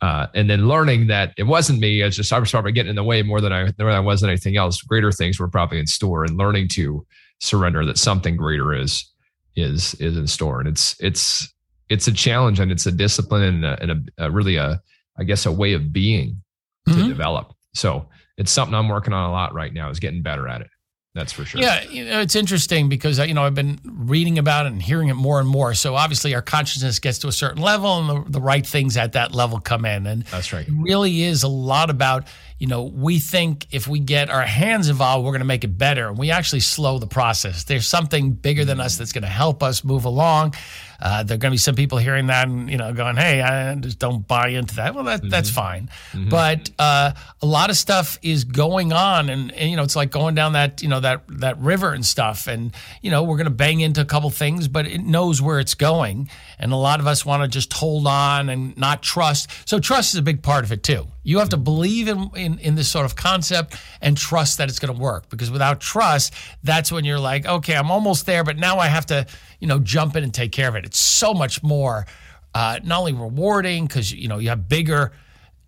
Uh, 0.00 0.28
and 0.32 0.48
then 0.48 0.68
learning 0.68 1.08
that 1.08 1.34
it 1.36 1.42
wasn't 1.42 1.80
me, 1.80 2.00
as 2.02 2.16
just 2.16 2.32
I 2.32 2.38
was 2.38 2.52
probably 2.52 2.70
getting 2.70 2.90
in 2.90 2.96
the 2.96 3.04
way 3.04 3.22
more 3.22 3.40
than 3.40 3.52
I 3.52 3.72
than 3.76 3.88
I 3.88 4.00
was 4.00 4.22
anything 4.22 4.56
else. 4.56 4.80
Greater 4.80 5.12
things 5.12 5.38
were 5.38 5.48
probably 5.48 5.78
in 5.78 5.86
store, 5.86 6.24
and 6.24 6.36
learning 6.36 6.68
to 6.68 7.04
surrender 7.40 7.84
that 7.84 7.98
something 7.98 8.36
greater 8.36 8.74
is 8.74 9.08
is 9.54 9.94
is 9.94 10.16
in 10.16 10.26
store, 10.26 10.60
and 10.60 10.68
it's 10.68 10.96
it's 11.00 11.52
it's 11.88 12.08
a 12.08 12.12
challenge 12.12 12.58
and 12.58 12.72
it's 12.72 12.86
a 12.86 12.92
discipline 12.92 13.42
and 13.42 13.64
a, 13.64 13.82
and 13.82 13.90
a, 13.90 14.26
a 14.26 14.30
really 14.30 14.56
a 14.56 14.80
I 15.18 15.24
guess 15.24 15.46
a 15.46 15.52
way 15.52 15.72
of 15.72 15.92
being 15.92 16.42
to 16.86 16.94
mm-hmm. 16.94 17.08
develop. 17.08 17.52
So 17.74 18.08
it's 18.38 18.50
something 18.50 18.74
I'm 18.74 18.88
working 18.88 19.12
on 19.12 19.28
a 19.28 19.32
lot 19.32 19.54
right 19.54 19.72
now 19.72 19.90
is 19.90 20.00
getting 20.00 20.22
better 20.22 20.48
at 20.48 20.62
it. 20.62 20.68
That's 21.14 21.30
for 21.30 21.44
sure. 21.44 21.60
Yeah, 21.60 21.82
you 21.82 22.06
know, 22.06 22.20
it's 22.20 22.34
interesting 22.34 22.88
because 22.88 23.20
uh, 23.20 23.24
you 23.24 23.34
know 23.34 23.44
I've 23.44 23.54
been 23.54 23.78
reading 23.84 24.38
about 24.38 24.64
it 24.64 24.72
and 24.72 24.80
hearing 24.80 25.08
it 25.08 25.14
more 25.14 25.40
and 25.40 25.48
more. 25.48 25.74
So 25.74 25.94
obviously 25.94 26.34
our 26.34 26.40
consciousness 26.40 27.00
gets 27.00 27.18
to 27.18 27.28
a 27.28 27.32
certain 27.32 27.60
level, 27.60 27.98
and 27.98 28.26
the, 28.26 28.30
the 28.30 28.40
right 28.40 28.66
things 28.66 28.96
at 28.96 29.12
that 29.12 29.34
level 29.34 29.60
come 29.60 29.84
in. 29.84 30.06
And 30.06 30.22
that's 30.24 30.54
right. 30.54 30.66
It 30.66 30.72
really 30.74 31.22
is 31.22 31.42
a 31.42 31.48
lot 31.48 31.90
about 31.90 32.28
you 32.58 32.66
know 32.66 32.84
we 32.84 33.18
think 33.18 33.66
if 33.72 33.86
we 33.86 34.00
get 34.00 34.30
our 34.30 34.40
hands 34.40 34.88
involved, 34.88 35.26
we're 35.26 35.32
going 35.32 35.40
to 35.40 35.46
make 35.46 35.64
it 35.64 35.76
better, 35.76 36.08
and 36.08 36.16
we 36.16 36.30
actually 36.30 36.60
slow 36.60 36.98
the 36.98 37.06
process. 37.06 37.64
There's 37.64 37.86
something 37.86 38.32
bigger 38.32 38.64
than 38.64 38.78
mm. 38.78 38.84
us 38.84 38.96
that's 38.96 39.12
going 39.12 39.22
to 39.22 39.28
help 39.28 39.62
us 39.62 39.84
move 39.84 40.06
along. 40.06 40.54
Uh, 41.02 41.24
there 41.24 41.34
are 41.34 41.38
going 41.38 41.50
to 41.50 41.54
be 41.54 41.58
some 41.58 41.74
people 41.74 41.98
hearing 41.98 42.28
that 42.28 42.46
and 42.46 42.70
you 42.70 42.76
know 42.76 42.92
going, 42.92 43.16
"Hey, 43.16 43.42
I 43.42 43.74
just 43.74 43.98
don't 43.98 44.26
buy 44.26 44.48
into 44.50 44.76
that." 44.76 44.94
Well, 44.94 45.02
that, 45.04 45.20
mm-hmm. 45.20 45.30
that's 45.30 45.50
fine. 45.50 45.90
Mm-hmm. 46.12 46.28
But 46.28 46.70
uh, 46.78 47.10
a 47.42 47.46
lot 47.46 47.70
of 47.70 47.76
stuff 47.76 48.20
is 48.22 48.44
going 48.44 48.92
on, 48.92 49.28
and, 49.28 49.50
and, 49.50 49.68
you 49.68 49.76
know, 49.76 49.82
it's 49.82 49.96
like 49.96 50.12
going 50.12 50.36
down 50.36 50.52
that 50.52 50.80
you 50.80 50.88
know 50.88 51.00
that 51.00 51.22
that 51.40 51.58
river 51.58 51.92
and 51.92 52.06
stuff, 52.06 52.46
and 52.46 52.72
you 53.00 53.10
know, 53.10 53.24
we're 53.24 53.36
going 53.36 53.46
to 53.46 53.50
bang 53.50 53.80
into 53.80 54.00
a 54.00 54.04
couple 54.04 54.30
things, 54.30 54.68
but 54.68 54.86
it 54.86 55.00
knows 55.00 55.42
where 55.42 55.58
it's 55.58 55.74
going, 55.74 56.28
and 56.62 56.72
a 56.72 56.76
lot 56.76 57.00
of 57.00 57.08
us 57.08 57.26
want 57.26 57.42
to 57.42 57.48
just 57.48 57.72
hold 57.72 58.06
on 58.06 58.48
and 58.48 58.76
not 58.78 59.02
trust. 59.02 59.50
So 59.68 59.80
trust 59.80 60.14
is 60.14 60.18
a 60.18 60.22
big 60.22 60.44
part 60.44 60.64
of 60.64 60.70
it 60.70 60.84
too. 60.84 61.08
You 61.24 61.40
have 61.40 61.48
to 61.48 61.56
believe 61.56 62.06
in, 62.06 62.30
in, 62.36 62.58
in 62.60 62.76
this 62.76 62.86
sort 62.86 63.04
of 63.04 63.16
concept 63.16 63.74
and 64.00 64.16
trust 64.16 64.58
that 64.58 64.68
it's 64.68 64.78
going 64.78 64.94
to 64.94 65.00
work 65.00 65.28
because 65.28 65.50
without 65.50 65.80
trust, 65.80 66.32
that's 66.62 66.92
when 66.92 67.04
you're 67.04 67.18
like, 67.18 67.46
okay, 67.46 67.74
I'm 67.74 67.90
almost 67.90 68.26
there, 68.26 68.44
but 68.44 68.58
now 68.58 68.78
I 68.78 68.86
have 68.86 69.06
to, 69.06 69.26
you 69.58 69.66
know, 69.66 69.80
jump 69.80 70.14
in 70.14 70.22
and 70.22 70.32
take 70.32 70.52
care 70.52 70.68
of 70.68 70.76
it. 70.76 70.84
It's 70.84 71.00
so 71.00 71.34
much 71.34 71.64
more, 71.64 72.06
uh, 72.54 72.78
not 72.84 73.00
only 73.00 73.12
rewarding 73.12 73.86
because 73.86 74.12
you 74.12 74.28
know 74.28 74.38
you 74.38 74.50
have 74.50 74.68
bigger, 74.68 75.10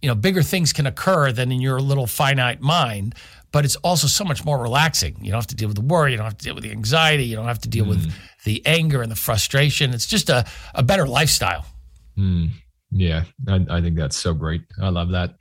you 0.00 0.08
know, 0.08 0.14
bigger 0.14 0.42
things 0.42 0.72
can 0.72 0.86
occur 0.86 1.32
than 1.32 1.50
in 1.50 1.60
your 1.60 1.80
little 1.80 2.06
finite 2.06 2.60
mind, 2.60 3.16
but 3.50 3.64
it's 3.64 3.76
also 3.76 4.06
so 4.06 4.24
much 4.24 4.44
more 4.44 4.60
relaxing. 4.60 5.16
You 5.20 5.32
don't 5.32 5.38
have 5.38 5.46
to 5.48 5.56
deal 5.56 5.68
with 5.68 5.76
the 5.76 5.82
worry, 5.82 6.12
you 6.12 6.18
don't 6.18 6.26
have 6.26 6.38
to 6.38 6.44
deal 6.44 6.54
with 6.54 6.62
the 6.62 6.70
anxiety, 6.70 7.24
you 7.24 7.34
don't 7.34 7.46
have 7.46 7.60
to 7.60 7.68
deal 7.68 7.84
mm. 7.86 7.90
with 7.90 8.12
the 8.44 8.64
anger 8.66 9.02
and 9.02 9.10
the 9.10 9.16
frustration. 9.16 9.92
It's 9.92 10.06
just 10.06 10.30
a, 10.30 10.44
a 10.74 10.82
better 10.82 11.06
lifestyle. 11.06 11.66
Mm. 12.16 12.50
Yeah, 12.96 13.24
I, 13.48 13.66
I, 13.68 13.80
think 13.80 13.96
that's 13.96 14.16
so 14.16 14.32
great. 14.32 14.62
I 14.80 14.88
love 14.88 15.10
that. 15.10 15.34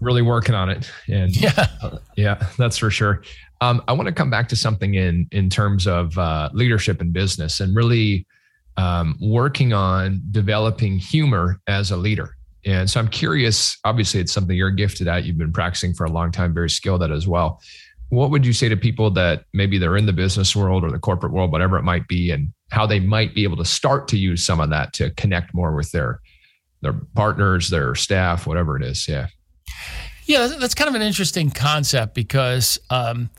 Really 0.00 0.22
working 0.22 0.56
on 0.56 0.68
it, 0.68 0.90
and 1.06 1.34
yeah, 1.40 1.66
uh, 1.80 1.98
yeah, 2.16 2.44
that's 2.58 2.76
for 2.76 2.90
sure. 2.90 3.22
Um, 3.60 3.82
I 3.86 3.92
want 3.92 4.08
to 4.08 4.12
come 4.12 4.30
back 4.30 4.48
to 4.48 4.56
something 4.56 4.94
in 4.94 5.28
in 5.30 5.48
terms 5.48 5.86
of 5.86 6.18
uh, 6.18 6.48
leadership 6.52 7.00
and 7.00 7.12
business, 7.12 7.60
and 7.60 7.76
really 7.76 8.26
um, 8.76 9.16
working 9.20 9.72
on 9.72 10.22
developing 10.32 10.98
humor 10.98 11.60
as 11.68 11.92
a 11.92 11.96
leader. 11.96 12.36
And 12.64 12.90
so 12.90 12.98
I'm 12.98 13.08
curious. 13.08 13.78
Obviously, 13.84 14.20
it's 14.20 14.32
something 14.32 14.56
you're 14.56 14.70
gifted 14.70 15.06
at. 15.06 15.24
You've 15.24 15.38
been 15.38 15.52
practicing 15.52 15.94
for 15.94 16.04
a 16.04 16.10
long 16.10 16.32
time, 16.32 16.52
very 16.52 16.70
skilled 16.70 17.04
at 17.04 17.12
as 17.12 17.28
well. 17.28 17.60
What 18.10 18.30
would 18.30 18.46
you 18.46 18.52
say 18.52 18.68
to 18.68 18.76
people 18.76 19.10
that 19.12 19.44
maybe 19.52 19.78
they're 19.78 19.96
in 19.96 20.06
the 20.06 20.12
business 20.12 20.56
world 20.56 20.82
or 20.82 20.90
the 20.90 20.98
corporate 20.98 21.32
world, 21.32 21.52
whatever 21.52 21.76
it 21.76 21.82
might 21.82 22.08
be, 22.08 22.30
and 22.30 22.48
how 22.70 22.86
they 22.86 23.00
might 23.00 23.34
be 23.34 23.44
able 23.44 23.56
to 23.58 23.64
start 23.64 24.08
to 24.08 24.16
use 24.16 24.44
some 24.44 24.60
of 24.60 24.70
that 24.70 24.92
to 24.94 25.10
connect 25.10 25.54
more 25.54 25.74
with 25.74 25.92
their 25.92 26.20
their 26.80 26.94
partners, 27.14 27.70
their 27.70 27.94
staff, 27.94 28.46
whatever 28.46 28.76
it 28.76 28.84
is. 28.84 29.08
Yeah. 29.08 29.26
Yeah, 30.26 30.46
that's 30.46 30.74
kind 30.74 30.88
of 30.88 30.94
an 30.94 31.02
interesting 31.02 31.50
concept 31.50 32.14
because 32.14 32.78
um, 32.90 33.30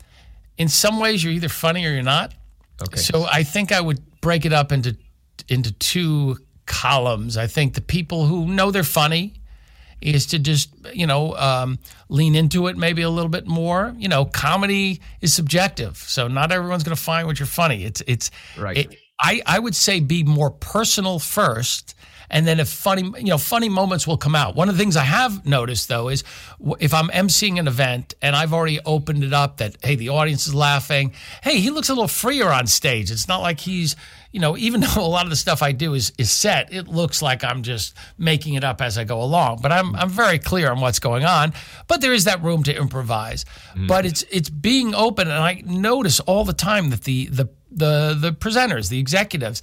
in 0.58 0.68
some 0.68 0.98
ways 0.98 1.22
you're 1.22 1.32
either 1.32 1.48
funny 1.48 1.86
or 1.86 1.90
you're 1.90 2.02
not. 2.02 2.34
Okay. 2.82 2.98
So 2.98 3.26
I 3.30 3.44
think 3.44 3.72
I 3.72 3.80
would 3.80 4.00
break 4.20 4.44
it 4.44 4.52
up 4.52 4.72
into 4.72 4.96
into 5.48 5.72
two 5.72 6.36
columns. 6.66 7.36
I 7.36 7.46
think 7.46 7.74
the 7.74 7.80
people 7.80 8.26
who 8.26 8.46
know 8.46 8.70
they're 8.70 8.82
funny 8.82 9.39
is 10.00 10.26
to 10.26 10.38
just 10.38 10.70
you 10.92 11.06
know 11.06 11.36
um, 11.36 11.78
lean 12.08 12.34
into 12.34 12.66
it 12.66 12.76
maybe 12.76 13.02
a 13.02 13.10
little 13.10 13.30
bit 13.30 13.46
more. 13.46 13.94
You 13.98 14.08
know, 14.08 14.24
comedy 14.24 15.00
is 15.20 15.34
subjective, 15.34 15.96
so 15.96 16.28
not 16.28 16.52
everyone's 16.52 16.84
going 16.84 16.96
to 16.96 17.02
find 17.02 17.26
what 17.26 17.38
you're 17.38 17.46
funny. 17.46 17.84
It's 17.84 18.02
it's 18.06 18.30
right. 18.58 18.76
It, 18.76 18.98
I 19.20 19.42
I 19.46 19.58
would 19.58 19.74
say 19.74 20.00
be 20.00 20.24
more 20.24 20.50
personal 20.50 21.18
first 21.18 21.94
and 22.30 22.46
then 22.46 22.60
if 22.60 22.68
funny 22.68 23.02
you 23.18 23.26
know 23.26 23.38
funny 23.38 23.68
moments 23.68 24.06
will 24.06 24.16
come 24.16 24.34
out 24.34 24.54
one 24.54 24.68
of 24.68 24.76
the 24.76 24.82
things 24.82 24.96
i 24.96 25.04
have 25.04 25.44
noticed 25.44 25.88
though 25.88 26.08
is 26.08 26.24
if 26.78 26.94
i'm 26.94 27.08
emceeing 27.08 27.58
an 27.58 27.66
event 27.66 28.14
and 28.22 28.36
i've 28.36 28.54
already 28.54 28.78
opened 28.86 29.24
it 29.24 29.32
up 29.32 29.58
that 29.58 29.76
hey 29.82 29.96
the 29.96 30.08
audience 30.08 30.46
is 30.46 30.54
laughing 30.54 31.12
hey 31.42 31.58
he 31.58 31.70
looks 31.70 31.88
a 31.88 31.92
little 31.92 32.08
freer 32.08 32.48
on 32.48 32.66
stage 32.66 33.10
it's 33.10 33.28
not 33.28 33.42
like 33.42 33.60
he's 33.60 33.96
you 34.32 34.40
know 34.40 34.56
even 34.56 34.80
though 34.94 35.04
a 35.04 35.06
lot 35.06 35.24
of 35.24 35.30
the 35.30 35.36
stuff 35.36 35.62
i 35.62 35.72
do 35.72 35.94
is 35.94 36.12
is 36.18 36.30
set 36.30 36.72
it 36.72 36.88
looks 36.88 37.22
like 37.22 37.44
i'm 37.44 37.62
just 37.62 37.94
making 38.18 38.54
it 38.54 38.64
up 38.64 38.80
as 38.80 38.98
i 38.98 39.04
go 39.04 39.22
along 39.22 39.58
but 39.62 39.72
i'm 39.72 39.94
i'm 39.96 40.10
very 40.10 40.38
clear 40.38 40.70
on 40.70 40.80
what's 40.80 40.98
going 40.98 41.24
on 41.24 41.52
but 41.88 42.00
there 42.00 42.12
is 42.12 42.24
that 42.24 42.42
room 42.42 42.62
to 42.62 42.76
improvise 42.76 43.44
mm. 43.74 43.86
but 43.86 44.06
it's 44.06 44.24
it's 44.30 44.50
being 44.50 44.94
open 44.94 45.28
and 45.28 45.42
i 45.42 45.62
notice 45.66 46.20
all 46.20 46.44
the 46.44 46.52
time 46.52 46.90
that 46.90 47.02
the 47.04 47.26
the 47.26 47.48
the 47.70 48.16
the 48.18 48.32
presenters 48.32 48.88
the 48.88 48.98
executives 48.98 49.62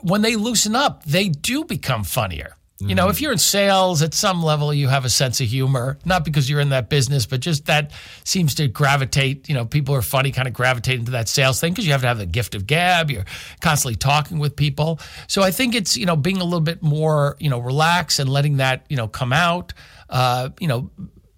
when 0.00 0.22
they 0.22 0.36
loosen 0.36 0.76
up, 0.76 1.04
they 1.04 1.28
do 1.28 1.64
become 1.64 2.04
funnier. 2.04 2.56
You 2.78 2.94
know, 2.94 3.08
if 3.08 3.16
mm-hmm. 3.16 3.22
you're 3.22 3.32
in 3.32 3.38
sales 3.38 4.02
at 4.02 4.12
some 4.12 4.42
level, 4.42 4.72
you 4.72 4.88
have 4.88 5.06
a 5.06 5.08
sense 5.08 5.40
of 5.40 5.46
humor, 5.46 5.96
not 6.04 6.26
because 6.26 6.50
you're 6.50 6.60
in 6.60 6.68
that 6.70 6.90
business, 6.90 7.24
but 7.24 7.40
just 7.40 7.66
that 7.66 7.92
seems 8.22 8.54
to 8.56 8.68
gravitate. 8.68 9.48
You 9.48 9.54
know, 9.54 9.64
people 9.64 9.94
are 9.94 10.02
funny, 10.02 10.30
kind 10.30 10.46
of 10.46 10.52
gravitate 10.52 10.98
into 10.98 11.12
that 11.12 11.26
sales 11.26 11.58
thing 11.58 11.72
because 11.72 11.86
you 11.86 11.92
have 11.92 12.02
to 12.02 12.06
have 12.06 12.18
the 12.18 12.26
gift 12.26 12.54
of 12.54 12.66
gab. 12.66 13.10
You're 13.10 13.24
constantly 13.62 13.96
talking 13.96 14.38
with 14.38 14.56
people. 14.56 15.00
So 15.26 15.42
I 15.42 15.52
think 15.52 15.74
it's, 15.74 15.96
you 15.96 16.04
know, 16.04 16.16
being 16.16 16.36
a 16.36 16.44
little 16.44 16.60
bit 16.60 16.82
more, 16.82 17.36
you 17.40 17.48
know, 17.48 17.60
relaxed 17.60 18.18
and 18.18 18.28
letting 18.28 18.58
that, 18.58 18.84
you 18.90 18.96
know, 18.98 19.08
come 19.08 19.32
out, 19.32 19.72
uh, 20.10 20.50
you 20.60 20.68
know, 20.68 20.90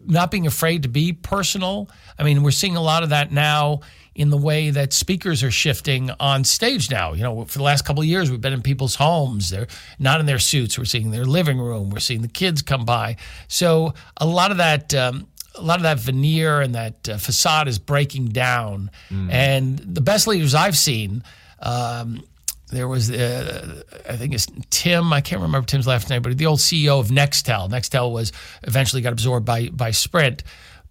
not 0.05 0.33
being 0.33 0.46
afraid 0.46 0.83
to 0.83 0.88
be 0.88 1.12
personal. 1.12 1.88
I 2.18 2.24
mean, 2.24 2.42
we're 2.42 2.51
seeing 2.51 2.74
a 2.74 2.83
lot 2.83 3.05
of 3.05 3.11
that 3.11 3.31
now 3.31 3.81
in 4.18 4.31
the 4.31 4.37
way 4.37 4.70
that 4.70 4.92
speakers 4.92 5.44
are 5.44 5.50
shifting 5.50 6.11
on 6.18 6.42
stage 6.42 6.90
now. 6.90 7.12
You 7.12 7.22
know, 7.22 7.44
for 7.44 7.57
the 7.57 7.62
last 7.62 7.85
couple 7.85 8.02
of 8.02 8.09
years, 8.09 8.33
we've 8.33 8.40
been 8.40 8.52
in 8.52 8.62
people's 8.62 8.96
homes. 8.96 9.48
They're 9.48 9.68
not 10.00 10.18
in 10.18 10.26
their 10.26 10.40
suits. 10.40 10.76
We're 10.76 10.87
seeing 10.87 11.12
their 11.12 11.24
living 11.24 11.59
room. 11.59 11.90
We're 11.90 12.00
seeing 12.00 12.22
the 12.22 12.28
kids 12.28 12.61
come 12.61 12.85
by. 12.85 13.16
So 13.46 13.94
a 14.16 14.26
lot 14.26 14.50
of 14.50 14.59
that. 14.59 14.92
Um, 14.92 15.28
a 15.54 15.62
lot 15.62 15.78
of 15.78 15.83
that 15.83 15.98
veneer 15.98 16.61
and 16.61 16.76
that 16.76 17.09
uh, 17.09 17.16
facade 17.16 17.66
is 17.66 17.81
breaking 17.81 18.28
down. 18.28 18.92
Mm. 19.11 19.33
And 19.33 19.78
the 19.78 20.00
best 20.00 20.28
leaders 20.28 20.54
I've 20.54 20.76
seen, 20.76 21.24
um, 21.59 22.22
there 22.70 22.87
was, 22.87 23.11
uh, 23.11 23.83
I 24.09 24.14
think 24.14 24.35
it's 24.35 24.46
Tim. 24.70 25.12
I 25.12 25.20
can't 25.20 25.42
remember 25.42 25.66
Tim's 25.66 25.88
last 25.88 26.11
name, 26.11 26.22
but 26.22 26.38
the 26.38 26.46
old 26.46 26.61
CEO 26.61 27.00
of 27.00 27.09
Nextel. 27.09 27.68
Nextel 27.68 28.12
was 28.12 28.31
eventually 28.62 29.02
got 29.02 29.12
absorbed 29.12 29.46
by 29.46 29.68
by 29.70 29.90
Sprint 29.90 30.44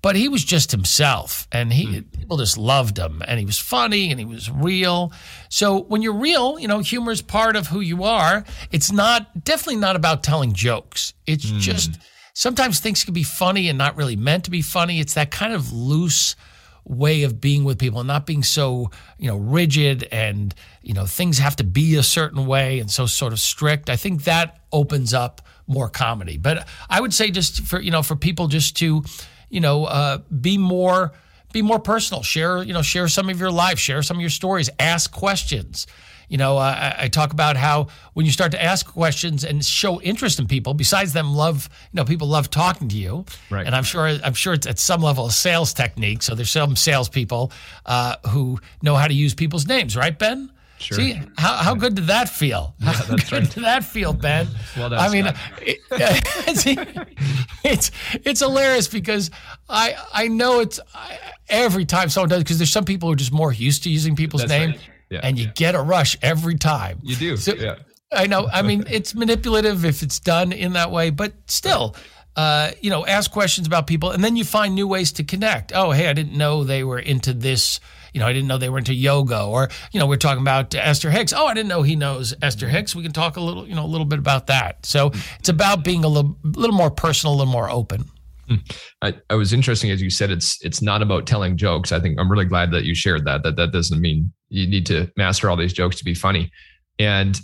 but 0.08 0.15
he 0.15 0.30
was 0.30 0.41
just 0.41 0.72
himself 0.72 1.50
and 1.52 1.74
he 1.74 1.86
mm. 1.86 2.12
people 2.17 2.38
just 2.38 2.58
loved 2.58 2.98
him 2.98 3.22
and 3.28 3.38
he 3.41 3.46
was 3.46 3.60
funny 3.60 4.10
and 4.10 4.17
he 4.17 4.26
was 4.26 4.50
real. 4.50 5.12
So 5.50 5.82
when 5.82 6.02
you're 6.02 6.13
real 6.13 6.58
you 6.58 6.70
know 6.70 6.80
humor 6.80 7.12
is 7.12 7.22
part 7.22 7.58
of 7.58 7.67
who 7.67 7.82
you 7.82 8.06
are. 8.06 8.46
It's 8.72 8.89
not 8.89 9.43
definitely 9.43 9.82
not 9.82 9.98
about 9.98 10.24
telling 10.24 10.54
jokes. 10.54 11.13
It's 11.26 11.46
mm. 11.46 11.60
just 11.60 12.00
sometimes 12.34 12.80
things 12.80 13.04
can 13.04 13.13
be 13.13 13.24
funny 13.24 13.67
and 13.67 13.78
not 13.78 13.98
really 13.98 14.15
meant 14.15 14.46
to 14.46 14.50
be 14.50 14.62
funny. 14.62 15.02
It's 15.02 15.15
that 15.15 15.30
kind 15.30 15.52
of 15.52 15.74
loose 15.74 16.38
way 16.86 17.24
of 17.24 17.41
being 17.41 17.65
with 17.65 17.78
people 17.78 18.00
and 18.00 18.08
not 18.08 18.26
being 18.26 18.43
so 18.43 18.89
you 19.17 19.28
know 19.28 19.36
rigid 19.36 20.08
and 20.10 20.56
you 20.84 20.93
know 20.93 21.06
things 21.06 21.38
have 21.38 21.58
to 21.58 21.65
be 21.65 21.96
a 21.96 22.04
certain 22.04 22.46
way 22.46 22.80
and 22.80 22.89
so 22.89 23.06
sort 23.08 23.34
of 23.34 23.41
strict. 23.41 23.89
I 23.89 23.98
think 23.98 24.24
that 24.24 24.62
opens 24.72 25.13
up 25.13 25.41
more 25.67 25.89
comedy. 25.89 26.38
But 26.38 26.65
i 26.89 27.02
would 27.02 27.13
say 27.13 27.30
just 27.30 27.63
for 27.63 27.82
you 27.82 27.91
know 27.91 28.04
for 28.04 28.15
people 28.15 28.48
just 28.48 28.78
to 28.78 29.04
you 29.50 29.60
know, 29.60 29.86
uh, 29.86 30.20
be 30.42 30.58
more 30.58 31.12
be 31.54 31.62
more 31.62 31.80
personal. 31.80 32.24
Share, 32.24 32.62
you 32.62 32.74
know, 32.74 32.82
share 32.82 33.08
some 33.08 33.30
of 33.30 33.40
your 33.40 33.52
life, 33.52 33.80
share 33.80 34.04
some 34.04 34.18
of 34.18 34.22
your 34.22 34.30
stories, 34.30 34.70
ask 34.80 35.12
questions. 35.12 35.88
You 36.30 36.38
know, 36.38 36.58
uh, 36.58 36.94
I 36.98 37.08
talk 37.08 37.32
about 37.32 37.56
how 37.56 37.88
when 38.14 38.26
you 38.26 38.34
start 38.34 38.52
to 38.52 38.62
ask 38.62 38.86
questions 38.86 39.46
and 39.46 39.64
show 39.64 40.02
interest 40.02 40.40
in 40.40 40.48
people, 40.48 40.74
besides 40.74 41.14
them 41.14 41.34
love, 41.34 41.70
you 41.94 41.98
know, 41.98 42.04
people 42.04 42.28
love 42.28 42.50
talking 42.50 42.90
to 42.90 42.98
you. 42.98 43.24
Right. 43.50 43.66
And 43.66 43.74
I'm 43.74 43.86
sure, 43.86 44.08
I'm 44.08 44.34
sure 44.34 44.54
it's 44.54 44.68
at 44.68 44.78
some 44.78 45.02
level 45.02 45.28
a 45.28 45.32
sales 45.32 45.74
technique. 45.74 46.22
So 46.22 46.36
there's 46.36 46.52
some 46.52 46.76
salespeople 46.76 47.54
uh, 47.86 48.18
who 48.30 48.60
know 48.82 48.96
how 48.96 49.08
to 49.08 49.14
use 49.14 49.34
people's 49.34 49.68
names, 49.68 49.96
right, 49.96 50.18
Ben? 50.18 50.52
Sure. 50.80 50.98
See 50.98 51.20
how, 51.38 51.56
how 51.56 51.76
good 51.76 51.96
did 51.96 52.08
that 52.08 52.30
feel? 52.30 52.76
How 52.82 52.92
yeah, 52.92 53.08
good 53.08 53.32
right. 53.32 53.50
did 53.50 53.63
that 53.63 53.84
feel, 53.84 54.13
Ben? 54.13 54.48
well, 54.78 54.94
I 54.94 55.10
mean, 55.10 55.26
it, 55.62 55.80
it's 57.63 57.92
it's 58.24 58.40
hilarious 58.40 58.88
because 58.88 59.32
I 59.68 59.96
I 60.13 60.28
know 60.28 60.60
it's 60.60 60.80
I, 60.94 61.18
every 61.50 61.86
time 61.86 62.10
someone 62.10 62.30
does 62.30 62.44
because 62.44 62.60
there's 62.60 62.72
some 62.72 62.86
people 62.86 63.10
who 63.10 63.13
are 63.13 63.18
just 63.18 63.32
more 63.32 63.52
used 63.52 63.84
to 63.84 63.90
using 63.90 64.16
people's 64.16 64.44
that's 64.44 64.52
name, 64.52 64.70
right. 64.72 64.80
yeah, 65.10 65.20
and 65.24 65.38
you 65.40 65.46
yeah. 65.46 65.52
get 65.56 65.76
a 65.76 65.82
rush 65.82 66.16
every 66.22 66.56
time. 66.56 67.00
You 67.02 67.16
do. 67.16 67.38
So, 67.38 67.56
yeah. 67.56 67.78
I 68.12 68.28
know. 68.28 68.48
I 68.52 68.62
mean, 68.62 68.84
it's 68.90 69.16
manipulative 69.16 69.84
if 69.84 70.04
it's 70.04 70.20
done 70.20 70.52
in 70.52 70.74
that 70.74 70.92
way, 70.92 71.10
but 71.10 71.34
still. 71.48 71.96
Uh, 72.36 72.70
you 72.82 72.92
know, 72.92 73.04
ask 73.04 73.32
questions 73.32 73.66
about 73.66 73.88
people, 73.88 74.12
and 74.12 74.24
then 74.24 74.36
you 74.36 74.44
find 74.44 74.76
new 74.76 74.88
ways 74.88 75.12
to 75.12 75.24
connect. 75.24 75.72
Oh, 75.74 75.90
hey, 75.90 76.08
I 76.08 76.13
didn't 76.13 76.38
know 76.38 76.63
they 76.63 76.84
were 76.84 77.00
into 77.00 77.34
this 77.34 77.80
you 78.13 78.20
know, 78.20 78.28
I 78.28 78.34
didn't 78.34 78.48
know 78.48 78.58
they 78.58 78.70
were 78.70 78.78
into 78.78 78.93
yoga, 78.93 79.43
or 79.43 79.70
you 79.91 80.00
know, 80.00 80.06
we're 80.06 80.17
talking 80.17 80.41
about 80.41 80.74
Esther 80.74 81.12
Hicks. 81.12 81.34
Oh, 81.34 81.48
I 81.48 81.54
didn't 81.54 81.70
know 81.70 81.84
he 81.84 81.96
knows 81.96 82.34
Esther 82.41 82.67
Hicks. 82.67 82.96
We 82.96 83.04
can 83.04 83.13
talk 83.13 83.38
a 83.38 83.41
little, 83.41 83.67
you 83.67 83.76
know, 83.76 83.86
a 83.86 83.88
little 83.88 84.06
bit 84.06 84.20
about 84.20 84.48
that. 84.48 84.86
So 84.86 85.12
it's 85.39 85.50
about 85.50 85.84
being 85.84 86.04
a 86.04 86.08
little, 86.08 86.38
little 86.43 86.76
more 86.76 86.91
personal, 86.91 87.36
a 87.36 87.38
little 87.38 87.52
more 87.52 87.70
open. 87.70 88.06
Hmm. 88.48 88.56
I, 89.02 89.13
I 89.30 89.36
was 89.36 89.52
interesting 89.52 89.91
as 89.91 90.02
you 90.02 90.10
said 90.10 90.32
it's 90.32 90.63
it's 90.63 90.82
not 90.82 91.02
about 91.02 91.28
telling 91.28 91.58
jokes. 91.58 91.91
I 91.91 92.00
think 92.00 92.17
I'm 92.20 92.32
really 92.32 92.46
glad 92.46 92.72
that 92.72 92.86
you 92.86 92.96
shared 92.96 93.26
that. 93.26 93.43
That 93.43 93.58
that 93.58 93.72
doesn't 93.72 94.00
mean 94.00 94.32
you 94.50 94.67
need 94.67 94.86
to 94.88 95.12
master 95.17 95.50
all 95.50 95.58
these 95.58 95.74
jokes 95.74 95.98
to 95.98 96.06
be 96.06 96.13
funny. 96.13 96.50
And 96.98 97.39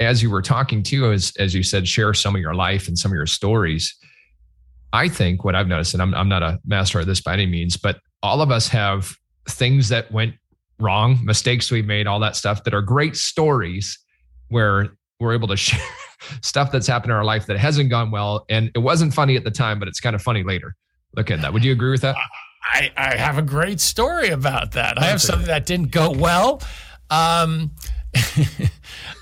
as 0.00 0.22
you 0.22 0.30
were 0.30 0.42
talking 0.42 0.82
to, 0.84 1.12
as 1.12 1.32
as 1.38 1.54
you 1.54 1.62
said, 1.62 1.86
share 1.86 2.12
some 2.12 2.34
of 2.34 2.40
your 2.40 2.54
life 2.54 2.88
and 2.88 2.98
some 2.98 3.12
of 3.12 3.16
your 3.16 3.26
stories. 3.26 3.96
I 4.92 5.08
think 5.08 5.44
what 5.44 5.54
I've 5.54 5.68
noticed, 5.68 5.94
and 5.94 6.02
I'm 6.02 6.14
I'm 6.14 6.28
not 6.28 6.42
a 6.42 6.58
master 6.66 7.00
at 7.00 7.06
this 7.06 7.20
by 7.20 7.34
any 7.34 7.46
means, 7.46 7.76
but 7.76 8.00
all 8.22 8.42
of 8.42 8.50
us 8.50 8.68
have 8.68 9.14
things 9.48 9.88
that 9.88 10.10
went 10.12 10.34
wrong, 10.78 11.18
mistakes 11.24 11.70
we 11.70 11.82
made, 11.82 12.06
all 12.06 12.20
that 12.20 12.36
stuff 12.36 12.64
that 12.64 12.74
are 12.74 12.82
great 12.82 13.16
stories 13.16 13.98
where 14.48 14.90
we're 15.20 15.34
able 15.34 15.48
to 15.48 15.56
share 15.56 15.80
stuff 16.40 16.72
that's 16.72 16.86
happened 16.86 17.10
in 17.10 17.16
our 17.16 17.24
life 17.24 17.46
that 17.46 17.58
hasn't 17.58 17.90
gone 17.90 18.10
well. 18.10 18.44
And 18.48 18.70
it 18.74 18.80
wasn't 18.80 19.14
funny 19.14 19.36
at 19.36 19.44
the 19.44 19.50
time, 19.50 19.78
but 19.78 19.88
it's 19.88 20.00
kind 20.00 20.16
of 20.16 20.22
funny 20.22 20.42
later. 20.42 20.74
Look 21.16 21.30
at 21.30 21.40
that. 21.42 21.52
Would 21.52 21.64
you 21.64 21.72
agree 21.72 21.90
with 21.90 22.02
that? 22.02 22.16
I, 22.62 22.90
I 22.96 23.16
have 23.16 23.38
a 23.38 23.42
great 23.42 23.80
story 23.80 24.28
about 24.28 24.72
that. 24.72 24.98
I 25.00 25.06
have 25.06 25.22
something 25.22 25.46
that 25.46 25.64
didn't 25.64 25.90
go 25.90 26.10
well. 26.10 26.62
Um, 27.10 27.70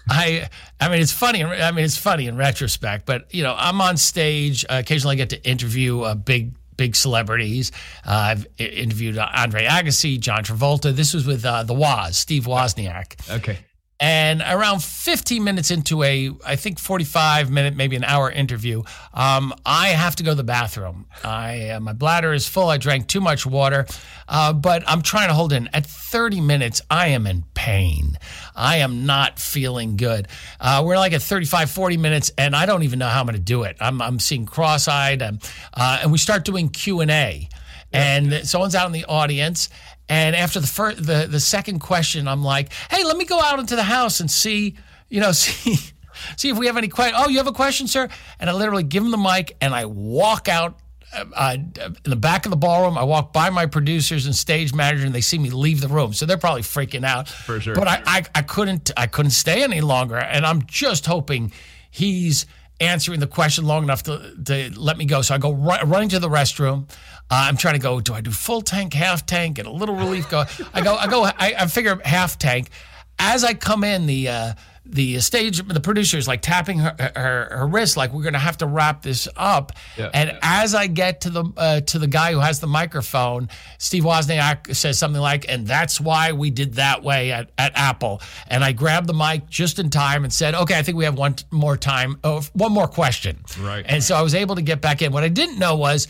I 0.08 0.48
I 0.80 0.88
mean 0.88 1.00
it's 1.00 1.12
funny. 1.12 1.44
I 1.44 1.70
mean 1.70 1.84
it's 1.84 1.96
funny 1.96 2.26
in 2.26 2.36
retrospect, 2.36 3.06
but 3.06 3.32
you 3.32 3.42
know 3.42 3.54
I'm 3.56 3.80
on 3.80 3.96
stage. 3.96 4.64
Uh, 4.64 4.78
occasionally, 4.80 5.14
I 5.14 5.16
get 5.16 5.30
to 5.30 5.48
interview 5.48 6.04
a 6.04 6.14
big 6.14 6.54
big 6.76 6.96
celebrities. 6.96 7.72
Uh, 8.06 8.34
I've 8.36 8.46
interviewed 8.58 9.18
Andre 9.18 9.64
Agassi, 9.64 10.18
John 10.18 10.44
Travolta. 10.44 10.94
This 10.94 11.14
was 11.14 11.26
with 11.26 11.44
uh, 11.44 11.62
the 11.62 11.74
Woz, 11.74 12.16
Steve 12.16 12.44
Wozniak. 12.44 13.14
Okay. 13.30 13.58
And 13.98 14.42
around 14.42 14.82
15 14.82 15.42
minutes 15.42 15.70
into 15.70 16.02
a, 16.02 16.30
I 16.44 16.56
think 16.56 16.78
45 16.78 17.50
minute, 17.50 17.76
maybe 17.76 17.96
an 17.96 18.04
hour 18.04 18.30
interview, 18.30 18.82
um, 19.14 19.54
I 19.64 19.88
have 19.88 20.16
to 20.16 20.22
go 20.22 20.32
to 20.32 20.34
the 20.34 20.44
bathroom. 20.44 21.06
I 21.24 21.70
uh, 21.70 21.80
my 21.80 21.94
bladder 21.94 22.34
is 22.34 22.46
full. 22.46 22.68
I 22.68 22.76
drank 22.76 23.06
too 23.06 23.22
much 23.22 23.46
water, 23.46 23.86
uh, 24.28 24.52
but 24.52 24.82
I'm 24.86 25.00
trying 25.00 25.28
to 25.28 25.34
hold 25.34 25.54
in. 25.54 25.70
At 25.72 25.86
30 25.86 26.42
minutes, 26.42 26.82
I 26.90 27.08
am 27.08 27.26
in 27.26 27.44
pain. 27.54 28.18
I 28.54 28.78
am 28.78 29.06
not 29.06 29.38
feeling 29.38 29.96
good. 29.96 30.28
Uh, 30.60 30.82
we're 30.84 30.98
like 30.98 31.14
at 31.14 31.22
35, 31.22 31.70
40 31.70 31.96
minutes, 31.96 32.30
and 32.36 32.54
I 32.54 32.66
don't 32.66 32.82
even 32.82 32.98
know 32.98 33.08
how 33.08 33.20
I'm 33.20 33.26
going 33.26 33.36
to 33.36 33.42
do 33.42 33.62
it. 33.62 33.78
I'm, 33.80 34.02
I'm 34.02 34.18
seeing 34.18 34.44
cross-eyed, 34.44 35.22
and, 35.22 35.42
uh, 35.72 36.00
and 36.02 36.12
we 36.12 36.18
start 36.18 36.44
doing 36.44 36.68
Q 36.68 37.00
and 37.00 37.10
A. 37.10 37.48
And 37.92 38.46
someone's 38.46 38.74
out 38.74 38.86
in 38.86 38.92
the 38.92 39.06
audience, 39.06 39.70
and 40.08 40.36
after 40.36 40.60
the 40.60 40.66
first, 40.66 41.04
the 41.04 41.26
the 41.28 41.40
second 41.40 41.80
question, 41.80 42.28
I'm 42.28 42.44
like, 42.44 42.72
"Hey, 42.90 43.04
let 43.04 43.16
me 43.16 43.24
go 43.24 43.40
out 43.40 43.58
into 43.58 43.76
the 43.76 43.82
house 43.82 44.20
and 44.20 44.30
see, 44.30 44.76
you 45.08 45.20
know, 45.20 45.32
see." 45.32 45.76
See 46.38 46.48
if 46.48 46.56
we 46.56 46.64
have 46.66 46.78
any 46.78 46.88
questions. 46.88 47.22
Oh, 47.22 47.28
you 47.28 47.36
have 47.36 47.46
a 47.46 47.52
question, 47.52 47.86
sir? 47.86 48.08
And 48.40 48.48
I 48.48 48.54
literally 48.54 48.84
give 48.84 49.04
him 49.04 49.10
the 49.10 49.18
mic 49.18 49.54
and 49.60 49.74
I 49.74 49.84
walk 49.84 50.48
out 50.48 50.78
uh, 51.12 51.56
in 51.56 52.10
the 52.10 52.16
back 52.16 52.46
of 52.46 52.50
the 52.50 52.56
ballroom. 52.56 52.98
I 52.98 53.04
walk 53.04 53.32
by 53.32 53.50
my 53.50 53.66
producers 53.66 54.26
and 54.26 54.34
stage 54.34 54.74
manager, 54.74 55.06
and 55.06 55.14
they 55.14 55.20
see 55.20 55.38
me 55.38 55.50
leave 55.50 55.80
the 55.80 55.88
room. 55.88 56.12
So 56.12 56.26
they're 56.26 56.36
probably 56.36 56.62
freaking 56.62 57.04
out. 57.04 57.28
For 57.28 57.60
sure. 57.60 57.74
But 57.74 57.88
I, 57.88 58.02
I, 58.06 58.22
I 58.34 58.42
couldn't 58.42 58.90
I 58.96 59.06
couldn't 59.06 59.30
stay 59.30 59.62
any 59.62 59.80
longer, 59.80 60.16
and 60.16 60.44
I'm 60.44 60.66
just 60.66 61.06
hoping 61.06 61.52
he's 61.90 62.46
answering 62.80 63.20
the 63.20 63.26
question 63.26 63.64
long 63.64 63.84
enough 63.84 64.02
to, 64.02 64.34
to 64.44 64.70
let 64.78 64.98
me 64.98 65.06
go. 65.06 65.22
So 65.22 65.34
I 65.34 65.38
go 65.38 65.52
running 65.52 66.10
to 66.10 66.18
the 66.18 66.28
restroom. 66.28 66.90
Uh, 67.30 67.46
I'm 67.48 67.56
trying 67.56 67.74
to 67.74 67.80
go. 67.80 68.00
Do 68.00 68.14
I 68.14 68.20
do 68.20 68.30
full 68.30 68.62
tank, 68.62 68.94
half 68.94 69.26
tank, 69.26 69.56
get 69.56 69.66
a 69.66 69.70
little 69.70 69.96
relief? 69.96 70.30
Go. 70.30 70.44
I 70.72 70.80
go. 70.80 70.94
I 70.94 71.06
go. 71.06 71.24
I, 71.24 71.54
I 71.58 71.66
figure 71.66 72.00
half 72.04 72.38
tank. 72.38 72.70
As 73.18 73.42
I 73.42 73.54
come 73.54 73.82
in, 73.82 74.06
the 74.06 74.28
uh, 74.28 74.52
the 74.88 75.18
stage, 75.20 75.66
the 75.66 75.80
producer 75.80 76.16
is 76.16 76.28
like 76.28 76.42
tapping 76.42 76.78
her 76.78 76.94
her, 77.16 77.48
her 77.50 77.66
wrist, 77.66 77.96
like 77.96 78.12
we're 78.12 78.22
gonna 78.22 78.38
have 78.38 78.58
to 78.58 78.66
wrap 78.66 79.02
this 79.02 79.26
up. 79.36 79.72
Yeah, 79.96 80.10
and 80.14 80.30
yeah. 80.30 80.38
as 80.42 80.74
I 80.74 80.86
get 80.86 81.22
to 81.22 81.30
the 81.30 81.44
uh, 81.56 81.80
to 81.80 81.98
the 81.98 82.06
guy 82.06 82.32
who 82.32 82.38
has 82.38 82.60
the 82.60 82.66
microphone, 82.66 83.48
Steve 83.78 84.04
Wozniak 84.04 84.74
says 84.74 84.98
something 84.98 85.20
like, 85.20 85.46
"And 85.48 85.66
that's 85.66 86.00
why 86.00 86.32
we 86.32 86.50
did 86.50 86.74
that 86.74 87.02
way 87.02 87.32
at, 87.32 87.50
at 87.58 87.72
Apple." 87.74 88.20
And 88.46 88.62
I 88.62 88.72
grabbed 88.72 89.08
the 89.08 89.14
mic 89.14 89.48
just 89.50 89.78
in 89.78 89.90
time 89.90 90.22
and 90.22 90.32
said, 90.32 90.54
"Okay, 90.54 90.78
I 90.78 90.82
think 90.82 90.96
we 90.96 91.04
have 91.04 91.18
one 91.18 91.36
more 91.50 91.76
time, 91.76 92.18
oh, 92.22 92.42
one 92.52 92.72
more 92.72 92.88
question." 92.88 93.38
Right. 93.60 93.84
And 93.88 94.02
so 94.02 94.14
I 94.14 94.22
was 94.22 94.34
able 94.34 94.54
to 94.54 94.62
get 94.62 94.80
back 94.80 95.02
in. 95.02 95.10
What 95.12 95.24
I 95.24 95.28
didn't 95.28 95.58
know 95.58 95.76
was 95.76 96.06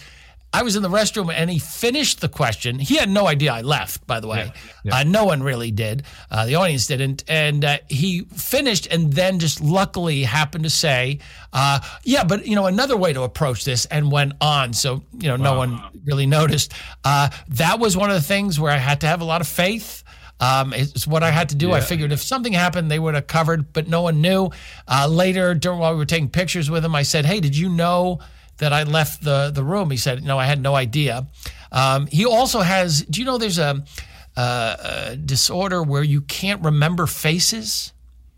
I 0.53 0.63
was 0.63 0.75
in 0.75 0.83
the 0.83 0.89
restroom 0.89 1.31
and 1.33 1.51
he 1.51 1.59
finished 1.59 2.21
the 2.21 2.29
question. 2.29 2.79
He 2.79 2.97
had 2.97 3.11
no 3.11 3.27
idea 3.27 3.53
I 3.53 3.61
left, 3.61 4.07
by 4.07 4.21
the 4.21 4.27
way. 4.27 4.53
Yeah, 4.55 4.71
yeah. 4.85 4.97
Uh, 4.97 5.03
no 5.03 5.25
one 5.25 5.43
really 5.43 5.71
did. 5.71 6.05
Uh, 6.31 6.47
the 6.47 6.55
audience 6.55 6.87
didn't. 6.87 7.25
And 7.29 7.65
uh, 7.65 7.79
he 7.89 8.23
finished 8.23 8.87
and 8.87 9.13
then 9.13 9.39
just 9.39 9.61
luckily 9.61 10.23
happened 10.23 10.65
to 10.65 10.71
say, 10.71 11.19
uh, 11.53 11.81
yeah, 12.05 12.25
but, 12.25 12.47
you 12.47 12.55
know, 12.55 12.67
another 12.67 12.97
way 12.97 13.13
to 13.13 13.23
approach 13.23 13.65
this 13.65 13.85
and 13.87 14.11
went 14.11 14.33
on. 14.41 14.73
So, 14.73 15.03
you 15.19 15.29
know, 15.29 15.37
wow. 15.37 15.53
no 15.53 15.59
one 15.59 15.83
really 16.07 16.27
noticed. 16.27 16.73
Uh, 17.05 17.29
that 17.49 17.79
was 17.79 17.97
one 17.97 18.09
of 18.09 18.17
the 18.17 18.23
things 18.23 18.59
where 18.59 18.73
I 18.73 18.79
had 18.79 19.03
to 19.03 19.07
have 19.07 19.21
a 19.21 19.25
lot 19.25 19.43
of 19.43 19.49
faith. 19.49 20.05
Um, 20.39 20.73
it's 20.73 21.07
what 21.07 21.23
I 21.23 21.31
had 21.31 21.51
to 21.51 21.55
do. 21.55 21.69
Yeah. 21.69 21.75
I 21.75 21.81
figured 21.81 22.13
if 22.13 22.23
something 22.23 22.53
happened, 22.53 22.91
they 22.91 22.99
would 22.99 23.15
have 23.15 23.27
covered, 23.27 23.73
but 23.73 23.89
no 23.89 24.03
one 24.03 24.21
knew. 24.21 24.51
Uh, 24.87 25.07
later, 25.09 25.55
during 25.55 25.79
while 25.79 25.93
we 25.93 25.99
were 25.99 26.05
taking 26.05 26.29
pictures 26.29 26.71
with 26.71 26.85
him, 26.85 26.95
I 26.95 27.03
said, 27.03 27.25
"Hey, 27.25 27.41
did 27.41 27.57
you 27.57 27.71
know 27.71 28.21
that 28.59 28.73
I 28.73 28.83
left 28.85 29.23
the 29.23 29.51
the 29.51 29.63
room?" 29.63 29.91
He 29.91 29.97
said, 29.97 30.25
"No, 30.25 30.39
I 30.39 30.47
had 30.47 30.61
no 30.61 30.75
idea." 30.75 31.27
Um, 31.73 32.07
he 32.07 32.25
also 32.25 32.61
has. 32.61 33.03
Do 33.03 33.21
you 33.21 33.27
know 33.27 33.39
there's 33.39 33.59
a, 33.59 33.85
a, 34.37 34.41
a 34.41 35.17
disorder 35.17 35.83
where 35.83 36.03
you 36.03 36.21
can't 36.21 36.63
remember 36.63 37.07
faces? 37.07 37.93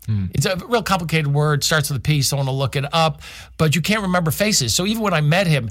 Hmm. 0.05 0.25
It's 0.33 0.45
a 0.45 0.55
real 0.67 0.83
complicated 0.83 1.27
word. 1.27 1.63
Starts 1.63 1.89
with 1.89 1.99
a 1.99 2.01
P. 2.01 2.21
So 2.21 2.35
I 2.35 2.39
want 2.39 2.49
to 2.49 2.53
look 2.53 2.75
it 2.75 2.85
up, 2.93 3.21
but 3.57 3.75
you 3.75 3.81
can't 3.81 4.01
remember 4.01 4.31
faces. 4.31 4.73
So 4.73 4.85
even 4.85 5.03
when 5.03 5.13
I 5.13 5.21
met 5.21 5.47
him, 5.47 5.69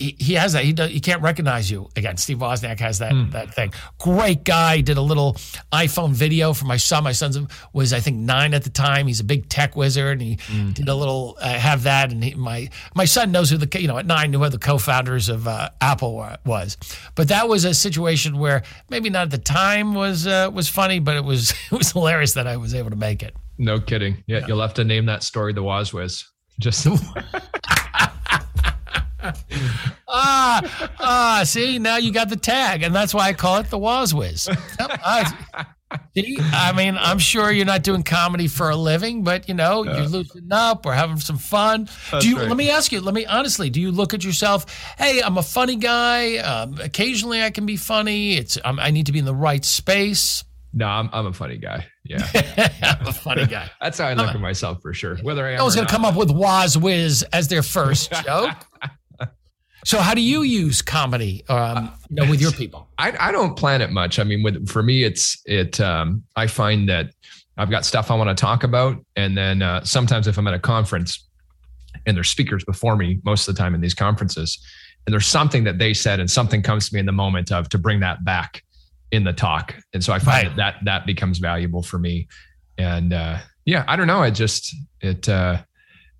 he, 0.00 0.34
has 0.34 0.54
that. 0.54 0.64
He 0.64 0.72
does, 0.72 0.90
he 0.90 1.00
can't 1.00 1.20
recognize 1.20 1.70
you 1.70 1.88
again. 1.94 2.16
Steve 2.16 2.38
Wozniak 2.38 2.80
has 2.80 3.00
that 3.00 3.12
mm. 3.12 3.30
that 3.32 3.54
thing. 3.54 3.72
Great 3.98 4.44
guy. 4.44 4.80
Did 4.80 4.96
a 4.96 5.02
little 5.02 5.34
iPhone 5.72 6.12
video 6.12 6.54
for 6.54 6.64
my 6.64 6.78
son. 6.78 7.04
My 7.04 7.12
son 7.12 7.48
was 7.72 7.92
I 7.92 8.00
think 8.00 8.16
nine 8.16 8.54
at 8.54 8.64
the 8.64 8.70
time. 8.70 9.06
He's 9.06 9.20
a 9.20 9.24
big 9.24 9.48
tech 9.48 9.76
wizard, 9.76 10.20
and 10.20 10.22
he 10.22 10.36
mm. 10.36 10.72
did 10.72 10.88
a 10.88 10.94
little 10.94 11.36
uh, 11.40 11.50
have 11.50 11.82
that. 11.82 12.12
And 12.12 12.24
he, 12.24 12.34
my 12.34 12.70
my 12.94 13.04
son 13.04 13.30
knows 13.30 13.50
who 13.50 13.58
the 13.58 13.80
you 13.80 13.88
know 13.88 13.98
at 13.98 14.06
nine 14.06 14.30
knew 14.30 14.38
who 14.38 14.48
the 14.48 14.58
co-founders 14.58 15.28
of 15.28 15.46
uh, 15.46 15.68
Apple 15.80 16.26
was. 16.46 16.78
But 17.14 17.28
that 17.28 17.48
was 17.48 17.66
a 17.66 17.74
situation 17.74 18.38
where 18.38 18.62
maybe 18.88 19.10
not 19.10 19.24
at 19.24 19.30
the 19.30 19.38
time 19.38 19.94
was 19.94 20.26
uh, 20.26 20.50
was 20.52 20.68
funny, 20.68 20.98
but 20.98 21.16
it 21.16 21.24
was 21.24 21.50
it 21.70 21.76
was 21.76 21.92
hilarious 21.92 22.32
that 22.34 22.46
I 22.46 22.56
was 22.56 22.74
able 22.74 22.90
to 22.90 22.96
make 22.96 23.22
it. 23.22 23.36
No 23.58 23.78
kidding. 23.78 24.24
Yeah, 24.26 24.38
yeah. 24.38 24.46
you'll 24.48 24.62
have 24.62 24.74
to 24.74 24.84
name 24.84 25.06
that 25.06 25.22
story 25.22 25.52
the 25.52 25.62
Wozwiz. 25.62 26.24
Just. 26.58 26.86
ah, 30.08 30.90
ah, 30.98 31.42
see, 31.44 31.78
now 31.78 31.96
you 31.96 32.12
got 32.12 32.28
the 32.28 32.36
tag, 32.36 32.82
and 32.82 32.94
that's 32.94 33.14
why 33.14 33.28
I 33.28 33.32
call 33.32 33.58
it 33.58 33.70
the 33.70 33.78
Wozwiz. 33.78 34.48
I, 34.78 35.64
see, 36.14 36.38
I 36.40 36.72
mean, 36.72 36.96
I'm 36.98 37.18
sure 37.18 37.50
you're 37.50 37.66
not 37.66 37.82
doing 37.82 38.02
comedy 38.02 38.48
for 38.48 38.70
a 38.70 38.76
living, 38.76 39.24
but 39.24 39.48
you 39.48 39.54
know, 39.54 39.84
yeah. 39.84 39.98
you're 39.98 40.08
loosening 40.08 40.52
up, 40.52 40.84
we're 40.84 40.94
having 40.94 41.18
some 41.18 41.38
fun. 41.38 41.88
That's 42.10 42.24
do 42.24 42.30
you? 42.30 42.38
Right. 42.38 42.48
Let 42.48 42.56
me 42.56 42.70
ask 42.70 42.92
you. 42.92 43.00
Let 43.00 43.14
me 43.14 43.26
honestly. 43.26 43.70
Do 43.70 43.80
you 43.80 43.92
look 43.92 44.14
at 44.14 44.24
yourself? 44.24 44.72
Hey, 44.98 45.22
I'm 45.22 45.38
a 45.38 45.42
funny 45.42 45.76
guy. 45.76 46.38
Um, 46.38 46.78
occasionally, 46.80 47.42
I 47.42 47.50
can 47.50 47.66
be 47.66 47.76
funny. 47.76 48.36
It's 48.36 48.58
um, 48.64 48.78
I 48.78 48.90
need 48.90 49.06
to 49.06 49.12
be 49.12 49.18
in 49.18 49.24
the 49.24 49.34
right 49.34 49.64
space. 49.64 50.44
No, 50.72 50.86
I'm, 50.86 51.10
I'm 51.12 51.26
a 51.26 51.32
funny 51.32 51.56
guy. 51.56 51.86
Yeah. 52.04 52.24
I'm 52.82 53.06
a 53.06 53.12
funny 53.12 53.46
guy. 53.46 53.68
That's 53.80 53.98
how 53.98 54.06
I 54.06 54.14
look 54.14 54.28
at 54.28 54.40
myself 54.40 54.80
for 54.82 54.94
sure. 54.94 55.16
Whether 55.16 55.44
I 55.44 55.52
am 55.52 55.60
I 55.60 55.62
was 55.64 55.74
going 55.74 55.86
to 55.86 55.92
come 55.92 56.04
up 56.04 56.14
with 56.14 56.30
Waz 56.30 56.78
Wiz 56.78 57.24
as 57.32 57.48
their 57.48 57.62
first 57.62 58.12
joke. 58.24 58.54
So, 59.84 59.98
how 59.98 60.14
do 60.14 60.20
you 60.20 60.42
use 60.42 60.82
comedy, 60.82 61.44
um, 61.48 61.92
you 62.08 62.16
know, 62.16 62.30
with 62.30 62.40
your 62.40 62.52
people? 62.52 62.88
I, 62.98 63.14
I 63.18 63.32
don't 63.32 63.56
plan 63.56 63.80
it 63.80 63.90
much. 63.90 64.18
I 64.18 64.24
mean, 64.24 64.42
with 64.42 64.68
for 64.68 64.82
me, 64.82 65.04
it's 65.04 65.40
it. 65.46 65.80
Um, 65.80 66.24
I 66.36 66.46
find 66.46 66.88
that 66.88 67.14
I've 67.56 67.70
got 67.70 67.84
stuff 67.84 68.10
I 68.10 68.14
want 68.14 68.36
to 68.36 68.40
talk 68.40 68.62
about, 68.62 69.02
and 69.16 69.36
then 69.36 69.62
uh, 69.62 69.82
sometimes 69.84 70.26
if 70.26 70.38
I'm 70.38 70.46
at 70.46 70.54
a 70.54 70.58
conference 70.58 71.26
and 72.06 72.16
there's 72.16 72.30
speakers 72.30 72.64
before 72.64 72.96
me, 72.96 73.20
most 73.24 73.48
of 73.48 73.54
the 73.54 73.58
time 73.58 73.74
in 73.74 73.80
these 73.80 73.94
conferences, 73.94 74.58
and 75.06 75.12
there's 75.12 75.26
something 75.26 75.64
that 75.64 75.78
they 75.78 75.94
said, 75.94 76.20
and 76.20 76.30
something 76.30 76.62
comes 76.62 76.88
to 76.88 76.94
me 76.94 77.00
in 77.00 77.06
the 77.06 77.12
moment 77.12 77.50
of 77.50 77.68
to 77.70 77.78
bring 77.78 78.00
that 78.00 78.24
back 78.24 78.62
in 79.12 79.24
the 79.24 79.32
talk, 79.32 79.74
and 79.94 80.04
so 80.04 80.12
I 80.12 80.18
find 80.18 80.48
right. 80.48 80.56
that 80.56 80.74
that 80.74 80.84
that 80.84 81.06
becomes 81.06 81.38
valuable 81.38 81.82
for 81.82 81.98
me. 81.98 82.28
And 82.76 83.12
uh, 83.12 83.38
yeah, 83.64 83.84
I 83.88 83.96
don't 83.96 84.06
know. 84.06 84.20
I 84.20 84.30
just 84.30 84.74
it. 85.00 85.28
Uh, 85.28 85.62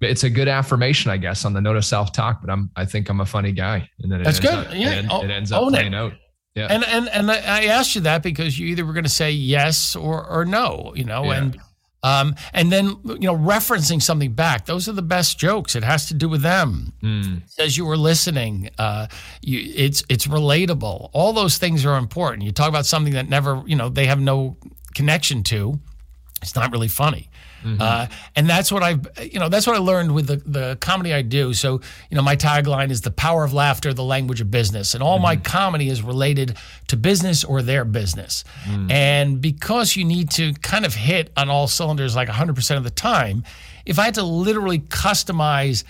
it's 0.01 0.25
a 0.25 0.31
good 0.31 0.49
affirmation, 0.49 1.11
I 1.11 1.17
guess, 1.17 1.45
on 1.45 1.53
the 1.53 1.61
note 1.61 1.77
of 1.77 1.85
self 1.85 2.13
talk. 2.13 2.41
But 2.41 2.51
I'm, 2.51 2.71
I 2.77 2.85
think 2.85 3.09
I'm 3.09 3.21
a 3.21 3.27
funny 3.27 3.53
guy, 3.53 3.89
and 4.01 4.11
then 4.11 4.23
that's 4.23 4.41
good. 4.41 4.53
Up, 4.53 4.69
yeah, 4.73 5.01
it, 5.01 5.25
it, 5.25 5.31
ends 5.31 5.53
up 5.53 5.69
playing 5.69 5.93
it. 5.93 5.97
out. 5.97 6.13
Yeah, 6.55 6.67
and 6.71 6.85
and 6.85 7.09
and 7.09 7.31
I 7.31 7.67
asked 7.67 7.95
you 7.95 8.01
that 8.03 8.23
because 8.23 8.59
you 8.59 8.67
either 8.69 8.85
were 8.85 8.93
going 8.93 9.05
to 9.05 9.11
say 9.11 9.31
yes 9.31 9.95
or 9.95 10.27
or 10.27 10.45
no, 10.45 10.93
you 10.97 11.05
know, 11.05 11.25
yeah. 11.25 11.39
and 11.39 11.61
um, 12.03 12.35
and 12.53 12.73
then 12.73 12.97
you 13.05 13.21
know 13.21 13.37
referencing 13.37 14.01
something 14.01 14.33
back. 14.33 14.67
Those 14.67 14.89
are 14.89 14.93
the 14.93 15.03
best 15.03 15.39
jokes. 15.39 15.77
It 15.77 15.85
has 15.85 16.07
to 16.07 16.15
do 16.15 16.29
with 16.29 16.43
them. 16.43 16.93
Mm. 17.03 17.49
Says 17.49 17.77
you 17.77 17.85
were 17.85 17.97
listening. 17.97 18.71
Uh, 18.79 19.07
you, 19.43 19.73
it's 19.77 20.03
it's 20.09 20.27
relatable. 20.27 21.11
All 21.13 21.33
those 21.33 21.59
things 21.59 21.85
are 21.85 21.99
important. 21.99 22.43
You 22.43 22.53
talk 22.53 22.69
about 22.69 22.87
something 22.87 23.13
that 23.13 23.29
never, 23.29 23.63
you 23.67 23.77
know, 23.77 23.89
they 23.89 24.07
have 24.07 24.21
no 24.21 24.57
connection 24.95 25.43
to. 25.45 25.79
It's 26.43 26.55
not 26.55 26.73
really 26.73 26.89
funny. 26.89 27.30
Mm-hmm. 27.65 27.81
Uh, 27.81 28.07
and 28.37 28.49
that's 28.49 28.73
what 28.73 28.83
I, 28.83 28.99
you 29.23 29.39
know, 29.39 29.49
that's 29.49 29.67
what 29.67 29.77
I 29.77 29.79
learned 29.79 30.15
with 30.15 30.27
the, 30.27 30.37
the 30.37 30.79
comedy 30.81 31.13
I 31.13 31.23
do. 31.23 31.53
So, 31.53 31.81
you 32.11 32.17
know, 32.17 32.23
my 32.23 32.37
tagline 32.37 32.91
is 32.91 33.03
the 33.03 33.11
power 33.11 33.45
of 33.45 33.53
laughter, 33.53 33.93
the 33.93 34.05
language 34.05 34.41
of 34.41 34.51
business. 34.51 34.95
And 34.95 35.03
all 35.03 35.17
mm-hmm. 35.17 35.25
my 35.25 35.37
comedy 35.37 35.89
is 35.89 36.03
related 36.03 36.57
to 36.89 36.97
business 36.97 37.45
or 37.45 37.63
their 37.63 37.85
business. 37.85 38.45
Mm. 38.65 38.91
And 38.91 39.41
because 39.41 39.97
you 39.97 40.05
need 40.05 40.31
to 40.33 40.53
kind 40.55 40.85
of 40.87 40.95
hit 40.95 41.33
on 41.37 41.51
all 41.51 41.67
cylinders 41.67 42.17
like 42.17 42.29
100% 42.29 42.77
of 42.77 42.85
the 42.85 42.91
time, 42.91 43.45
if 43.85 43.99
I 43.99 44.05
had 44.05 44.15
to 44.15 44.23
literally 44.23 44.79
customize 44.79 45.85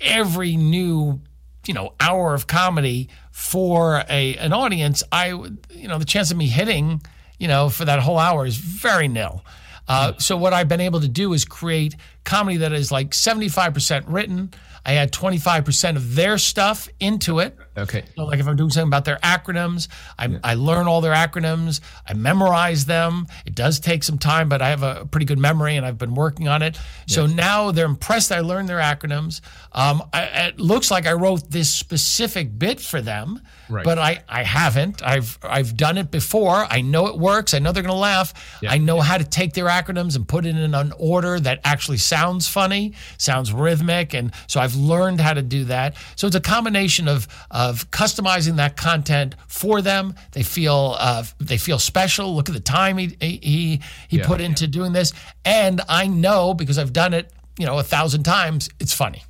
every 0.00 0.56
new, 0.56 1.20
you 1.66 1.74
know, 1.74 1.94
hour 2.00 2.34
of 2.34 2.46
comedy 2.46 3.08
for 3.30 4.04
a 4.08 4.36
an 4.36 4.52
audience, 4.52 5.02
I 5.12 5.28
you 5.28 5.88
know, 5.88 5.98
the 5.98 6.04
chance 6.04 6.30
of 6.30 6.36
me 6.36 6.46
hitting, 6.46 7.02
you 7.38 7.48
know, 7.48 7.68
for 7.68 7.84
that 7.84 8.00
whole 8.00 8.18
hour 8.18 8.46
is 8.46 8.56
very 8.56 9.08
nil. 9.08 9.44
Uh, 9.90 10.12
so 10.18 10.36
what 10.36 10.52
I've 10.52 10.68
been 10.68 10.80
able 10.80 11.00
to 11.00 11.08
do 11.08 11.32
is 11.32 11.44
create 11.44 11.96
comedy 12.24 12.58
that 12.58 12.72
is 12.72 12.92
like 12.92 13.10
75% 13.10 14.04
written. 14.06 14.52
I 14.84 14.94
add 14.94 15.12
25% 15.12 15.96
of 15.96 16.14
their 16.14 16.38
stuff 16.38 16.88
into 17.00 17.40
it. 17.40 17.56
Okay. 17.76 18.04
So 18.16 18.24
like 18.24 18.40
if 18.40 18.48
I'm 18.48 18.56
doing 18.56 18.70
something 18.70 18.88
about 18.88 19.04
their 19.04 19.18
acronyms, 19.18 19.88
I, 20.18 20.26
yeah. 20.26 20.38
I 20.42 20.54
learn 20.54 20.86
all 20.86 21.00
their 21.00 21.14
acronyms. 21.14 21.80
I 22.06 22.14
memorize 22.14 22.86
them. 22.86 23.26
It 23.44 23.54
does 23.54 23.80
take 23.80 24.02
some 24.02 24.18
time, 24.18 24.48
but 24.48 24.62
I 24.62 24.70
have 24.70 24.82
a 24.82 25.06
pretty 25.06 25.26
good 25.26 25.38
memory 25.38 25.76
and 25.76 25.84
I've 25.84 25.98
been 25.98 26.14
working 26.14 26.48
on 26.48 26.62
it. 26.62 26.78
So 27.06 27.26
now 27.26 27.72
they're 27.72 27.86
impressed 27.86 28.32
I 28.32 28.40
learned 28.40 28.68
their 28.68 28.78
acronyms. 28.78 29.40
Um, 29.72 30.02
I, 30.12 30.22
it 30.48 30.60
looks 30.60 30.90
like 30.90 31.06
I 31.06 31.12
wrote 31.12 31.50
this 31.50 31.72
specific 31.72 32.58
bit 32.58 32.80
for 32.80 33.00
them, 33.00 33.40
right. 33.68 33.84
but 33.84 33.98
I, 33.98 34.22
I 34.28 34.42
haven't. 34.42 35.02
I've 35.02 35.38
I've 35.42 35.76
done 35.76 35.98
it 35.98 36.10
before. 36.10 36.66
I 36.68 36.80
know 36.80 37.06
it 37.06 37.18
works. 37.18 37.54
I 37.54 37.58
know 37.60 37.72
they're 37.72 37.82
going 37.82 37.92
to 37.92 37.98
laugh. 37.98 38.58
Yeah. 38.62 38.72
I 38.72 38.78
know 38.78 39.00
how 39.00 39.18
to 39.18 39.24
take 39.24 39.52
their 39.52 39.66
acronyms 39.66 40.16
and 40.16 40.26
put 40.26 40.46
it 40.46 40.56
in 40.56 40.74
an 40.74 40.92
order 40.98 41.38
that 41.40 41.60
actually 41.64 41.98
sounds 42.10 42.48
funny, 42.48 42.92
sounds 43.16 43.52
rhythmic, 43.52 44.14
and 44.14 44.32
so 44.48 44.60
I've 44.60 44.74
learned 44.74 45.20
how 45.20 45.32
to 45.32 45.42
do 45.42 45.64
that. 45.66 45.96
So 46.16 46.26
it's 46.26 46.36
a 46.36 46.40
combination 46.40 47.08
of 47.08 47.28
of 47.50 47.90
customizing 47.92 48.56
that 48.56 48.76
content 48.76 49.36
for 49.46 49.80
them. 49.80 50.14
They 50.32 50.42
feel 50.42 50.96
uh, 50.98 51.24
they 51.38 51.56
feel 51.56 51.78
special. 51.78 52.34
Look 52.34 52.48
at 52.48 52.54
the 52.54 52.60
time 52.60 52.98
he 52.98 53.16
he 53.20 53.80
he 54.08 54.18
yeah. 54.18 54.26
put 54.26 54.40
into 54.40 54.66
doing 54.66 54.92
this, 54.92 55.12
and 55.44 55.80
I 55.88 56.08
know 56.08 56.52
because 56.52 56.78
I've 56.78 56.92
done 56.92 57.14
it, 57.14 57.32
you 57.58 57.66
know, 57.66 57.78
a 57.78 57.84
thousand 57.84 58.24
times. 58.24 58.68
It's 58.80 58.92
funny. 58.92 59.22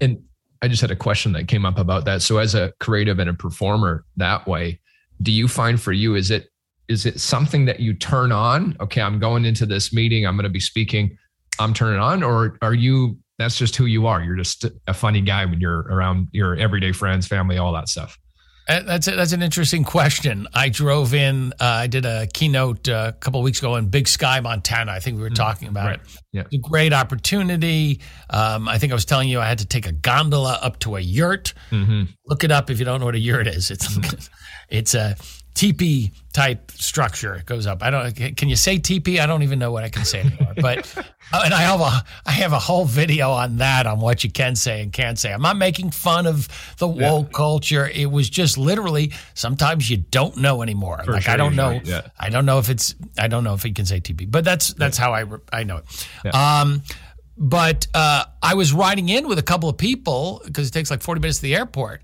And 0.00 0.22
I 0.60 0.68
just 0.68 0.80
had 0.80 0.90
a 0.90 0.96
question 0.96 1.32
that 1.32 1.46
came 1.46 1.64
up 1.64 1.78
about 1.78 2.04
that. 2.06 2.22
So 2.22 2.38
as 2.38 2.54
a 2.54 2.72
creative 2.80 3.18
and 3.20 3.30
a 3.30 3.34
performer 3.34 4.04
that 4.16 4.46
way, 4.46 4.80
do 5.22 5.30
you 5.30 5.46
find 5.46 5.80
for 5.80 5.92
you 5.92 6.16
is 6.16 6.30
it 6.30 6.48
is 6.88 7.06
it 7.06 7.20
something 7.20 7.64
that 7.64 7.80
you 7.80 7.94
turn 7.94 8.32
on? 8.32 8.76
Okay, 8.80 9.00
I'm 9.00 9.18
going 9.18 9.44
into 9.44 9.66
this 9.66 9.92
meeting, 9.92 10.26
I'm 10.26 10.36
going 10.36 10.44
to 10.44 10.50
be 10.50 10.60
speaking, 10.60 11.16
I'm 11.58 11.74
turning 11.74 12.00
on 12.00 12.22
or 12.22 12.58
are 12.62 12.74
you 12.74 13.18
that's 13.38 13.58
just 13.58 13.76
who 13.76 13.86
you 13.86 14.06
are. 14.06 14.22
You're 14.22 14.36
just 14.36 14.64
a 14.86 14.94
funny 14.94 15.20
guy 15.20 15.44
when 15.44 15.60
you're 15.60 15.80
around 15.80 16.28
your 16.32 16.54
everyday 16.56 16.92
friends, 16.92 17.26
family, 17.26 17.58
all 17.58 17.72
that 17.72 17.88
stuff. 17.88 18.18
Uh, 18.66 18.80
that's 18.82 19.06
a, 19.08 19.10
that's 19.10 19.32
an 19.32 19.42
interesting 19.42 19.84
question. 19.84 20.46
I 20.54 20.70
drove 20.70 21.12
in. 21.12 21.52
Uh, 21.60 21.64
I 21.64 21.86
did 21.86 22.06
a 22.06 22.26
keynote 22.32 22.88
uh, 22.88 23.12
a 23.14 23.18
couple 23.18 23.42
weeks 23.42 23.58
ago 23.58 23.76
in 23.76 23.88
Big 23.88 24.08
Sky, 24.08 24.40
Montana. 24.40 24.92
I 24.92 25.00
think 25.00 25.16
we 25.16 25.22
were 25.22 25.28
mm-hmm. 25.28 25.34
talking 25.34 25.68
about 25.68 25.86
right. 25.86 26.00
it. 26.00 26.16
Yeah. 26.32 26.42
It's 26.42 26.54
a 26.54 26.58
great 26.58 26.94
opportunity. 26.94 28.00
Um, 28.30 28.66
I 28.66 28.78
think 28.78 28.92
I 28.92 28.94
was 28.94 29.04
telling 29.04 29.28
you 29.28 29.40
I 29.40 29.46
had 29.46 29.58
to 29.58 29.66
take 29.66 29.86
a 29.86 29.92
gondola 29.92 30.58
up 30.62 30.78
to 30.80 30.96
a 30.96 31.00
yurt. 31.00 31.52
Mm-hmm. 31.70 32.04
Look 32.26 32.42
it 32.42 32.50
up 32.50 32.70
if 32.70 32.78
you 32.78 32.86
don't 32.86 33.00
know 33.00 33.06
what 33.06 33.14
a 33.14 33.20
yurt 33.20 33.46
is. 33.46 33.70
It's 33.70 33.86
mm-hmm. 33.86 34.16
it's 34.70 34.94
a 34.94 35.16
teepee 35.54 36.12
type 36.32 36.72
structure. 36.72 37.34
It 37.34 37.46
goes 37.46 37.66
up. 37.66 37.82
I 37.82 37.90
don't. 37.90 38.36
Can 38.36 38.48
you 38.48 38.56
say 38.56 38.78
teepee? 38.78 39.20
I 39.20 39.26
don't 39.26 39.42
even 39.42 39.58
know 39.58 39.70
what 39.70 39.84
I 39.84 39.88
can 39.88 40.04
say 40.04 40.20
anymore. 40.20 40.52
But 40.56 40.96
uh, 41.32 41.42
and 41.44 41.54
I 41.54 41.62
have 41.62 41.80
a 41.80 42.04
I 42.26 42.32
have 42.32 42.52
a 42.52 42.58
whole 42.58 42.84
video 42.84 43.30
on 43.30 43.58
that 43.58 43.86
on 43.86 44.00
what 44.00 44.24
you 44.24 44.30
can 44.30 44.56
say 44.56 44.82
and 44.82 44.92
can't 44.92 45.18
say. 45.18 45.32
I'm 45.32 45.42
not 45.42 45.56
making 45.56 45.92
fun 45.92 46.26
of 46.26 46.48
the 46.78 46.88
woke 46.88 47.26
yeah. 47.26 47.36
culture. 47.36 47.88
It 47.88 48.10
was 48.10 48.28
just 48.28 48.58
literally 48.58 49.12
sometimes 49.34 49.88
you 49.88 49.98
don't 49.98 50.36
know 50.36 50.62
anymore. 50.62 51.00
For 51.04 51.12
like 51.12 51.22
sure, 51.22 51.34
I 51.34 51.36
don't 51.36 51.56
know. 51.56 51.70
Right. 51.70 51.86
Yeah. 51.86 52.08
I 52.18 52.30
don't 52.30 52.46
know 52.46 52.58
if 52.58 52.68
it's. 52.68 52.94
I 53.16 53.28
don't 53.28 53.44
know 53.44 53.54
if 53.54 53.64
you 53.64 53.72
can 53.72 53.86
say 53.86 54.00
teepee. 54.00 54.26
But 54.26 54.44
that's 54.44 54.74
that's 54.74 54.98
yeah. 54.98 55.04
how 55.04 55.14
I 55.14 55.24
I 55.60 55.62
know 55.62 55.82
it. 56.24 56.34
Um, 56.34 56.82
but 57.36 57.86
uh, 57.94 58.24
I 58.42 58.54
was 58.54 58.72
riding 58.72 59.08
in 59.08 59.28
with 59.28 59.38
a 59.38 59.42
couple 59.42 59.68
of 59.68 59.76
people 59.76 60.42
because 60.44 60.68
it 60.68 60.70
takes 60.72 60.90
like 60.90 61.02
40 61.02 61.20
minutes 61.20 61.38
to 61.38 61.42
the 61.42 61.56
airport 61.56 62.02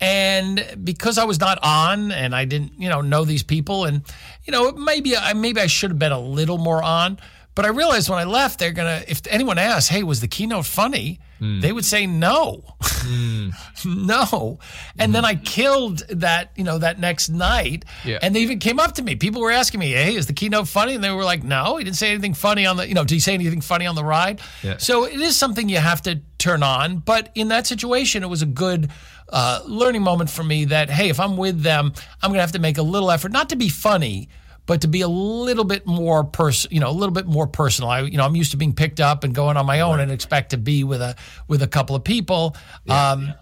and 0.00 0.78
because 0.82 1.18
I 1.18 1.24
was 1.24 1.40
not 1.40 1.58
on 1.62 2.12
and 2.12 2.34
I 2.34 2.44
didn't, 2.44 2.72
you 2.78 2.88
know, 2.88 3.00
know 3.00 3.24
these 3.24 3.42
people, 3.42 3.84
and 3.84 4.02
you 4.44 4.52
know, 4.52 4.72
maybe 4.72 5.16
I 5.16 5.32
maybe 5.32 5.60
I 5.60 5.66
should 5.66 5.90
have 5.90 5.98
been 5.98 6.12
a 6.12 6.20
little 6.20 6.58
more 6.58 6.82
on. 6.82 7.18
But 7.54 7.64
I 7.64 7.68
realized 7.68 8.10
when 8.10 8.18
I 8.18 8.24
left, 8.24 8.58
they're 8.58 8.70
gonna. 8.72 9.02
If 9.08 9.22
anyone 9.28 9.56
asks, 9.56 9.88
"Hey, 9.88 10.02
was 10.02 10.20
the 10.20 10.28
keynote 10.28 10.66
funny?" 10.66 11.20
Mm. 11.40 11.62
They 11.62 11.72
would 11.72 11.84
say 11.84 12.06
no, 12.06 12.64
mm. 12.80 13.52
no. 13.84 14.58
And 14.98 15.10
mm. 15.10 15.12
then 15.12 15.24
I 15.24 15.34
killed 15.34 15.98
that, 16.08 16.50
you 16.56 16.64
know, 16.64 16.78
that 16.78 16.98
next 16.98 17.28
night. 17.28 17.84
Yeah. 18.04 18.18
And 18.22 18.34
they 18.34 18.40
even 18.40 18.58
came 18.58 18.80
up 18.80 18.92
to 18.92 19.02
me. 19.02 19.16
People 19.16 19.40
were 19.40 19.50
asking 19.50 19.80
me, 19.80 19.92
"Hey, 19.92 20.16
is 20.16 20.26
the 20.26 20.34
keynote 20.34 20.68
funny?" 20.68 20.94
And 20.94 21.02
they 21.02 21.10
were 21.10 21.24
like, 21.24 21.44
"No, 21.44 21.76
he 21.76 21.84
didn't 21.84 21.96
say 21.96 22.10
anything 22.10 22.34
funny 22.34 22.66
on 22.66 22.76
the, 22.76 22.86
you 22.86 22.94
know, 22.94 23.04
did 23.04 23.14
he 23.14 23.20
say 23.20 23.32
anything 23.32 23.62
funny 23.62 23.86
on 23.86 23.94
the 23.94 24.04
ride?" 24.04 24.40
Yeah. 24.62 24.76
So 24.76 25.04
it 25.04 25.18
is 25.18 25.34
something 25.34 25.70
you 25.70 25.78
have 25.78 26.02
to 26.02 26.20
turn 26.36 26.62
on. 26.62 26.98
But 26.98 27.30
in 27.34 27.48
that 27.48 27.66
situation, 27.66 28.22
it 28.22 28.28
was 28.28 28.42
a 28.42 28.46
good 28.46 28.90
uh, 29.28 29.60
learning 29.66 30.02
moment 30.02 30.30
for 30.30 30.44
me 30.44 30.66
that, 30.66 30.90
hey, 30.90 31.08
if 31.08 31.20
I'm 31.20 31.36
with 31.36 31.62
them, 31.62 31.92
I'm 32.22 32.30
going 32.30 32.38
to 32.38 32.42
have 32.42 32.52
to 32.52 32.58
make 32.58 32.78
a 32.78 32.82
little 32.82 33.10
effort, 33.10 33.32
not 33.32 33.48
to 33.50 33.56
be 33.56 33.68
funny, 33.68 34.28
but 34.66 34.80
to 34.80 34.88
be 34.88 35.00
a 35.00 35.08
little 35.08 35.64
bit 35.64 35.86
more 35.86 36.24
person, 36.24 36.70
you 36.72 36.80
know, 36.80 36.90
a 36.90 36.92
little 36.92 37.12
bit 37.12 37.26
more 37.26 37.46
personal. 37.46 37.90
I, 37.90 38.00
you 38.02 38.16
know, 38.16 38.24
I'm 38.24 38.36
used 38.36 38.50
to 38.50 38.56
being 38.56 38.74
picked 38.74 39.00
up 39.00 39.24
and 39.24 39.34
going 39.34 39.56
on 39.56 39.64
my 39.64 39.80
own 39.80 39.96
right. 39.96 40.02
and 40.02 40.12
expect 40.12 40.50
to 40.50 40.58
be 40.58 40.84
with 40.84 41.00
a 41.00 41.16
with 41.48 41.62
a 41.62 41.68
couple 41.68 41.94
of 41.96 42.04
people. 42.04 42.56
Yeah, 42.84 43.12
um, 43.12 43.26
yeah. 43.26 43.32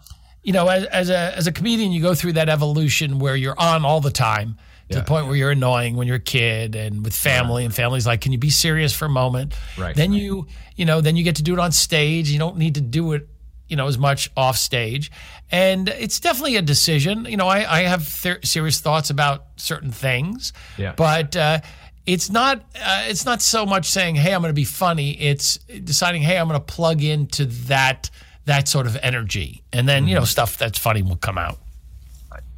You 0.43 0.53
know, 0.53 0.69
as, 0.69 0.85
as 0.85 1.09
a 1.11 1.37
as 1.37 1.47
a 1.47 1.53
comedian, 1.53 1.93
you 1.93 2.03
go 2.03 2.15
through 2.15 2.35
that 2.35 2.51
evolution 2.51 3.19
where 3.19 3.35
you're 3.35 3.59
on 3.59 3.87
all 3.87 4.03
the 4.03 4.11
time 4.11 4.59
to 4.91 4.97
yeah. 4.97 5.01
the 5.01 5.07
point 5.07 5.27
where 5.27 5.35
you're 5.35 5.51
annoying 5.51 5.97
when 5.97 6.07
you're 6.07 6.17
a 6.17 6.21
kid 6.21 6.77
and 6.77 7.03
with 7.03 7.15
family 7.15 7.63
right. 7.63 7.67
and 7.67 7.75
family's 7.75 8.07
like, 8.07 8.21
can 8.21 8.33
you 8.33 8.39
be 8.39 8.51
serious 8.51 8.93
for 8.93 9.07
a 9.07 9.11
moment? 9.11 9.55
Right. 9.79 9.97
Then 9.97 10.13
right. 10.13 10.21
you, 10.21 10.47
you 10.77 10.85
know, 10.85 11.01
then 11.01 11.17
you 11.17 11.25
get 11.25 11.37
to 11.37 11.43
do 11.43 11.55
it 11.55 11.59
on 11.59 11.73
stage. 11.73 12.29
You 12.29 12.39
don't 12.39 12.59
need 12.59 12.75
to 12.75 12.83
do 12.83 13.15
it 13.15 13.27
you 13.69 13.77
know, 13.77 13.87
as 13.87 13.99
much 13.99 14.31
off 14.37 14.57
stage. 14.57 15.11
And 15.51 15.89
it's 15.89 16.21
definitely 16.21 16.57
a 16.57 16.63
decision. 16.63 17.27
You 17.27 17.37
know, 17.37 17.49
I, 17.49 17.81
I 17.81 17.83
have 17.83 18.23
th- 18.23 18.47
serious 18.47 18.81
thoughts 18.81 19.11
about 19.11 19.47
certain 19.57 19.91
things, 19.91 20.53
yeah. 20.77 20.95
but 20.97 21.37
uh, 21.37 21.61
it's 22.07 22.31
not 22.31 22.59
uh, 22.75 23.05
it's 23.07 23.25
not 23.25 23.41
so 23.41 23.65
much 23.65 23.87
saying, 23.87 24.17
"Hey, 24.17 24.35
I'm 24.35 24.41
going 24.41 24.51
to 24.51 24.55
be 24.55 24.65
funny." 24.65 25.13
It's 25.21 25.59
deciding, 25.59 26.23
"Hey, 26.23 26.39
I'm 26.39 26.49
going 26.49 26.61
to 26.61 26.65
plug 26.65 27.03
into 27.03 27.47
that 27.69 28.11
that 28.47 28.69
sort 28.69 28.87
of 28.87 28.97
energy," 29.03 29.63
and 29.73 29.89
then 29.89 30.03
mm-hmm. 30.03 30.09
you 30.09 30.15
know, 30.15 30.23
mm-hmm. 30.23 30.27
stuff 30.27 30.59
that's 30.59 30.79
funny 30.79 31.03
will 31.03 31.17
come 31.17 31.39
out. 31.39 31.59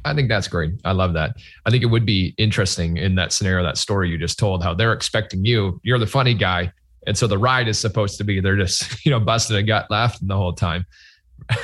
I 0.05 0.13
think 0.13 0.29
that's 0.29 0.47
great. 0.47 0.71
I 0.85 0.93
love 0.93 1.13
that. 1.13 1.35
I 1.65 1.69
think 1.69 1.83
it 1.83 1.87
would 1.87 2.05
be 2.05 2.33
interesting 2.37 2.95
in 2.95 3.15
that 3.15 3.33
scenario, 3.33 3.63
that 3.65 3.77
story 3.77 4.09
you 4.09 4.17
just 4.17 4.39
told, 4.39 4.63
how 4.63 4.73
they're 4.73 4.93
expecting 4.93 5.43
you. 5.43 5.81
You're 5.83 5.99
the 5.99 6.07
funny 6.07 6.33
guy 6.33 6.71
and 7.07 7.17
so 7.17 7.25
the 7.25 7.37
ride 7.37 7.67
is 7.67 7.79
supposed 7.79 8.17
to 8.19 8.23
be 8.23 8.39
they're 8.39 8.57
just, 8.57 9.03
you 9.05 9.11
know, 9.11 9.19
busting 9.19 9.55
a 9.55 9.63
gut 9.63 9.89
laughing 9.89 10.27
the 10.27 10.35
whole 10.35 10.53
time. 10.53 10.85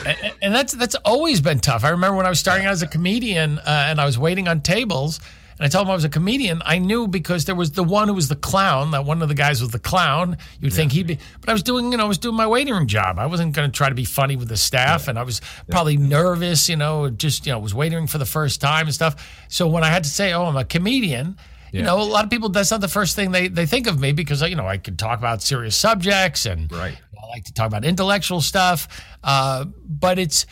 and, 0.05 0.33
and, 0.41 0.55
that's 0.55 0.73
that's 0.73 0.95
always 0.95 1.41
been 1.41 1.59
tough. 1.59 1.83
I 1.83 1.89
remember 1.89 2.15
when 2.15 2.25
I 2.25 2.29
was 2.29 2.39
starting 2.39 2.65
out 2.65 2.71
as 2.71 2.81
a 2.81 2.87
comedian 2.87 3.59
uh, 3.59 3.85
and 3.87 3.99
I 3.99 4.05
was 4.05 4.17
waiting 4.17 4.47
on 4.47 4.61
tables 4.61 5.19
and 5.57 5.65
I 5.65 5.69
told 5.69 5.87
him 5.87 5.91
I 5.91 5.95
was 5.95 6.03
a 6.03 6.09
comedian. 6.09 6.61
I 6.65 6.79
knew 6.79 7.07
because 7.07 7.45
there 7.45 7.55
was 7.55 7.71
the 7.71 7.83
one 7.83 8.07
who 8.07 8.13
was 8.13 8.27
the 8.27 8.35
clown. 8.35 8.91
That 8.91 9.05
one 9.05 9.21
of 9.21 9.29
the 9.29 9.35
guys 9.35 9.61
was 9.61 9.69
the 9.69 9.79
clown. 9.79 10.37
You'd 10.59 10.71
yeah. 10.71 10.75
think 10.75 10.91
he'd 10.91 11.07
be, 11.07 11.19
but 11.41 11.49
I 11.49 11.53
was 11.53 11.63
doing, 11.63 11.91
you 11.91 11.97
know, 11.97 12.05
I 12.05 12.07
was 12.07 12.17
doing 12.17 12.35
my 12.35 12.47
waiting 12.47 12.73
room 12.73 12.87
job. 12.87 13.19
I 13.19 13.27
wasn't 13.27 13.53
going 13.53 13.69
to 13.69 13.75
try 13.75 13.89
to 13.89 13.95
be 13.95 14.05
funny 14.05 14.35
with 14.35 14.47
the 14.47 14.57
staff, 14.57 15.03
yeah. 15.03 15.11
and 15.11 15.19
I 15.19 15.23
was 15.23 15.41
probably 15.69 15.95
yeah. 15.95 16.07
nervous, 16.07 16.69
you 16.69 16.75
know, 16.75 17.09
just 17.09 17.45
you 17.45 17.51
know, 17.51 17.59
was 17.59 17.73
waiting 17.73 18.07
for 18.07 18.17
the 18.17 18.25
first 18.25 18.61
time 18.61 18.87
and 18.87 18.93
stuff. 18.93 19.45
So 19.47 19.67
when 19.67 19.83
I 19.83 19.87
had 19.87 20.03
to 20.03 20.09
say, 20.09 20.33
"Oh, 20.33 20.45
I'm 20.45 20.57
a 20.57 20.65
comedian," 20.65 21.37
Yeah. 21.73 21.79
You 21.79 21.85
know, 21.87 22.01
a 22.01 22.03
lot 22.03 22.23
of 22.23 22.29
people, 22.29 22.49
that's 22.49 22.69
not 22.69 22.81
the 22.81 22.87
first 22.87 23.15
thing 23.15 23.31
they, 23.31 23.47
they 23.47 23.65
think 23.65 23.87
of 23.87 23.99
me 23.99 24.11
because, 24.11 24.43
you 24.43 24.55
know, 24.55 24.67
I 24.67 24.77
can 24.77 24.95
talk 24.95 25.17
about 25.17 25.41
serious 25.41 25.75
subjects 25.75 26.45
and 26.45 26.71
right. 26.71 26.95
I 26.95 27.27
like 27.29 27.45
to 27.45 27.53
talk 27.53 27.65
about 27.65 27.83
intellectual 27.83 28.41
stuff. 28.41 28.87
Uh, 29.23 29.65
but 29.83 30.19
it's, 30.19 30.45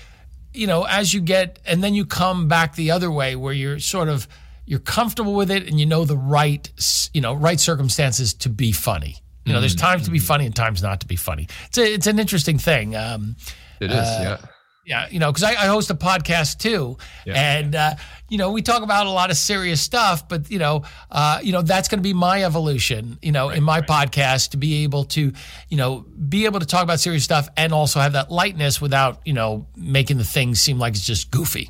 you 0.52 0.66
know, 0.66 0.84
as 0.84 1.14
you 1.14 1.22
get, 1.22 1.60
and 1.64 1.84
then 1.84 1.94
you 1.94 2.06
come 2.08 2.48
back 2.48 2.74
the 2.74 2.90
other 2.90 3.12
way 3.12 3.36
where 3.36 3.54
you're 3.54 3.78
sort 3.78 4.10
of, 4.10 4.28
you're 4.66 4.80
comfortable 4.80 5.36
with 5.36 5.52
it 5.52 5.68
and 5.68 5.80
you 5.80 5.86
know 5.86 6.06
the 6.06 6.18
right, 6.18 6.68
you 7.14 7.22
know, 7.22 7.36
right 7.36 7.60
circumstances 7.60 8.34
to 8.34 8.50
be 8.50 8.72
funny. 8.72 9.18
You 9.46 9.54
know, 9.54 9.58
mm-hmm. 9.58 9.62
there's 9.62 9.76
times 9.76 10.06
to 10.06 10.12
be 10.12 10.20
funny 10.20 10.48
and 10.48 10.56
times 10.56 10.82
not 10.82 11.02
to 11.02 11.08
be 11.08 11.16
funny. 11.16 11.48
It's 11.68 11.78
a, 11.78 11.94
it's 11.94 12.08
an 12.08 12.18
interesting 12.18 12.58
thing. 12.58 12.96
Um, 12.96 13.36
it 13.80 13.92
is, 13.92 13.98
uh, 13.98 14.40
yeah. 14.42 14.48
Yeah, 14.86 15.08
you 15.10 15.20
know, 15.20 15.32
because 15.32 15.44
I, 15.44 15.52
I, 15.52 15.68
host 15.68 15.92
a 15.92 15.96
podcast 15.96 16.58
too, 16.58 16.98
yeah. 17.26 17.58
and 17.60 17.76
uh, 17.76 17.96
you 18.30 18.40
know 18.40 18.52
we 18.52 18.64
talk 18.64 18.82
about 18.82 19.06
a 19.06 19.12
lot 19.12 19.30
of 19.30 19.38
serious 19.38 19.80
stuff, 19.80 20.28
but 20.28 20.50
you 20.50 20.58
know, 20.58 20.84
uh, 21.12 21.40
you 21.44 21.52
know 21.52 21.62
that's 21.62 21.88
going 21.88 22.00
to 22.00 22.04
be 22.04 22.14
my 22.14 22.44
evolution, 22.44 23.20
you 23.22 23.32
know, 23.32 23.50
right, 23.50 23.58
in 23.60 23.64
my 23.64 23.80
right. 23.80 23.88
podcast 23.88 24.52
to 24.52 24.58
be 24.58 24.84
able 24.84 25.04
to, 25.06 25.32
you 25.70 25.78
know, 25.78 26.04
be 26.28 26.46
able 26.46 26.60
to 26.60 26.66
talk 26.66 26.84
about 26.84 27.00
serious 27.00 27.24
stuff 27.24 27.48
and 27.56 27.74
also 27.74 28.00
have 28.00 28.14
that 28.14 28.32
lightness 28.32 28.82
without 28.82 29.22
you 29.24 29.34
know 29.34 29.68
making 29.76 30.18
the 30.18 30.24
things 30.24 30.60
seem 30.60 30.80
like 30.80 30.94
it's 30.94 31.06
just 31.06 31.30
goofy. 31.30 31.70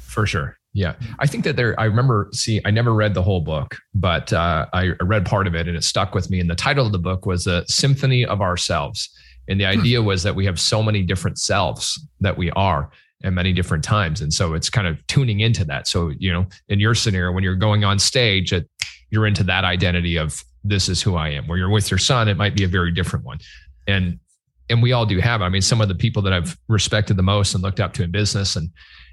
For 0.00 0.26
sure. 0.26 0.58
Yeah, 0.74 0.94
I 1.18 1.26
think 1.26 1.44
that 1.44 1.56
there. 1.56 1.78
I 1.78 1.84
remember. 1.84 2.28
See, 2.32 2.60
I 2.64 2.70
never 2.70 2.92
read 2.92 3.14
the 3.14 3.22
whole 3.22 3.40
book, 3.40 3.76
but 3.94 4.32
uh, 4.32 4.66
I 4.72 4.92
read 5.00 5.26
part 5.26 5.46
of 5.46 5.54
it, 5.54 5.66
and 5.66 5.76
it 5.76 5.82
stuck 5.82 6.14
with 6.14 6.28
me. 6.30 6.40
And 6.40 6.50
the 6.50 6.54
title 6.54 6.86
of 6.86 6.92
the 6.92 6.98
book 6.98 7.24
was 7.24 7.46
"A 7.46 7.66
Symphony 7.68 8.24
of 8.24 8.40
Ourselves." 8.40 9.08
And 9.48 9.60
the 9.60 9.64
hmm. 9.64 9.80
idea 9.80 10.02
was 10.02 10.22
that 10.22 10.34
we 10.34 10.44
have 10.46 10.60
so 10.60 10.82
many 10.82 11.02
different 11.02 11.38
selves 11.38 11.98
that 12.20 12.36
we 12.36 12.50
are 12.52 12.90
at 13.24 13.32
many 13.32 13.52
different 13.52 13.82
times. 13.82 14.20
And 14.20 14.32
so 14.32 14.54
it's 14.54 14.70
kind 14.70 14.86
of 14.86 15.04
tuning 15.08 15.40
into 15.40 15.64
that. 15.64 15.88
So, 15.88 16.12
you 16.18 16.32
know, 16.32 16.46
in 16.68 16.78
your 16.78 16.94
scenario, 16.94 17.32
when 17.32 17.42
you're 17.42 17.56
going 17.56 17.84
on 17.84 17.98
stage, 17.98 18.52
it, 18.52 18.68
you're 19.10 19.26
into 19.26 19.42
that 19.44 19.64
identity 19.64 20.16
of 20.16 20.44
this 20.62 20.88
is 20.88 21.02
who 21.02 21.16
I 21.16 21.30
am. 21.30 21.46
Where 21.48 21.58
you're 21.58 21.70
with 21.70 21.90
your 21.90 21.98
son, 21.98 22.28
it 22.28 22.36
might 22.36 22.54
be 22.54 22.64
a 22.64 22.68
very 22.68 22.92
different 22.92 23.24
one. 23.24 23.38
And 23.86 24.18
and 24.70 24.82
we 24.82 24.92
all 24.92 25.06
do 25.06 25.18
have. 25.18 25.40
I 25.40 25.48
mean, 25.48 25.62
some 25.62 25.80
of 25.80 25.88
the 25.88 25.94
people 25.94 26.20
that 26.22 26.32
I've 26.32 26.56
respected 26.68 27.16
the 27.16 27.22
most 27.22 27.54
and 27.54 27.62
looked 27.62 27.80
up 27.80 27.94
to 27.94 28.02
in 28.02 28.10
business 28.10 28.54
and 28.54 28.68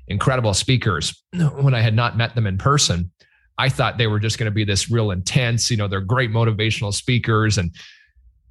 incredible 0.09 0.53
speakers, 0.53 1.23
when 1.33 1.73
I 1.73 1.79
had 1.79 1.95
not 1.95 2.17
met 2.17 2.35
them 2.35 2.45
in 2.45 2.57
person, 2.57 3.09
I 3.57 3.69
thought 3.69 3.97
they 3.97 4.07
were 4.07 4.19
just 4.19 4.37
going 4.37 4.51
to 4.51 4.53
be 4.53 4.65
this 4.65 4.91
real 4.91 5.11
intense, 5.11 5.71
you 5.71 5.77
know, 5.77 5.87
they're 5.87 6.01
great 6.01 6.29
motivational 6.31 6.93
speakers 6.93 7.57
and 7.57 7.71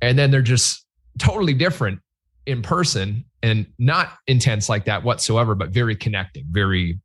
and 0.00 0.18
then 0.18 0.30
they're 0.30 0.42
just 0.42 0.83
totally 1.18 1.54
different 1.54 2.00
in 2.46 2.62
person 2.62 3.24
and 3.42 3.66
not 3.78 4.12
intense 4.26 4.68
like 4.68 4.84
that 4.86 5.02
whatsoever, 5.02 5.54
but 5.54 5.70
very 5.70 5.96
connecting, 5.96 6.44
very. 6.50 6.98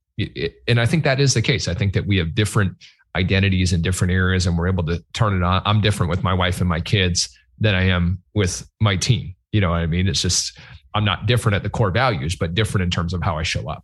And 0.67 0.79
I 0.79 0.85
think 0.85 1.03
that 1.05 1.19
is 1.19 1.33
the 1.33 1.41
case. 1.41 1.67
I 1.67 1.73
think 1.73 1.93
that 1.93 2.05
we 2.05 2.17
have 2.17 2.35
different 2.35 2.75
identities 3.15 3.73
in 3.73 3.81
different 3.81 4.11
areas 4.11 4.45
and 4.45 4.57
we're 4.57 4.67
able 4.67 4.83
to 4.85 5.03
turn 5.13 5.35
it 5.35 5.43
on. 5.43 5.61
I'm 5.65 5.81
different 5.81 6.09
with 6.09 6.23
my 6.23 6.33
wife 6.33 6.59
and 6.59 6.69
my 6.69 6.81
kids 6.81 7.29
than 7.59 7.73
I 7.73 7.83
am 7.83 8.21
with 8.33 8.69
my 8.79 8.95
team. 8.95 9.35
You 9.51 9.61
know 9.61 9.71
what 9.71 9.77
I 9.77 9.87
mean? 9.87 10.07
It's 10.07 10.21
just, 10.21 10.57
I'm 10.93 11.05
not 11.05 11.25
different 11.25 11.55
at 11.55 11.63
the 11.63 11.69
core 11.69 11.91
values, 11.91 12.35
but 12.35 12.53
different 12.53 12.83
in 12.83 12.91
terms 12.91 13.13
of 13.13 13.23
how 13.23 13.37
I 13.37 13.43
show 13.43 13.69
up. 13.69 13.83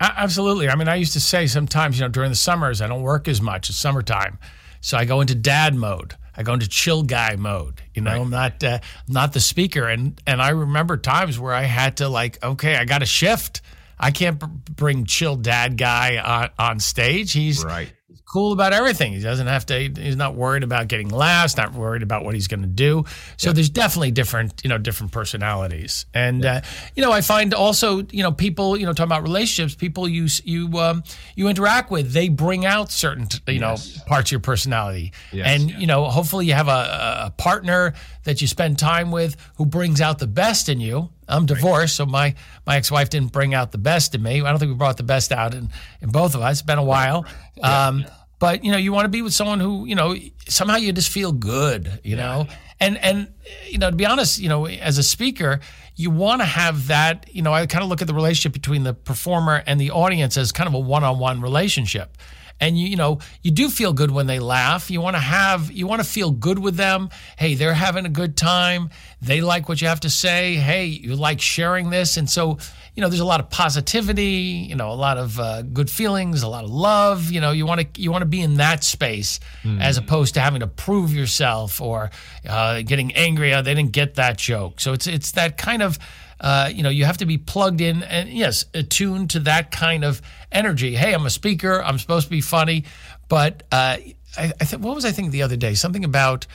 Absolutely. 0.00 0.68
I 0.68 0.76
mean, 0.76 0.88
I 0.88 0.94
used 0.94 1.12
to 1.14 1.20
say 1.20 1.46
sometimes, 1.46 1.98
you 1.98 2.04
know, 2.04 2.08
during 2.08 2.30
the 2.30 2.36
summers, 2.36 2.80
I 2.80 2.86
don't 2.86 3.02
work 3.02 3.28
as 3.28 3.42
much. 3.42 3.68
It's 3.68 3.78
summertime. 3.78 4.38
So 4.80 4.96
I 4.96 5.04
go 5.04 5.20
into 5.20 5.34
dad 5.34 5.74
mode. 5.74 6.14
I 6.36 6.42
go 6.42 6.54
into 6.54 6.68
chill 6.68 7.02
guy 7.02 7.36
mode. 7.36 7.82
You 7.94 8.02
know, 8.02 8.12
right. 8.12 8.20
I'm 8.20 8.30
not 8.30 8.64
uh, 8.64 8.78
not 9.08 9.32
the 9.32 9.40
speaker, 9.40 9.86
and 9.88 10.20
and 10.26 10.40
I 10.40 10.50
remember 10.50 10.96
times 10.96 11.38
where 11.38 11.52
I 11.52 11.62
had 11.62 11.98
to 11.98 12.08
like, 12.08 12.42
okay, 12.42 12.76
I 12.76 12.84
got 12.84 12.98
to 12.98 13.06
shift. 13.06 13.60
I 13.98 14.10
can't 14.10 14.40
b- 14.40 14.46
bring 14.74 15.04
chill 15.04 15.36
dad 15.36 15.76
guy 15.76 16.16
on, 16.16 16.50
on 16.58 16.80
stage. 16.80 17.32
He's 17.32 17.62
right 17.64 17.92
cool 18.32 18.52
about 18.52 18.72
everything. 18.72 19.12
He 19.12 19.20
doesn't 19.20 19.46
have 19.46 19.66
to. 19.66 19.78
He's 19.78 20.16
not 20.16 20.34
worried 20.34 20.62
about 20.62 20.88
getting 20.88 21.08
last. 21.08 21.56
Not 21.56 21.72
worried 21.72 22.02
about 22.02 22.24
what 22.24 22.34
he's 22.34 22.46
going 22.46 22.62
to 22.62 22.68
do. 22.68 23.04
So 23.36 23.50
yeah. 23.50 23.54
there's 23.54 23.70
definitely 23.70 24.12
different, 24.12 24.60
you 24.62 24.70
know, 24.70 24.78
different 24.78 25.12
personalities. 25.12 26.06
And 26.14 26.44
yeah. 26.44 26.56
uh, 26.56 26.60
you 26.94 27.02
know, 27.02 27.10
I 27.10 27.22
find 27.22 27.52
also, 27.54 28.02
you 28.10 28.22
know, 28.22 28.32
people, 28.32 28.76
you 28.76 28.86
know, 28.86 28.92
talking 28.92 29.08
about 29.08 29.22
relationships, 29.22 29.74
people 29.74 30.08
you 30.08 30.28
you 30.44 30.78
um, 30.78 31.02
you 31.34 31.48
interact 31.48 31.90
with, 31.90 32.12
they 32.12 32.28
bring 32.28 32.64
out 32.64 32.92
certain, 32.92 33.26
you 33.48 33.54
yes. 33.54 33.96
know, 33.96 34.04
parts 34.06 34.28
of 34.28 34.32
your 34.32 34.40
personality. 34.40 35.12
Yes. 35.32 35.46
And 35.48 35.70
you 35.70 35.86
know, 35.86 36.04
hopefully 36.04 36.46
you 36.46 36.54
have 36.54 36.68
a, 36.68 37.24
a 37.26 37.34
partner 37.36 37.94
that 38.24 38.40
you 38.40 38.46
spend 38.46 38.78
time 38.78 39.10
with 39.10 39.36
who 39.56 39.66
brings 39.66 40.00
out 40.00 40.18
the 40.18 40.26
best 40.26 40.68
in 40.68 40.78
you. 40.78 41.10
I'm 41.26 41.46
divorced, 41.46 41.96
so 41.96 42.06
my 42.06 42.34
my 42.66 42.76
ex-wife 42.76 43.08
didn't 43.08 43.32
bring 43.32 43.54
out 43.54 43.70
the 43.70 43.78
best 43.78 44.14
in 44.14 44.22
me. 44.22 44.40
I 44.40 44.50
don't 44.50 44.58
think 44.58 44.70
we 44.70 44.76
brought 44.76 44.96
the 44.96 45.04
best 45.04 45.30
out 45.32 45.54
in, 45.54 45.70
in 46.00 46.10
both 46.10 46.34
of 46.34 46.42
us. 46.42 46.58
It's 46.58 46.62
been 46.62 46.78
a 46.78 46.84
while. 46.84 47.24
Um, 47.62 48.04
but 48.40 48.64
you 48.64 48.72
know 48.72 48.78
you 48.78 48.92
want 48.92 49.04
to 49.04 49.08
be 49.08 49.22
with 49.22 49.32
someone 49.32 49.60
who 49.60 49.84
you 49.84 49.94
know 49.94 50.16
somehow 50.48 50.74
you 50.74 50.92
just 50.92 51.12
feel 51.12 51.30
good 51.30 52.00
you 52.02 52.16
know 52.16 52.48
and 52.80 52.98
and 52.98 53.32
you 53.68 53.78
know 53.78 53.90
to 53.90 53.96
be 53.96 54.04
honest 54.04 54.40
you 54.40 54.48
know 54.48 54.66
as 54.66 54.98
a 54.98 55.02
speaker 55.04 55.60
you 55.94 56.10
want 56.10 56.40
to 56.40 56.46
have 56.46 56.88
that 56.88 57.26
you 57.32 57.42
know 57.42 57.52
i 57.52 57.64
kind 57.66 57.84
of 57.84 57.88
look 57.88 58.00
at 58.00 58.08
the 58.08 58.14
relationship 58.14 58.52
between 58.52 58.82
the 58.82 58.94
performer 58.94 59.62
and 59.66 59.80
the 59.80 59.92
audience 59.92 60.36
as 60.36 60.50
kind 60.50 60.66
of 60.66 60.74
a 60.74 60.80
one-on-one 60.80 61.40
relationship 61.40 62.16
and 62.60 62.78
you 62.78 62.88
you 62.88 62.96
know 62.96 63.18
you 63.42 63.50
do 63.50 63.68
feel 63.68 63.92
good 63.92 64.10
when 64.10 64.26
they 64.26 64.38
laugh. 64.38 64.90
You 64.90 65.00
want 65.00 65.16
to 65.16 65.20
have 65.20 65.72
you 65.72 65.86
want 65.86 66.02
to 66.02 66.08
feel 66.08 66.30
good 66.30 66.58
with 66.58 66.76
them. 66.76 67.08
Hey, 67.38 67.54
they're 67.54 67.74
having 67.74 68.04
a 68.04 68.10
good 68.10 68.36
time. 68.36 68.90
They 69.22 69.40
like 69.40 69.68
what 69.68 69.80
you 69.80 69.88
have 69.88 70.00
to 70.00 70.10
say. 70.10 70.56
Hey, 70.56 70.84
you 70.86 71.16
like 71.16 71.40
sharing 71.40 71.90
this, 71.90 72.16
and 72.16 72.28
so 72.28 72.58
you 73.00 73.06
know 73.06 73.08
there's 73.08 73.20
a 73.20 73.24
lot 73.24 73.40
of 73.40 73.48
positivity. 73.48 74.66
You 74.68 74.76
know, 74.76 74.92
a 74.92 74.92
lot 74.92 75.16
of 75.16 75.40
uh, 75.40 75.62
good 75.62 75.88
feelings, 75.88 76.42
a 76.42 76.48
lot 76.48 76.64
of 76.64 76.70
love. 76.70 77.30
You 77.30 77.40
know, 77.40 77.50
you 77.50 77.64
want 77.64 77.80
to 77.80 77.98
you 78.02 78.12
want 78.12 78.20
to 78.20 78.26
be 78.26 78.42
in 78.42 78.58
that 78.58 78.84
space 78.84 79.40
mm. 79.62 79.80
as 79.80 79.96
opposed 79.96 80.34
to 80.34 80.40
having 80.40 80.60
to 80.60 80.66
prove 80.66 81.14
yourself 81.14 81.80
or 81.80 82.10
uh, 82.46 82.82
getting 82.82 83.14
angry. 83.14 83.54
Oh, 83.54 83.62
they 83.62 83.72
didn't 83.72 83.92
get 83.92 84.16
that 84.16 84.36
joke. 84.36 84.80
So 84.80 84.92
it's 84.92 85.06
it's 85.06 85.32
that 85.32 85.56
kind 85.56 85.82
of 85.82 85.98
uh, 86.42 86.68
you 86.74 86.82
know, 86.82 86.90
you 86.90 87.06
have 87.06 87.16
to 87.16 87.26
be 87.26 87.38
plugged 87.38 87.80
in 87.80 88.02
and 88.02 88.28
yes, 88.28 88.66
attuned 88.74 89.30
to 89.30 89.40
that 89.40 89.70
kind 89.70 90.04
of 90.04 90.20
energy. 90.52 90.94
Hey, 90.94 91.14
I'm 91.14 91.24
a 91.24 91.30
speaker. 91.30 91.82
I'm 91.82 91.98
supposed 91.98 92.26
to 92.26 92.30
be 92.30 92.42
funny, 92.42 92.84
but 93.30 93.62
uh, 93.72 93.96
I, 94.36 94.52
I 94.60 94.64
th- 94.66 94.82
what 94.82 94.94
was 94.94 95.06
I 95.06 95.12
thinking 95.12 95.32
the 95.32 95.42
other 95.42 95.56
day? 95.56 95.72
Something 95.72 96.04
about 96.04 96.46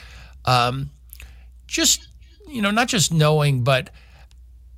um, 0.44 0.90
just 1.66 2.06
you 2.46 2.62
know, 2.62 2.70
not 2.70 2.86
just 2.86 3.12
knowing, 3.12 3.64
but 3.64 3.90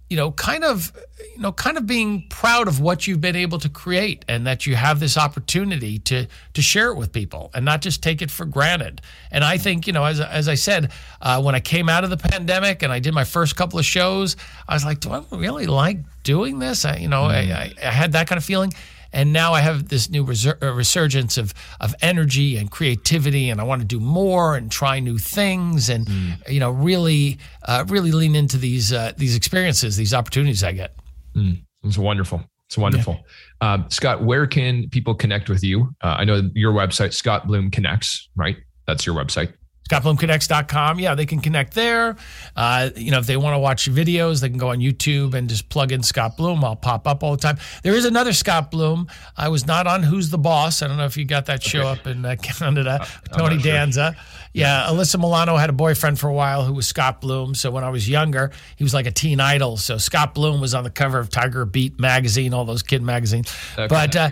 you 0.08 0.16
know, 0.16 0.32
kind 0.32 0.64
of, 0.64 0.92
you 1.34 1.42
know, 1.42 1.52
kind 1.52 1.76
of 1.76 1.86
being 1.86 2.26
proud 2.30 2.66
of 2.66 2.80
what 2.80 3.06
you've 3.06 3.20
been 3.20 3.36
able 3.36 3.58
to 3.58 3.68
create 3.68 4.24
and 4.26 4.46
that 4.46 4.66
you 4.66 4.74
have 4.74 5.00
this 5.00 5.18
opportunity 5.18 5.98
to 5.98 6.26
to 6.54 6.62
share 6.62 6.90
it 6.90 6.96
with 6.96 7.12
people 7.12 7.50
and 7.54 7.64
not 7.64 7.82
just 7.82 8.02
take 8.02 8.22
it 8.22 8.30
for 8.30 8.46
granted. 8.46 9.02
And 9.30 9.44
I 9.44 9.58
think, 9.58 9.86
you 9.86 9.92
know, 9.92 10.04
as, 10.04 10.20
as 10.20 10.48
I 10.48 10.54
said, 10.54 10.92
uh, 11.20 11.42
when 11.42 11.54
I 11.54 11.60
came 11.60 11.88
out 11.88 12.04
of 12.04 12.10
the 12.10 12.16
pandemic 12.16 12.82
and 12.82 12.92
I 12.92 13.00
did 13.00 13.12
my 13.12 13.24
first 13.24 13.56
couple 13.56 13.78
of 13.78 13.84
shows, 13.84 14.36
I 14.66 14.74
was 14.74 14.84
like, 14.84 15.00
do 15.00 15.10
I 15.10 15.22
really 15.30 15.66
like 15.66 15.98
doing 16.22 16.58
this? 16.58 16.84
I, 16.84 16.96
you 16.96 17.08
know, 17.08 17.24
mm. 17.24 17.30
I, 17.30 17.74
I 17.82 17.90
had 17.90 18.12
that 18.12 18.28
kind 18.28 18.38
of 18.38 18.44
feeling 18.44 18.72
and 19.12 19.32
now 19.32 19.54
I 19.54 19.60
have 19.60 19.88
this 19.88 20.10
new 20.10 20.24
resur- 20.24 20.62
uh, 20.62 20.72
resurgence 20.72 21.38
of 21.38 21.54
of 21.80 21.94
energy 22.00 22.56
and 22.56 22.70
creativity, 22.70 23.50
and 23.50 23.60
I 23.60 23.64
want 23.64 23.80
to 23.80 23.86
do 23.86 24.00
more 24.00 24.56
and 24.56 24.70
try 24.70 25.00
new 25.00 25.18
things, 25.18 25.88
and 25.88 26.06
mm. 26.06 26.48
you 26.48 26.60
know, 26.60 26.70
really, 26.70 27.38
uh, 27.64 27.84
really 27.88 28.12
lean 28.12 28.34
into 28.34 28.58
these 28.58 28.92
uh, 28.92 29.12
these 29.16 29.36
experiences, 29.36 29.96
these 29.96 30.14
opportunities 30.14 30.62
I 30.62 30.72
get. 30.72 30.94
Mm. 31.34 31.62
It's 31.84 31.98
wonderful. 31.98 32.42
It's 32.66 32.76
wonderful. 32.76 33.18
Yeah. 33.62 33.72
Um, 33.72 33.86
Scott, 33.88 34.22
where 34.22 34.46
can 34.46 34.90
people 34.90 35.14
connect 35.14 35.48
with 35.48 35.64
you? 35.64 35.94
Uh, 36.02 36.16
I 36.18 36.24
know 36.24 36.50
your 36.54 36.72
website, 36.72 37.14
Scott 37.14 37.46
Bloom 37.46 37.70
Connects, 37.70 38.28
right? 38.36 38.56
That's 38.86 39.06
your 39.06 39.14
website 39.14 39.54
scottbloomconnects.com. 39.88 41.00
Yeah, 41.00 41.14
they 41.14 41.26
can 41.26 41.40
connect 41.40 41.74
there. 41.74 42.16
Uh, 42.56 42.90
you 42.96 43.10
know, 43.10 43.18
if 43.18 43.26
they 43.26 43.36
want 43.36 43.54
to 43.54 43.58
watch 43.58 43.90
videos, 43.90 44.40
they 44.40 44.48
can 44.48 44.58
go 44.58 44.70
on 44.70 44.78
YouTube 44.78 45.34
and 45.34 45.48
just 45.48 45.68
plug 45.68 45.92
in 45.92 46.02
Scott 46.02 46.36
Bloom. 46.36 46.64
I'll 46.64 46.76
pop 46.76 47.06
up 47.06 47.22
all 47.22 47.32
the 47.32 47.42
time. 47.42 47.58
There 47.82 47.94
is 47.94 48.04
another 48.04 48.32
Scott 48.32 48.70
Bloom. 48.70 49.08
I 49.36 49.48
was 49.48 49.66
not 49.66 49.86
on 49.86 50.02
Who's 50.02 50.30
the 50.30 50.38
Boss. 50.38 50.82
I 50.82 50.88
don't 50.88 50.96
know 50.96 51.06
if 51.06 51.16
you 51.16 51.24
got 51.24 51.46
that 51.46 51.62
show 51.62 51.80
okay. 51.80 52.00
up 52.00 52.06
in 52.06 52.24
uh, 52.24 52.36
Canada. 52.42 53.06
Tony 53.36 53.58
Danza. 53.58 54.16
Yeah, 54.52 54.86
Alyssa 54.88 55.18
Milano 55.18 55.56
had 55.56 55.70
a 55.70 55.74
boyfriend 55.74 56.18
for 56.18 56.28
a 56.28 56.32
while 56.32 56.64
who 56.64 56.72
was 56.72 56.86
Scott 56.86 57.20
Bloom. 57.20 57.54
So 57.54 57.70
when 57.70 57.84
I 57.84 57.90
was 57.90 58.08
younger, 58.08 58.50
he 58.76 58.84
was 58.84 58.94
like 58.94 59.06
a 59.06 59.10
teen 59.10 59.40
idol. 59.40 59.76
So 59.76 59.98
Scott 59.98 60.34
Bloom 60.34 60.60
was 60.60 60.74
on 60.74 60.84
the 60.84 60.90
cover 60.90 61.18
of 61.18 61.30
Tiger 61.30 61.64
Beat 61.64 62.00
magazine, 62.00 62.54
all 62.54 62.64
those 62.64 62.82
kid 62.82 63.02
magazines. 63.02 63.54
Okay. 63.74 63.86
But 63.86 64.16
uh, 64.16 64.30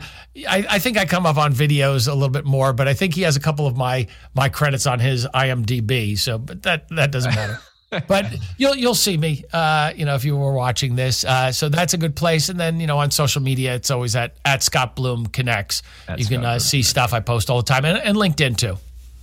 I, 0.48 0.66
I, 0.70 0.78
think 0.78 0.96
I 0.96 1.04
come 1.04 1.26
up 1.26 1.36
on 1.36 1.52
videos 1.52 2.08
a 2.08 2.14
little 2.14 2.28
bit 2.28 2.44
more. 2.44 2.72
But 2.72 2.88
I 2.88 2.94
think 2.94 3.14
he 3.14 3.22
has 3.22 3.36
a 3.36 3.40
couple 3.40 3.66
of 3.66 3.76
my 3.76 4.06
my 4.34 4.48
credits 4.48 4.86
on 4.86 4.98
his 4.98 5.26
IMDb. 5.26 6.18
So, 6.18 6.38
but 6.38 6.62
that 6.62 6.88
that 6.90 7.12
doesn't 7.12 7.34
matter. 7.34 7.60
but 8.08 8.26
you'll 8.58 8.74
you'll 8.74 8.94
see 8.94 9.16
me, 9.16 9.44
uh, 9.52 9.92
you 9.94 10.04
know, 10.04 10.14
if 10.14 10.24
you 10.24 10.36
were 10.36 10.52
watching 10.52 10.96
this. 10.96 11.24
Uh, 11.24 11.52
so 11.52 11.68
that's 11.68 11.94
a 11.94 11.98
good 11.98 12.16
place. 12.16 12.48
And 12.48 12.58
then 12.58 12.80
you 12.80 12.86
know, 12.86 12.98
on 12.98 13.10
social 13.10 13.42
media, 13.42 13.74
it's 13.74 13.90
always 13.90 14.16
at 14.16 14.34
at 14.44 14.62
Scott 14.62 14.96
Bloom 14.96 15.26
Connects. 15.26 15.82
At 16.08 16.18
you 16.18 16.26
can 16.26 16.44
uh, 16.44 16.58
see 16.58 16.82
stuff 16.82 17.12
I 17.12 17.20
post 17.20 17.48
all 17.48 17.58
the 17.58 17.62
time, 17.64 17.84
and, 17.84 17.98
and 17.98 18.16
LinkedIn 18.16 18.56
too. 18.56 18.78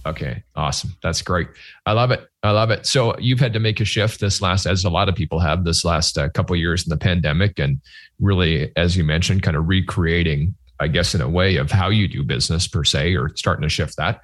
Okay, 0.06 0.44
awesome. 0.56 0.94
That's 1.02 1.22
great. 1.22 1.48
I 1.86 1.94
love 1.94 2.12
it. 2.12 2.28
I 2.44 2.52
love 2.52 2.72
it. 2.72 2.86
So 2.86 3.18
you've 3.20 3.40
had 3.40 3.54
to 3.54 3.60
make 3.60 3.80
a 3.80 3.86
shift 3.86 4.20
this 4.20 4.42
last, 4.42 4.66
as 4.66 4.84
a 4.84 4.90
lot 4.90 5.08
of 5.08 5.16
people 5.16 5.40
have, 5.40 5.64
this 5.64 5.86
last 5.86 6.18
uh, 6.18 6.28
couple 6.30 6.56
years 6.58 6.84
in 6.84 6.90
the 6.90 6.98
pandemic, 6.98 7.58
and 7.58 7.80
really, 8.20 8.72
as 8.76 8.98
you 8.98 9.06
mentioned, 9.06 9.44
kind 9.44 9.56
of 9.56 9.68
recreating, 9.68 10.56
I 10.82 10.90
guess, 10.90 11.16
in 11.16 11.22
a 11.22 11.30
way 11.30 11.56
of 11.56 11.72
how 11.72 11.90
you 11.90 12.10
do 12.10 12.22
business 12.24 12.68
per 12.68 12.84
se, 12.84 13.16
or 13.16 13.34
starting 13.36 13.64
to 13.64 13.70
shift 13.70 13.96
that. 13.96 14.20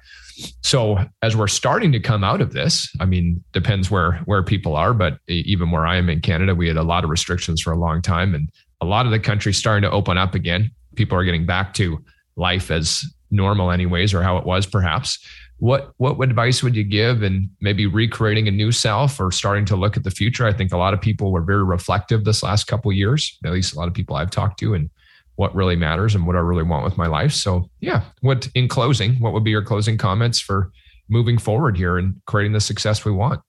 So 0.62 0.98
as 1.22 1.34
we're 1.34 1.46
starting 1.46 1.92
to 1.92 2.00
come 2.00 2.24
out 2.24 2.42
of 2.42 2.52
this, 2.52 2.90
I 3.00 3.06
mean, 3.06 3.42
depends 3.52 3.90
where 3.90 4.18
where 4.26 4.42
people 4.42 4.76
are, 4.76 4.92
but 4.92 5.18
even 5.28 5.70
where 5.70 5.86
I 5.86 5.96
am 5.96 6.10
in 6.10 6.20
Canada, 6.20 6.54
we 6.54 6.68
had 6.68 6.76
a 6.76 6.82
lot 6.82 7.04
of 7.04 7.10
restrictions 7.10 7.62
for 7.62 7.72
a 7.72 7.78
long 7.78 8.02
time, 8.02 8.34
and 8.34 8.50
a 8.82 8.86
lot 8.86 9.06
of 9.06 9.12
the 9.12 9.18
country 9.18 9.54
starting 9.54 9.88
to 9.88 9.94
open 9.94 10.18
up 10.18 10.34
again. 10.34 10.70
People 10.94 11.16
are 11.16 11.24
getting 11.24 11.46
back 11.46 11.72
to 11.74 12.04
life 12.36 12.70
as 12.70 13.02
normal, 13.30 13.70
anyways, 13.70 14.12
or 14.12 14.22
how 14.22 14.36
it 14.36 14.44
was 14.44 14.66
perhaps 14.66 15.24
what 15.60 15.92
what 15.98 16.20
advice 16.22 16.62
would 16.62 16.74
you 16.74 16.82
give 16.82 17.22
and 17.22 17.48
maybe 17.60 17.86
recreating 17.86 18.48
a 18.48 18.50
new 18.50 18.72
self 18.72 19.20
or 19.20 19.30
starting 19.30 19.66
to 19.66 19.76
look 19.76 19.96
at 19.96 20.04
the 20.04 20.10
future? 20.10 20.46
I 20.46 20.52
think 20.54 20.72
a 20.72 20.78
lot 20.78 20.94
of 20.94 21.00
people 21.00 21.30
were 21.30 21.42
very 21.42 21.64
reflective 21.64 22.24
this 22.24 22.42
last 22.42 22.64
couple 22.64 22.90
years 22.92 23.38
at 23.44 23.52
least 23.52 23.74
a 23.74 23.78
lot 23.78 23.86
of 23.86 23.94
people 23.94 24.16
i've 24.16 24.30
talked 24.30 24.58
to 24.58 24.74
and 24.74 24.90
what 25.36 25.54
really 25.54 25.76
matters 25.76 26.14
and 26.14 26.26
what 26.26 26.36
i 26.36 26.38
really 26.38 26.62
want 26.62 26.84
with 26.84 26.96
my 26.98 27.06
life. 27.06 27.32
So 27.32 27.68
yeah 27.80 28.02
what 28.22 28.48
in 28.54 28.68
closing 28.68 29.16
what 29.20 29.32
would 29.34 29.44
be 29.44 29.50
your 29.50 29.62
closing 29.62 29.98
comments 29.98 30.40
for 30.40 30.72
moving 31.10 31.38
forward 31.38 31.76
here 31.76 31.98
and 31.98 32.20
creating 32.26 32.52
the 32.52 32.60
success 32.60 33.04
we 33.04 33.12
want 33.12 33.40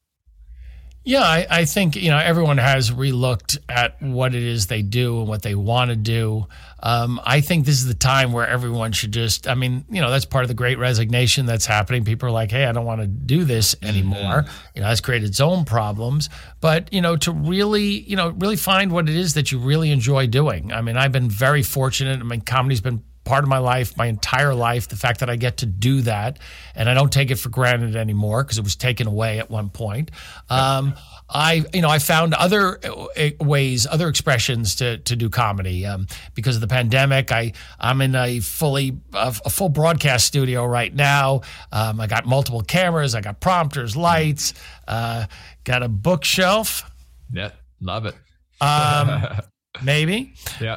yeah, 1.04 1.22
I, 1.24 1.48
I, 1.50 1.66
think 1.66 1.96
you 1.96 2.12
know 2.12 2.18
everyone 2.18 2.60
has 2.60 2.92
relooked 2.92 3.58
at 3.68 4.00
what 4.04 4.36
it 4.36 4.44
is 4.44 4.68
they 4.68 4.84
do 4.84 5.20
and 5.20 5.28
what 5.28 5.42
they 5.42 5.56
want 5.56 5.90
to 5.90 5.96
do. 5.96 6.46
Um, 6.84 7.20
I 7.26 7.42
think 7.42 7.66
this 7.66 7.76
is 7.76 7.88
the 7.88 7.96
time 7.96 8.34
where 8.34 8.48
everyone 8.48 8.92
should 8.92 9.12
just. 9.12 9.48
I 9.48 9.56
mean, 9.56 9.84
you 9.90 10.00
know, 10.00 10.12
that's 10.12 10.26
part 10.26 10.44
of 10.44 10.48
the 10.48 10.54
great 10.54 10.78
resignation 10.78 11.48
that's 11.48 11.66
happening. 11.66 12.06
People 12.06 12.30
are 12.30 12.32
like, 12.32 12.52
"Hey, 12.52 12.66
I 12.66 12.72
don't 12.72 12.86
want 12.86 13.02
to 13.02 13.08
do 13.08 13.46
this 13.46 13.76
anymore." 13.82 14.44
Mm-hmm. 14.44 14.68
You 14.76 14.82
know, 14.82 14.90
that's 14.90 15.02
created 15.02 15.30
its 15.30 15.40
own 15.40 15.66
problems. 15.66 16.30
But 16.60 16.94
you 16.94 17.02
know, 17.02 17.18
to 17.18 17.32
really, 17.32 18.02
you 18.02 18.16
know, 18.16 18.30
really 18.30 18.58
find 18.58 18.92
what 18.92 19.10
it 19.10 19.16
is 19.16 19.34
that 19.34 19.52
you 19.52 19.58
really 19.58 19.90
enjoy 19.90 20.28
doing. 20.28 20.72
I 20.72 20.82
mean, 20.82 20.98
I've 20.98 21.12
been 21.12 21.30
very 21.30 21.64
fortunate. 21.64 22.20
I 22.20 22.24
mean, 22.24 22.42
comedy's 22.42 22.82
been 22.82 23.04
part 23.24 23.44
of 23.44 23.50
my 23.50 23.60
life, 23.60 23.96
my 23.98 24.08
entire 24.08 24.54
life, 24.54 24.88
the 24.88 24.96
fact 24.96 25.20
that 25.20 25.30
I 25.30 25.36
get 25.36 25.58
to 25.58 25.66
do 25.66 26.02
that. 26.02 26.40
And 26.76 26.90
I 26.90 26.94
don't 26.94 27.12
take 27.12 27.32
it 27.32 27.36
for 27.36 27.50
granted 27.50 27.96
anymore 27.96 28.44
because 28.44 28.58
it 28.58 28.64
was 28.64 28.76
taken 28.76 29.08
away 29.08 29.40
at 29.40 29.50
one 29.50 29.70
point. 29.70 30.12
Um, 30.50 30.96
I, 31.30 31.64
you 31.74 31.82
know, 31.82 31.90
I 31.90 32.00
found 32.00 32.34
other 32.34 32.80
uh, 32.84 33.30
ways, 33.40 33.88
other 33.88 34.10
expressions 34.10 34.76
to 34.78 34.98
to 35.00 35.16
do 35.16 35.30
comedy 35.30 35.86
um, 35.86 36.08
because 36.36 36.56
of 36.56 36.62
the 36.62 36.68
pandemic. 36.68 37.32
I 37.32 37.54
I'm 37.80 38.02
in 38.02 38.16
a 38.16 38.40
fully 38.40 38.98
a, 39.14 39.36
a 39.46 39.50
full 39.50 39.70
broadcast 39.70 40.26
studio 40.26 40.66
right 40.66 40.94
now. 40.94 41.42
Um, 41.72 42.02
I 42.02 42.08
got 42.08 42.26
multiple 42.26 42.62
cameras. 42.62 43.16
I 43.16 43.22
got 43.22 43.40
prompters, 43.40 43.96
lights. 43.96 44.54
Uh, 44.88 45.28
got 45.64 45.84
a 45.84 45.88
bookshelf. 45.88 46.90
Yeah, 47.32 47.52
love 47.80 48.06
it. 48.06 48.16
Um, 48.60 49.24
maybe. 49.84 50.34
Yeah. 50.60 50.74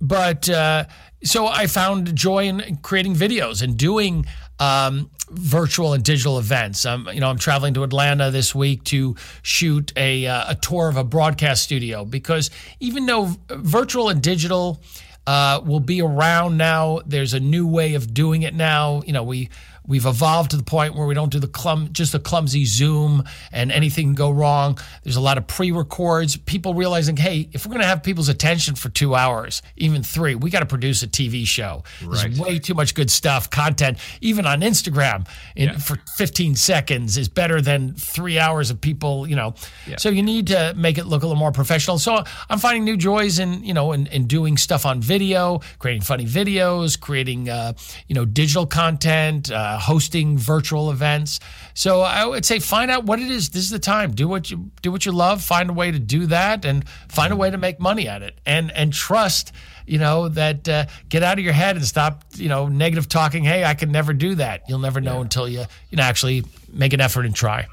But 0.00 0.48
uh, 0.48 0.84
so 1.22 1.46
I 1.46 1.66
found 1.66 2.14
joy 2.14 2.44
in 2.44 2.78
creating 2.82 3.14
videos 3.14 3.62
and 3.62 3.76
doing 3.76 4.26
um, 4.58 5.10
virtual 5.30 5.92
and 5.92 6.02
digital 6.02 6.38
events. 6.38 6.84
Um, 6.84 7.08
you 7.12 7.20
know, 7.20 7.28
I'm 7.28 7.38
traveling 7.38 7.74
to 7.74 7.82
Atlanta 7.82 8.30
this 8.30 8.54
week 8.54 8.84
to 8.84 9.16
shoot 9.42 9.92
a, 9.96 10.26
uh, 10.26 10.52
a 10.52 10.54
tour 10.54 10.88
of 10.88 10.96
a 10.96 11.04
broadcast 11.04 11.62
studio 11.62 12.04
because 12.04 12.50
even 12.80 13.06
though 13.06 13.30
virtual 13.48 14.08
and 14.08 14.22
digital 14.22 14.82
uh, 15.26 15.60
will 15.64 15.80
be 15.80 16.02
around 16.02 16.56
now, 16.56 17.00
there's 17.06 17.34
a 17.34 17.40
new 17.40 17.66
way 17.66 17.94
of 17.94 18.12
doing 18.12 18.42
it 18.42 18.54
now. 18.54 19.02
You 19.06 19.12
know, 19.12 19.22
we 19.22 19.50
We've 19.90 20.06
evolved 20.06 20.52
to 20.52 20.56
the 20.56 20.62
point 20.62 20.94
where 20.94 21.06
we 21.06 21.14
don't 21.14 21.32
do 21.32 21.40
the 21.40 21.48
clum 21.48 21.88
just 21.92 22.14
a 22.14 22.20
clumsy 22.20 22.64
Zoom 22.64 23.24
and 23.52 23.72
anything 23.72 24.10
can 24.10 24.14
go 24.14 24.30
wrong. 24.30 24.78
There's 25.02 25.16
a 25.16 25.20
lot 25.20 25.38
of 25.38 25.46
pre-records. 25.46 26.36
People 26.36 26.74
realizing, 26.74 27.16
hey, 27.16 27.48
if 27.52 27.66
we're 27.66 27.70
going 27.70 27.82
to 27.82 27.86
have 27.86 28.02
people's 28.02 28.28
attention 28.28 28.74
for 28.74 28.88
two 28.88 29.14
hours, 29.14 29.62
even 29.76 30.02
three, 30.02 30.34
we 30.34 30.50
got 30.50 30.60
to 30.60 30.66
produce 30.66 31.02
a 31.02 31.08
TV 31.08 31.46
show. 31.46 31.82
Right. 32.04 32.22
There's 32.22 32.38
way 32.38 32.58
too 32.58 32.74
much 32.74 32.94
good 32.94 33.10
stuff, 33.10 33.50
content, 33.50 33.98
even 34.20 34.46
on 34.46 34.60
Instagram, 34.60 35.28
in, 35.56 35.70
yeah. 35.70 35.78
for 35.78 35.98
15 36.16 36.54
seconds 36.54 37.16
is 37.16 37.28
better 37.28 37.60
than 37.60 37.94
three 37.94 38.38
hours 38.38 38.70
of 38.70 38.80
people. 38.80 39.28
You 39.28 39.36
know, 39.36 39.54
yeah. 39.86 39.96
so 39.96 40.08
you 40.08 40.22
need 40.22 40.48
to 40.48 40.72
make 40.76 40.98
it 40.98 41.06
look 41.06 41.22
a 41.22 41.26
little 41.26 41.38
more 41.38 41.52
professional. 41.52 41.98
So 41.98 42.22
I'm 42.48 42.58
finding 42.58 42.84
new 42.84 42.96
joys 42.96 43.38
in 43.38 43.64
you 43.64 43.74
know 43.74 43.92
in, 43.92 44.06
in 44.08 44.26
doing 44.26 44.56
stuff 44.56 44.86
on 44.86 45.00
video, 45.00 45.60
creating 45.78 46.02
funny 46.02 46.26
videos, 46.26 46.98
creating 46.98 47.48
uh, 47.48 47.72
you 48.08 48.14
know 48.14 48.24
digital 48.24 48.66
content. 48.66 49.50
Uh, 49.50 49.79
hosting 49.80 50.38
virtual 50.38 50.90
events. 50.90 51.40
So 51.74 52.00
I 52.02 52.24
would 52.24 52.44
say 52.44 52.58
find 52.58 52.90
out 52.90 53.04
what 53.04 53.18
it 53.18 53.30
is. 53.30 53.50
This 53.50 53.64
is 53.64 53.70
the 53.70 53.78
time. 53.78 54.12
Do 54.12 54.28
what 54.28 54.50
you 54.50 54.70
do 54.82 54.92
what 54.92 55.04
you 55.06 55.12
love. 55.12 55.42
Find 55.42 55.70
a 55.70 55.72
way 55.72 55.90
to 55.90 55.98
do 55.98 56.26
that, 56.26 56.64
and 56.64 56.88
find 57.08 57.32
a 57.32 57.36
way 57.36 57.50
to 57.50 57.58
make 57.58 57.80
money 57.80 58.08
at 58.08 58.22
it. 58.22 58.40
And 58.46 58.70
and 58.72 58.92
trust. 58.92 59.52
You 59.86 59.98
know 59.98 60.28
that 60.28 60.68
uh, 60.68 60.86
get 61.08 61.24
out 61.24 61.38
of 61.38 61.44
your 61.44 61.52
head 61.52 61.76
and 61.76 61.84
stop. 61.84 62.24
You 62.36 62.48
know 62.48 62.68
negative 62.68 63.08
talking. 63.08 63.44
Hey, 63.44 63.64
I 63.64 63.74
can 63.74 63.90
never 63.90 64.12
do 64.12 64.36
that. 64.36 64.62
You'll 64.68 64.78
never 64.78 65.00
know 65.00 65.16
yeah. 65.16 65.22
until 65.22 65.48
you 65.48 65.64
you 65.90 65.96
know 65.96 66.02
actually 66.02 66.44
make 66.72 66.92
an 66.92 67.00
effort 67.00 67.26
and 67.26 67.34
try. 67.34 67.66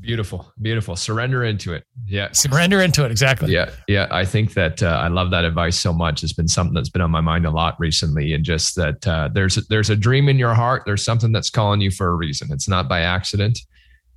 Beautiful, 0.00 0.52
beautiful. 0.60 0.96
Surrender 0.96 1.44
into 1.44 1.72
it. 1.72 1.84
Yeah. 2.06 2.32
Surrender 2.32 2.80
into 2.82 3.04
it. 3.04 3.10
Exactly. 3.10 3.52
Yeah. 3.52 3.70
Yeah. 3.88 4.08
I 4.10 4.24
think 4.24 4.54
that 4.54 4.82
uh, 4.82 4.86
I 5.02 5.08
love 5.08 5.30
that 5.30 5.44
advice 5.44 5.78
so 5.78 5.92
much. 5.92 6.22
It's 6.22 6.32
been 6.32 6.48
something 6.48 6.74
that's 6.74 6.88
been 6.88 7.02
on 7.02 7.10
my 7.10 7.20
mind 7.20 7.46
a 7.46 7.50
lot 7.50 7.76
recently. 7.78 8.34
And 8.34 8.44
just 8.44 8.76
that 8.76 9.06
uh, 9.06 9.28
there's, 9.32 9.54
there's 9.68 9.90
a 9.90 9.96
dream 9.96 10.28
in 10.28 10.38
your 10.38 10.54
heart. 10.54 10.82
There's 10.84 11.04
something 11.04 11.32
that's 11.32 11.50
calling 11.50 11.80
you 11.80 11.90
for 11.90 12.08
a 12.08 12.14
reason. 12.14 12.48
It's 12.50 12.68
not 12.68 12.88
by 12.88 13.00
accident. 13.00 13.58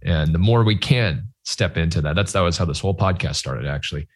And 0.04 0.34
the 0.34 0.40
more 0.40 0.64
we 0.64 0.78
can 0.78 1.28
step 1.44 1.78
into 1.78 2.02
that, 2.02 2.16
that's, 2.16 2.34
that 2.34 2.42
was 2.42 2.58
how 2.58 2.66
this 2.66 2.80
whole 2.80 2.96
podcast 2.96 3.36
started 3.36 3.68
actually. 3.68 4.08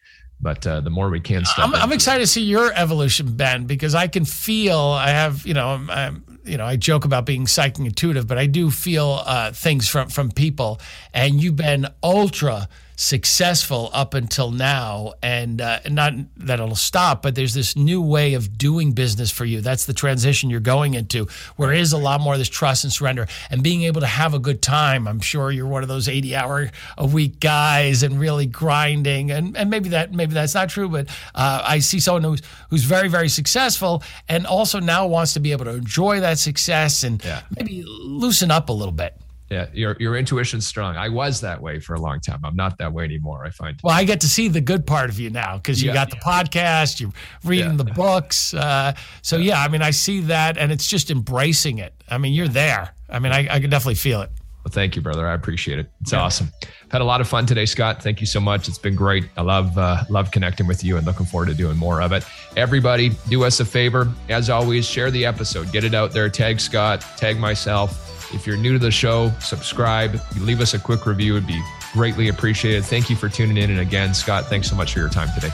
But 0.42 0.66
uh, 0.66 0.80
the 0.80 0.90
more 0.90 1.08
we 1.08 1.20
can 1.20 1.44
stop. 1.44 1.68
I'm, 1.68 1.74
I'm 1.74 1.92
excited 1.92 2.20
to 2.20 2.26
see 2.26 2.42
your 2.42 2.72
evolution, 2.74 3.36
Ben, 3.36 3.66
because 3.66 3.94
I 3.94 4.08
can 4.08 4.24
feel 4.24 4.76
I 4.76 5.10
have, 5.10 5.46
you 5.46 5.54
know, 5.54 5.68
I'm, 5.68 5.88
I'm 5.88 6.24
you 6.44 6.56
know, 6.56 6.64
I 6.64 6.76
joke 6.76 7.04
about 7.04 7.26
being 7.26 7.46
psychic 7.46 7.84
intuitive, 7.84 8.26
but 8.26 8.38
I 8.38 8.46
do 8.46 8.70
feel 8.70 9.22
uh, 9.24 9.52
things 9.52 9.88
from 9.88 10.08
from 10.08 10.30
people, 10.30 10.80
and 11.14 11.40
you've 11.40 11.56
been 11.56 11.86
ultra 12.02 12.68
successful 12.96 13.90
up 13.92 14.14
until 14.14 14.50
now, 14.50 15.14
and 15.22 15.60
uh, 15.60 15.80
not 15.90 16.14
that 16.36 16.60
it'll 16.60 16.74
stop, 16.74 17.22
but 17.22 17.34
there's 17.34 17.54
this 17.54 17.76
new 17.76 18.00
way 18.00 18.34
of 18.34 18.56
doing 18.58 18.92
business 18.92 19.30
for 19.30 19.44
you. 19.44 19.60
That's 19.60 19.86
the 19.86 19.94
transition 19.94 20.50
you're 20.50 20.60
going 20.60 20.94
into, 20.94 21.26
where 21.56 21.72
is 21.72 21.92
a 21.92 21.98
lot 21.98 22.20
more 22.20 22.34
of 22.34 22.38
this 22.38 22.48
trust 22.48 22.84
and 22.84 22.92
surrender, 22.92 23.26
and 23.50 23.62
being 23.62 23.82
able 23.82 24.00
to 24.00 24.06
have 24.06 24.34
a 24.34 24.38
good 24.38 24.62
time. 24.62 25.08
I'm 25.08 25.20
sure 25.20 25.50
you're 25.50 25.66
one 25.66 25.82
of 25.82 25.88
those 25.88 26.08
80 26.08 26.36
hour 26.36 26.70
a 26.98 27.06
week 27.06 27.40
guys 27.40 28.02
and 28.02 28.18
really 28.18 28.46
grinding, 28.46 29.30
and 29.30 29.56
and 29.56 29.70
maybe 29.70 29.90
that 29.90 30.12
maybe 30.12 30.34
that's 30.34 30.54
not 30.54 30.68
true, 30.68 30.88
but 30.88 31.08
uh, 31.34 31.62
I 31.64 31.78
see 31.78 32.00
someone 32.00 32.24
who's 32.24 32.42
who's 32.70 32.84
very 32.84 33.08
very 33.08 33.28
successful 33.28 34.02
and 34.28 34.46
also 34.46 34.80
now 34.80 35.06
wants 35.06 35.34
to 35.34 35.40
be 35.40 35.52
able 35.52 35.64
to 35.64 35.74
enjoy 35.74 36.20
that 36.20 36.38
success 36.38 37.04
and 37.04 37.24
yeah. 37.24 37.42
maybe 37.56 37.84
loosen 37.86 38.50
up 38.50 38.68
a 38.68 38.72
little 38.72 38.92
bit. 38.92 39.16
Yeah, 39.52 39.66
your 39.74 39.96
your 40.00 40.16
intuition's 40.16 40.66
strong. 40.66 40.96
I 40.96 41.10
was 41.10 41.42
that 41.42 41.60
way 41.60 41.78
for 41.78 41.92
a 41.92 42.00
long 42.00 42.20
time. 42.20 42.40
I'm 42.42 42.56
not 42.56 42.78
that 42.78 42.90
way 42.90 43.04
anymore. 43.04 43.44
I 43.44 43.50
find. 43.50 43.78
Well, 43.84 43.94
I 43.94 44.04
get 44.04 44.22
to 44.22 44.26
see 44.26 44.48
the 44.48 44.62
good 44.62 44.86
part 44.86 45.10
of 45.10 45.20
you 45.20 45.28
now 45.28 45.58
because 45.58 45.82
you 45.82 45.88
yeah, 45.88 45.94
got 45.94 46.10
the 46.10 46.16
yeah. 46.16 46.42
podcast, 46.42 47.00
you're 47.00 47.12
reading 47.44 47.76
the 47.76 47.84
books. 47.84 48.54
Uh, 48.54 48.94
so 49.20 49.36
yeah, 49.36 49.60
I 49.60 49.68
mean, 49.68 49.82
I 49.82 49.90
see 49.90 50.20
that, 50.20 50.56
and 50.56 50.72
it's 50.72 50.86
just 50.86 51.10
embracing 51.10 51.78
it. 51.78 51.92
I 52.08 52.16
mean, 52.16 52.32
you're 52.32 52.48
there. 52.48 52.94
I 53.10 53.18
mean, 53.18 53.32
I, 53.32 53.40
I 53.40 53.60
can 53.60 53.68
definitely 53.68 53.96
feel 53.96 54.22
it. 54.22 54.30
Well, 54.64 54.72
thank 54.72 54.96
you, 54.96 55.02
brother. 55.02 55.26
I 55.26 55.34
appreciate 55.34 55.78
it. 55.78 55.90
It's 56.00 56.14
awesome. 56.14 56.50
I've 56.62 56.92
had 56.92 57.00
a 57.02 57.04
lot 57.04 57.20
of 57.20 57.28
fun 57.28 57.44
today, 57.44 57.66
Scott. 57.66 58.02
Thank 58.02 58.20
you 58.20 58.26
so 58.26 58.40
much. 58.40 58.68
It's 58.68 58.78
been 58.78 58.94
great. 58.94 59.28
I 59.36 59.42
love 59.42 59.76
uh, 59.76 60.04
love 60.08 60.30
connecting 60.30 60.66
with 60.66 60.82
you 60.82 60.96
and 60.96 61.04
looking 61.04 61.26
forward 61.26 61.50
to 61.50 61.54
doing 61.54 61.76
more 61.76 62.00
of 62.00 62.12
it. 62.12 62.24
Everybody, 62.56 63.10
do 63.28 63.44
us 63.44 63.60
a 63.60 63.66
favor. 63.66 64.10
As 64.30 64.48
always, 64.48 64.86
share 64.86 65.10
the 65.10 65.26
episode. 65.26 65.70
Get 65.72 65.84
it 65.84 65.92
out 65.92 66.12
there. 66.12 66.30
Tag 66.30 66.58
Scott. 66.58 67.02
Tag 67.18 67.38
myself 67.38 68.12
if 68.34 68.46
you're 68.46 68.56
new 68.56 68.72
to 68.72 68.78
the 68.78 68.90
show, 68.90 69.32
subscribe, 69.40 70.20
leave 70.38 70.60
us 70.60 70.74
a 70.74 70.78
quick 70.78 71.06
review. 71.06 71.36
It'd 71.36 71.46
be 71.46 71.62
greatly 71.92 72.28
appreciated. 72.28 72.84
Thank 72.84 73.10
you 73.10 73.16
for 73.16 73.28
tuning 73.28 73.56
in. 73.56 73.70
And 73.70 73.80
again, 73.80 74.14
Scott, 74.14 74.46
thanks 74.46 74.68
so 74.68 74.76
much 74.76 74.92
for 74.92 75.00
your 75.00 75.08
time 75.08 75.28
today. 75.34 75.52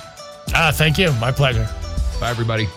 Ah, 0.55 0.71
thank 0.73 0.99
you. 0.99 1.13
My 1.15 1.33
pleasure. 1.33 1.69
Bye, 2.21 2.31
everybody. 2.31 2.69